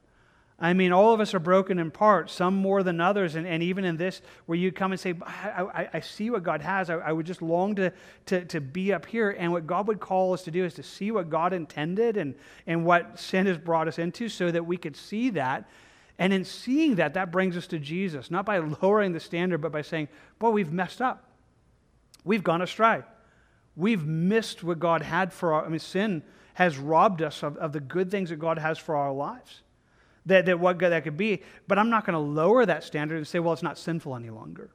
I 0.59 0.73
mean, 0.73 0.93
all 0.93 1.13
of 1.13 1.21
us 1.21 1.35
are 1.35 1.41
broken 1.41 1.81
in 1.81 1.91
part, 1.91 2.31
some 2.31 2.55
more 2.55 2.85
than 2.85 3.01
others. 3.01 3.35
And, 3.35 3.47
and 3.47 3.63
even 3.63 3.85
in 3.85 3.97
this, 3.97 4.23
where 4.47 4.57
you 4.57 4.71
come 4.71 4.93
and 4.93 5.01
say, 5.01 5.15
I, 5.23 5.63
I, 5.63 5.89
I 5.95 6.01
see 6.01 6.31
what 6.31 6.45
God 6.45 6.63
has, 6.63 6.91
I, 6.91 6.95
I, 6.95 7.13
would 7.13 7.27
just 7.27 7.43
long 7.43 7.75
to, 7.75 7.93
to, 8.27 8.45
to 8.45 8.61
be 8.61 8.93
up 8.93 9.05
here. 9.05 9.31
And 9.31 9.51
what 9.51 9.67
God 9.67 9.89
would 9.89 9.99
call 9.99 10.33
us 10.33 10.45
to 10.45 10.53
do 10.53 10.65
is 10.65 10.75
to 10.75 10.83
see 10.85 11.11
what 11.11 11.29
God 11.29 11.53
intended 11.53 12.17
and, 12.17 12.37
and 12.69 12.85
what 12.85 13.19
sin 13.19 13.47
has 13.47 13.59
brought 13.59 13.89
us 13.89 13.99
into 13.99 14.29
so 14.29 14.51
that 14.53 14.65
we 14.65 14.77
could 14.77 14.97
see 14.97 15.31
that 15.31 15.69
and 16.19 16.33
in 16.33 16.45
seeing 16.45 16.97
that, 16.97 17.15
that 17.15 17.33
brings 17.33 17.57
us 17.57 17.67
to 17.69 17.79
Jesus, 17.79 18.31
not 18.31 18.47
by 18.47 18.59
lowering 18.83 19.13
the 19.13 19.21
standard, 19.21 19.59
but 19.59 19.73
by 19.73 19.83
saying, 19.83 20.09
Boy, 20.39 20.51
we've 20.51 20.73
messed 20.73 21.03
up. 21.03 21.25
We've 22.25 22.45
gone 22.45 22.63
astray. 22.63 23.03
We've 23.77 24.07
missed 24.07 24.63
what 24.63 24.79
God 24.79 25.03
had 25.03 25.33
for 25.33 25.53
our, 25.55 25.67
I 25.67 25.69
mean, 25.69 25.81
sin 25.81 26.23
has 26.55 26.79
robbed 26.79 27.23
us 27.23 27.43
of, 27.43 27.57
of 27.57 27.73
the 27.73 27.81
good 27.81 28.11
things 28.11 28.31
that 28.31 28.37
God 28.37 28.59
has 28.59 28.79
for 28.79 28.95
our 28.95 29.13
lives. 29.13 29.63
That, 30.27 30.47
that 30.47 30.59
what 30.59 30.79
good 30.79 30.91
that 30.91 31.05
could 31.05 31.17
be. 31.17 31.43
But 31.69 31.79
I'm 31.79 31.91
not 31.91 32.07
going 32.07 32.15
to 32.15 32.19
lower 32.19 32.65
that 32.65 32.83
standard 32.83 33.17
and 33.17 33.27
say, 33.27 33.41
well, 33.41 33.53
it's 33.53 33.63
not 33.63 33.77
sinful 33.77 34.17
any 34.17 34.31
longer. 34.31 34.71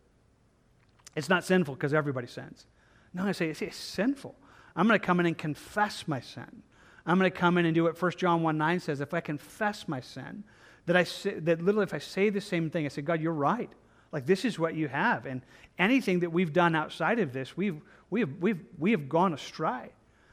It's 1.15 1.29
not 1.29 1.43
sinful 1.43 1.73
because 1.73 1.93
everybody 1.93 2.27
sins. 2.27 2.65
No, 3.13 3.25
I 3.25 3.31
say, 3.31 3.49
it's 3.49 3.75
sinful. 3.75 4.35
I'm 4.75 4.87
going 4.87 4.99
to 4.99 5.05
come 5.05 5.19
in 5.19 5.25
and 5.25 5.37
confess 5.37 6.07
my 6.07 6.19
sin. 6.19 6.63
I'm 7.05 7.17
going 7.17 7.31
to 7.31 7.37
come 7.37 7.57
in 7.57 7.65
and 7.65 7.73
do 7.73 7.85
what 7.85 7.99
1 7.99 8.11
John 8.17 8.43
1 8.43 8.57
9 8.57 8.79
says. 8.79 9.01
If 9.01 9.13
I 9.13 9.19
confess 9.19 9.87
my 9.87 9.99
sin, 9.99 10.43
that 10.85 10.95
I 10.95 11.03
say, 11.03 11.39
that 11.39 11.61
literally 11.61 11.83
if 11.83 11.93
I 11.93 11.99
say 11.99 12.29
the 12.29 12.41
same 12.41 12.69
thing, 12.69 12.85
I 12.85 12.89
say, 12.89 13.01
God, 13.01 13.21
you're 13.21 13.33
right. 13.33 13.69
Like 14.11 14.25
this 14.25 14.45
is 14.45 14.57
what 14.57 14.75
you 14.75 14.87
have. 14.87 15.25
And 15.25 15.41
anything 15.77 16.19
that 16.21 16.31
we've 16.31 16.53
done 16.53 16.75
outside 16.75 17.19
of 17.19 17.33
this, 17.33 17.57
we've, 17.57 17.81
we, 18.09 18.21
have, 18.21 18.31
we've, 18.39 18.63
we 18.77 18.91
have 18.91 19.09
gone 19.09 19.33
astray. 19.33 19.91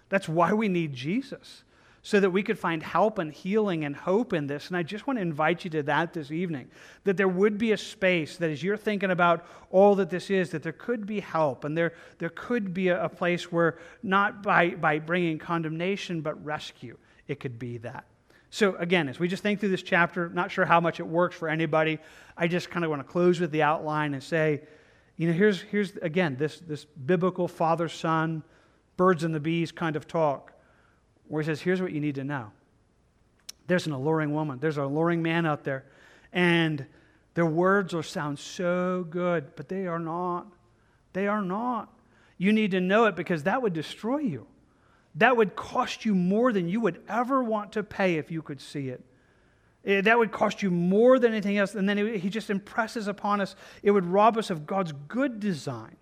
That's 0.08 0.28
why 0.28 0.52
we 0.52 0.68
need 0.68 0.92
Jesus, 0.92 1.64
so 2.07 2.20
that 2.20 2.30
we 2.30 2.40
could 2.40 2.57
find 2.57 2.84
help 2.84 3.18
and 3.18 3.32
healing 3.32 3.84
and 3.84 3.96
hope 3.96 4.32
in 4.32 4.46
this. 4.46 4.68
And 4.68 4.76
I 4.76 4.84
just 4.84 5.09
want 5.09 5.16
to 5.16 5.22
invite 5.22 5.64
you 5.64 5.70
to 5.70 5.82
that 5.82 6.12
this 6.12 6.30
evening 6.30 6.70
that 7.02 7.16
there 7.16 7.26
would 7.26 7.59
be 7.59 7.72
a 7.72 7.76
space 7.76 8.36
that 8.36 8.48
as 8.48 8.62
you're 8.62 8.76
thinking 8.76 9.11
about 9.11 9.44
all 9.72 9.96
that 9.96 10.09
this 10.09 10.30
is, 10.30 10.50
that 10.50 10.62
there 10.62 10.70
could 10.70 11.04
be 11.04 11.18
help 11.18 11.64
and 11.64 11.76
there, 11.76 11.94
there 12.18 12.28
could 12.28 12.72
be 12.72 12.90
a, 12.90 13.07
a 13.07 13.09
place 13.09 13.50
where 13.50 13.80
not 14.04 14.40
by, 14.40 14.68
by 14.68 15.00
bringing 15.00 15.36
condemnation, 15.36 16.20
but 16.20 16.44
rescue, 16.44 16.96
it 17.26 17.40
could 17.40 17.59
be 17.59 17.78
that. 17.78 18.04
So, 18.50 18.76
again, 18.76 19.09
as 19.09 19.18
we 19.18 19.26
just 19.26 19.42
think 19.42 19.59
through 19.59 19.70
this 19.70 19.82
chapter, 19.82 20.28
not 20.28 20.52
sure 20.52 20.64
how 20.64 20.78
much 20.78 21.00
it 21.00 21.07
works 21.09 21.34
for 21.34 21.48
anybody, 21.48 21.98
I 22.36 22.46
just 22.46 22.70
kind 22.70 22.84
of 22.84 22.90
want 22.90 23.04
to 23.04 23.09
close 23.12 23.40
with 23.40 23.50
the 23.50 23.64
outline 23.64 24.14
and 24.14 24.22
say, 24.22 24.62
you 25.16 25.26
know, 25.26 25.32
here's, 25.32 25.61
here's 25.61 25.96
again, 25.96 26.36
this, 26.36 26.61
this 26.61 26.84
biblical 26.84 27.48
father 27.48 27.88
son, 27.88 28.44
birds 28.96 29.24
and 29.24 29.34
the 29.34 29.40
bees 29.40 29.72
kind 29.72 29.96
of 29.96 30.07
talk, 30.07 30.52
where 31.29 31.43
he 31.43 31.47
says, 31.47 31.61
here's 31.61 31.81
what 31.83 31.93
you 31.93 32.01
need 32.01 32.16
to 32.16 32.24
know. 32.24 32.51
There's 33.66 33.87
an 33.87 33.93
alluring 33.93 34.33
woman, 34.33 34.59
there's 34.61 34.79
an 34.79 34.85
alluring 34.85 35.22
man 35.22 35.47
out 35.47 35.64
there, 35.64 35.85
and 36.33 36.87
their 37.35 37.47
words 37.47 37.95
will 37.95 38.03
sound 38.03 38.39
so 38.39 39.07
good, 39.11 39.57
but 39.57 39.68
they 39.68 39.87
are 39.87 39.99
not. 39.99 40.47
They 41.12 41.27
are 41.27 41.43
not. 41.43 41.93
You 42.39 42.53
need 42.53 42.70
to 42.72 42.81
know 42.81 43.07
it 43.07 43.16
because 43.16 43.45
that 43.45 43.62
would 43.62 43.72
destroy 43.72 44.18
you 44.18 44.47
that 45.16 45.37
would 45.37 45.57
cost 45.57 46.05
you 46.05 46.14
more 46.14 46.53
than 46.53 46.68
you 46.68 46.81
would 46.81 47.03
ever 47.09 47.43
want 47.43 47.72
to 47.72 47.83
pay 47.83 48.16
if 48.16 48.31
you 48.31 48.43
could 48.43 48.61
see 48.61 48.89
it. 48.89 49.03
Eh, 49.85 50.03
that 50.03 50.18
would 50.18 50.31
cost 50.31 50.62
you 50.62 50.70
more 50.70 51.18
than 51.18 51.33
anything 51.33 51.57
else. 51.57 51.74
And 51.74 51.89
then 51.89 51.97
he 52.18 52.29
just 52.29 52.51
impresses 52.51 53.09
upon 53.09 53.41
us, 53.41 53.57
it 53.83 53.91
would 53.91 54.05
rob 54.05 54.37
us 54.37 54.51
of 54.51 54.66
God's 54.66 54.93
good 55.09 55.41
design 55.41 55.97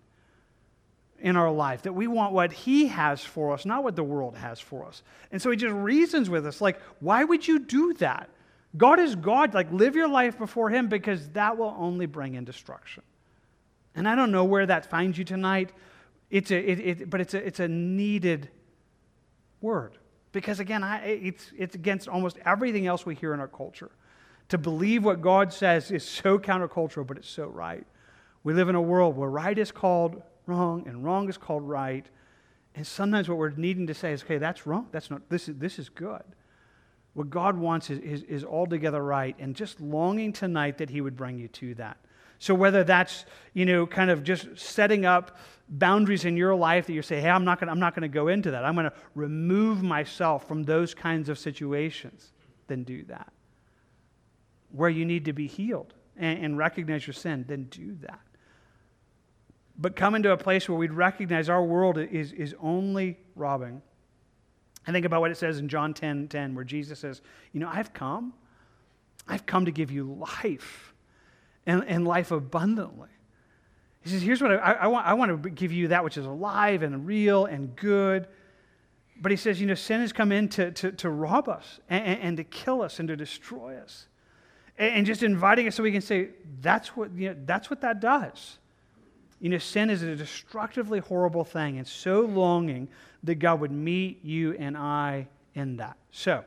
in 1.25 1.37
our 1.37 1.51
life, 1.51 1.81
that 1.83 1.95
we 1.95 2.07
want 2.07 2.35
what 2.35 2.53
he 2.53 2.87
has 2.89 3.25
for 3.25 3.55
us, 3.55 3.65
not 3.65 3.83
what 3.83 3.97
the 3.97 4.05
world 4.05 4.37
has 4.37 4.61
for 4.61 4.85
us. 4.85 5.03
And 5.33 5.41
so 5.41 5.51
he 5.51 5.57
just 5.57 5.73
reasons 5.73 6.29
with 6.29 6.47
us, 6.47 6.61
like, 6.61 6.79
why 7.01 7.25
would 7.25 7.49
you 7.49 7.61
do 7.61 7.95
that? 7.95 8.29
God 8.77 9.01
is 9.01 9.17
God. 9.17 9.55
Like, 9.55 9.73
live 9.73 9.97
your 9.97 10.07
life 10.07 10.37
before 10.37 10.69
him 10.69 10.87
because 10.87 11.31
that 11.31 11.57
will 11.57 11.75
only 11.79 12.05
bring 12.05 12.35
in 12.35 12.45
destruction. 12.45 13.03
And 13.95 14.07
I 14.07 14.15
don't 14.17 14.33
know 14.33 14.45
where 14.45 14.67
that 14.67 14.85
finds 14.85 15.17
you 15.17 15.25
tonight. 15.25 15.73
It's 16.31 16.51
a, 16.51 16.59
it, 16.59 16.81
it, 16.81 17.11
but 17.11 17.23
it's 17.23 17.33
a, 17.33 17.39
it's 17.39 17.61
a 17.61 17.69
needed 17.69 18.51
word. 19.63 19.93
Because 20.33 20.61
again, 20.61 20.85
I, 20.85 21.07
it's, 21.07 21.53
it's 21.57 21.75
against 21.75 22.07
almost 22.07 22.37
everything 22.45 22.87
else 22.87 23.07
we 23.07 23.15
hear 23.15 23.33
in 23.33 23.41
our 23.41 23.49
culture. 23.49 23.91
To 24.51 24.59
believe 24.59 25.03
what 25.03 25.23
God 25.23 25.55
says 25.55 25.91
is 25.91 26.05
so 26.05 26.39
countercultural, 26.39 27.07
but 27.07 27.17
it's 27.17 27.31
so 27.31 27.47
right. 27.47 27.87
We 28.43 28.53
live 28.53 28.69
in 28.69 28.75
a 28.75 28.83
world 28.83 29.17
where 29.17 29.31
right 29.31 29.57
is 29.57 29.73
called 29.73 30.23
wrong 30.47 30.87
and 30.87 31.05
wrong 31.05 31.29
is 31.29 31.37
called 31.37 31.69
right. 31.69 32.07
And 32.75 32.87
sometimes 32.87 33.29
what 33.29 33.39
we're 33.39 33.51
needing 33.51 33.87
to 33.87 33.95
say 33.95 34.13
is, 34.13 34.23
okay, 34.25 34.39
that's 34.39 34.67
wrong. 34.67 34.89
That's 34.91 35.11
not, 35.11 35.29
this 35.29 35.49
is, 35.49 35.57
this 35.57 35.79
is 35.79 35.89
good. 35.89 36.23
What 37.15 37.31
God 37.31 37.57
wants 37.57 37.91
is, 37.91 38.01
is, 38.01 38.23
is 38.25 38.45
altogether 38.45 39.03
right. 39.03 39.37
And 39.39 39.55
just 39.55 39.81
longing 39.81 40.33
tonight 40.33 40.79
that 40.79 40.91
He 40.91 41.01
would 41.01 41.17
bring 41.17 41.39
you 41.39 41.49
to 41.49 41.75
that. 41.77 41.99
So 42.39 42.55
whether 42.55 42.85
that's, 42.85 43.25
you 43.53 43.65
know, 43.65 43.87
kind 43.87 44.11
of 44.11 44.25
just 44.25 44.59
setting 44.59 45.07
up 45.07 45.39
boundaries 45.69 46.25
in 46.25 46.37
your 46.37 46.55
life 46.55 46.87
that 46.87 46.93
you 46.93 47.03
say, 47.03 47.21
hey, 47.21 47.31
I'm 47.31 47.45
not 47.45 47.61
going 47.61 47.71
I'm 47.71 47.81
not 47.81 47.95
going 47.95 48.03
to 48.03 48.09
go 48.09 48.29
into 48.29 48.51
that. 48.51 48.65
I'm 48.65 48.75
going 48.75 48.91
to 48.91 48.93
remove 49.15 49.83
myself 49.83 50.47
from 50.47 50.65
those 50.65 50.95
kinds 50.95 51.29
of 51.29 51.39
situations, 51.39 52.33
then 52.67 52.85
do 52.85 53.05
that. 53.05 53.33
Where 54.73 54.91
you 54.91 55.05
need 55.05 55.25
to 55.27 55.33
be 55.33 55.47
healed 55.47 55.95
and, 56.17 56.45
and 56.45 56.59
recognize 56.59 57.07
your 57.07 57.15
sin, 57.15 57.45
then 57.49 57.65
do 57.71 57.97
that. 58.03 58.21
But 59.77 59.97
come 59.97 60.15
into 60.15 60.31
a 60.31 60.37
place 60.37 60.69
where 60.69 60.79
we'd 60.79 60.93
recognize 60.93 61.49
our 61.49 61.65
world 61.65 61.99
is, 61.99 62.33
is 62.33 62.55
only 62.61 63.19
robbing. 63.35 63.83
I 64.87 64.93
think 64.93 65.07
about 65.07 65.21
what 65.21 65.31
it 65.31 65.37
says 65.37 65.59
in 65.59 65.69
John 65.69 65.95
10 65.95 66.29
10, 66.29 66.55
where 66.55 66.65
Jesus 66.65 66.99
says, 66.99 67.23
You 67.53 67.61
know, 67.61 67.71
I've 67.73 67.93
come. 67.93 68.35
I've 69.27 69.47
come 69.47 69.65
to 69.65 69.71
give 69.71 69.91
you 69.91 70.05
life 70.05 70.95
and, 71.67 71.85
and 71.87 72.07
life 72.07 72.31
abundantly. 72.31 73.09
He 74.03 74.11
says, 74.11 74.23
Here's 74.23 74.43
what 74.43 74.53
I, 74.53 74.73
I, 74.73 74.87
want, 74.87 75.07
I 75.07 75.15
want 75.15 75.43
to 75.43 75.51
give 75.51 75.73
you 75.73 75.89
that 75.89 76.05
which 76.05 76.17
is 76.17 76.27
alive 76.27 76.83
and 76.83 77.07
real 77.07 77.47
and 77.47 77.75
good. 77.75 78.29
But 79.21 79.31
he 79.31 79.37
says, 79.37 79.61
You 79.61 79.67
know, 79.67 79.75
sin 79.75 80.01
has 80.01 80.13
come 80.13 80.31
in 80.31 80.49
to, 80.51 80.71
to, 80.73 80.93
to 80.93 81.11
rob 81.11 81.49
us 81.49 81.81
and, 81.89 82.05
and, 82.05 82.21
and 82.21 82.37
to 82.37 82.45
kill 82.45 82.83
us 82.83 82.99
and 82.99 83.09
to 83.09 83.17
destroy 83.17 83.77
us. 83.79 84.07
And, 84.77 84.97
and 84.97 85.07
just 85.07 85.23
inviting 85.23 85.67
us 85.67 85.75
so 85.75 85.83
we 85.83 85.93
can 85.93 86.03
say, 86.03 86.29
That's 86.61 86.89
what, 86.89 87.13
you 87.17 87.31
know, 87.31 87.37
that's 87.47 87.71
what 87.71 87.81
that 87.81 88.01
does. 88.01 88.59
You 89.41 89.51
know, 89.51 89.59
sin 89.59 89.91
is 89.91 90.03
a 90.03 90.17
destructively 90.17 91.01
horrible 91.01 91.45
thing, 91.45 91.79
and 91.79 91.87
so 91.87 92.23
longing 92.23 92.89
that 93.25 93.37
God 93.37 93.61
would 93.61 93.73
meet 93.73 94.25
you 94.25 94.55
and 94.59 94.77
I 94.77 95.29
in 95.55 95.77
that. 95.79 95.97
So, 96.11 96.45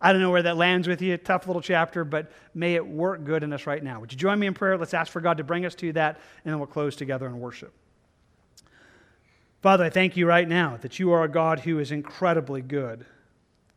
I 0.00 0.12
don't 0.12 0.20
know 0.20 0.30
where 0.30 0.42
that 0.42 0.56
lands 0.56 0.88
with 0.88 1.00
you. 1.00 1.16
Tough 1.16 1.46
little 1.46 1.62
chapter, 1.62 2.04
but 2.04 2.30
may 2.54 2.74
it 2.74 2.86
work 2.86 3.24
good 3.24 3.42
in 3.42 3.52
us 3.52 3.66
right 3.66 3.82
now. 3.82 4.00
Would 4.00 4.12
you 4.12 4.18
join 4.18 4.38
me 4.38 4.46
in 4.46 4.54
prayer? 4.54 4.76
Let's 4.76 4.94
ask 4.94 5.10
for 5.10 5.20
God 5.20 5.38
to 5.38 5.44
bring 5.44 5.64
us 5.64 5.74
to 5.76 5.92
that, 5.94 6.20
and 6.44 6.52
then 6.52 6.58
we'll 6.58 6.66
close 6.66 6.96
together 6.96 7.26
in 7.26 7.40
worship. 7.40 7.72
Father, 9.62 9.84
I 9.84 9.90
thank 9.90 10.16
you 10.16 10.26
right 10.26 10.48
now 10.48 10.78
that 10.82 10.98
you 10.98 11.12
are 11.12 11.24
a 11.24 11.28
God 11.28 11.60
who 11.60 11.78
is 11.78 11.90
incredibly 11.90 12.60
good. 12.60 13.06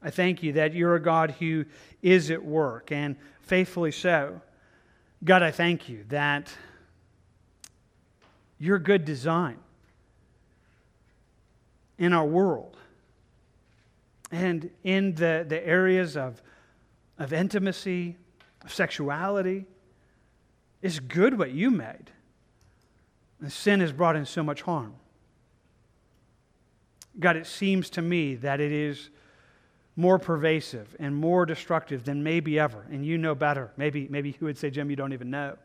I 0.02 0.10
thank 0.10 0.44
you 0.44 0.54
that 0.54 0.74
you're 0.74 0.96
a 0.96 1.02
God 1.02 1.32
who 1.40 1.66
is 2.02 2.32
at 2.32 2.44
work, 2.44 2.92
and 2.92 3.16
faithfully 3.42 3.92
so. 3.92 4.42
God, 5.24 5.42
I 5.42 5.52
thank 5.52 5.90
you 5.90 6.06
that 6.10 6.54
your 8.60 8.78
good 8.78 9.06
design 9.06 9.58
in 11.98 12.14
our 12.14 12.26
world 12.26 12.78
and 14.32 14.70
in 14.84 15.16
the, 15.16 15.46
the 15.48 15.66
areas 15.66 16.16
of, 16.16 16.42
of 17.18 17.34
intimacy, 17.34 18.16
of 18.64 18.74
sexuality. 18.74 19.66
It's 20.82 21.00
good 21.00 21.38
what 21.38 21.52
you 21.52 21.72
made. 21.72 22.12
And 23.42 23.52
sin 23.52 23.80
has 23.80 23.92
brought 23.92 24.16
in 24.16 24.26
so 24.26 24.44
much 24.44 24.62
harm. 24.62 24.94
God, 27.20 27.38
it 27.38 27.48
seems 27.48 27.90
to 27.92 28.02
me 28.02 28.36
that 28.36 28.60
it 28.60 28.72
is 28.72 29.10
more 29.96 30.20
pervasive 30.20 30.96
and 31.00 31.16
more 31.16 31.46
destructive 31.46 32.06
than 32.06 32.24
maybe 32.24 32.60
ever. 32.60 32.86
And 32.92 33.06
you 33.06 33.18
know 33.18 33.36
better. 33.36 33.72
Maybe, 33.76 34.08
maybe 34.10 34.30
you 34.40 34.46
would 34.46 34.58
say, 34.58 34.70
Jim, 34.70 34.90
you 34.90 34.96
don't 34.96 35.12
even 35.12 35.30
know. 35.30 35.58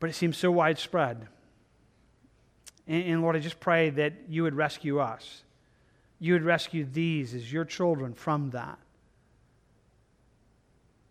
But 0.00 0.10
it 0.10 0.14
seems 0.14 0.36
so 0.36 0.50
widespread. 0.50 1.28
And, 2.86 3.04
and 3.04 3.22
Lord, 3.22 3.36
I 3.36 3.40
just 3.40 3.60
pray 3.60 3.90
that 3.90 4.12
you 4.28 4.42
would 4.42 4.54
rescue 4.54 4.98
us 4.98 5.42
you 6.18 6.32
would 6.32 6.44
rescue 6.44 6.84
these 6.84 7.34
as 7.34 7.52
your 7.52 7.64
children 7.64 8.14
from 8.14 8.50
that. 8.50 8.78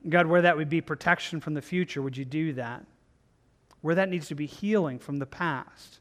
God, 0.08 0.28
where 0.28 0.44
that 0.44 0.58
would 0.58 0.70
be 0.70 0.82
protection 0.82 1.42
from 1.42 1.54
the 1.54 1.62
future, 1.62 2.02
would 2.02 2.18
you 2.18 2.26
do 2.26 2.54
that? 2.54 2.86
Where 3.82 3.96
that 3.96 4.10
needs 4.10 4.28
to 4.30 4.36
be 4.36 4.46
healing 4.46 5.00
from 5.00 5.18
the 5.18 5.26
past, 5.26 6.00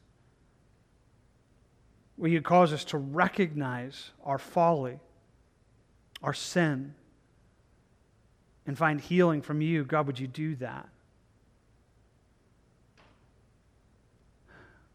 will 2.17 2.29
you 2.29 2.41
cause 2.41 2.73
us 2.73 2.83
to 2.85 2.97
recognize 2.97 4.11
our 4.23 4.37
folly, 4.37 4.99
our 6.23 6.33
sin, 6.33 6.95
and 8.65 8.77
find 8.77 8.99
healing 8.99 9.41
from 9.41 9.61
you? 9.61 9.83
God, 9.83 10.07
would 10.07 10.19
you 10.19 10.27
do 10.27 10.55
that? 10.55 10.89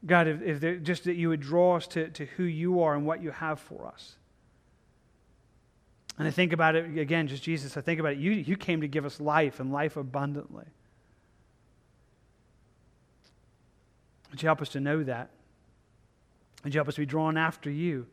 God, 0.06 0.28
if, 0.28 0.42
if 0.42 0.60
there, 0.60 0.76
just 0.76 1.04
that 1.04 1.14
you 1.14 1.28
would 1.28 1.40
draw 1.40 1.76
us 1.76 1.86
to, 1.88 2.08
to 2.10 2.24
who 2.24 2.44
you 2.44 2.82
are 2.82 2.94
and 2.94 3.04
what 3.04 3.22
you 3.22 3.30
have 3.30 3.60
for 3.60 3.86
us. 3.86 4.16
And 6.18 6.26
I 6.26 6.30
think 6.30 6.52
about 6.52 6.74
it 6.74 6.98
again, 6.98 7.28
just 7.28 7.42
Jesus, 7.42 7.76
I 7.76 7.80
think 7.80 8.00
about 8.00 8.12
it. 8.12 8.18
You, 8.18 8.32
you 8.32 8.56
came 8.56 8.82
to 8.82 8.88
give 8.88 9.04
us 9.04 9.20
life 9.20 9.60
and 9.60 9.72
life 9.72 9.96
abundantly. 9.96 10.66
Would 14.30 14.42
you 14.42 14.46
help 14.46 14.60
us 14.62 14.68
to 14.70 14.80
know 14.80 15.02
that? 15.02 15.30
Would 16.62 16.74
you 16.74 16.78
help 16.78 16.88
us 16.88 16.94
to 16.94 17.00
be 17.00 17.06
drawn 17.06 17.36
after 17.36 17.70
you? 17.70 18.06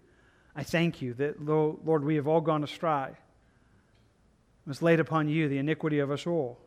I 0.55 0.63
thank 0.63 1.01
you 1.01 1.13
that, 1.15 1.45
Lord, 1.45 2.03
we 2.03 2.15
have 2.15 2.27
all 2.27 2.41
gone 2.41 2.63
astray. 2.63 3.09
It 3.09 4.69
was 4.69 4.81
laid 4.81 4.99
upon 4.99 5.29
you 5.29 5.47
the 5.47 5.59
iniquity 5.59 5.99
of 5.99 6.09
us 6.09 6.25
all. 6.25 6.57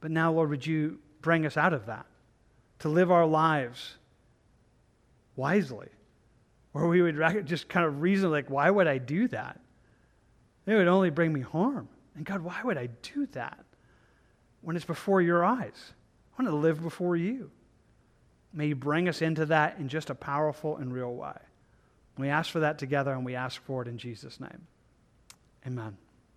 But 0.00 0.10
now, 0.10 0.32
Lord, 0.32 0.50
would 0.50 0.66
you 0.66 0.98
bring 1.20 1.44
us 1.44 1.56
out 1.56 1.72
of 1.72 1.86
that? 1.86 2.06
To 2.80 2.88
live 2.88 3.10
our 3.10 3.26
lives 3.26 3.94
wisely. 5.36 5.88
Or 6.74 6.88
we 6.88 7.02
would 7.02 7.46
just 7.46 7.68
kind 7.68 7.86
of 7.86 8.02
reason, 8.02 8.30
like, 8.30 8.50
why 8.50 8.70
would 8.70 8.86
I 8.86 8.98
do 8.98 9.28
that? 9.28 9.60
It 10.66 10.74
would 10.74 10.88
only 10.88 11.10
bring 11.10 11.32
me 11.32 11.40
harm. 11.40 11.88
And 12.14 12.26
God, 12.26 12.40
why 12.40 12.60
would 12.62 12.76
I 12.76 12.88
do 13.02 13.26
that 13.32 13.64
when 14.60 14.76
it's 14.76 14.84
before 14.84 15.22
your 15.22 15.44
eyes? 15.44 15.92
I 16.36 16.42
want 16.42 16.52
to 16.52 16.56
live 16.56 16.82
before 16.82 17.16
you. 17.16 17.50
May 18.52 18.68
you 18.68 18.74
bring 18.74 19.08
us 19.08 19.22
into 19.22 19.46
that 19.46 19.78
in 19.78 19.88
just 19.88 20.10
a 20.10 20.14
powerful 20.14 20.76
and 20.76 20.92
real 20.92 21.14
way. 21.14 21.36
We 22.16 22.28
ask 22.28 22.50
for 22.50 22.60
that 22.60 22.78
together 22.78 23.12
and 23.12 23.24
we 23.24 23.34
ask 23.34 23.62
for 23.62 23.82
it 23.82 23.88
in 23.88 23.98
Jesus' 23.98 24.40
name. 24.40 24.66
Amen. 25.66 25.96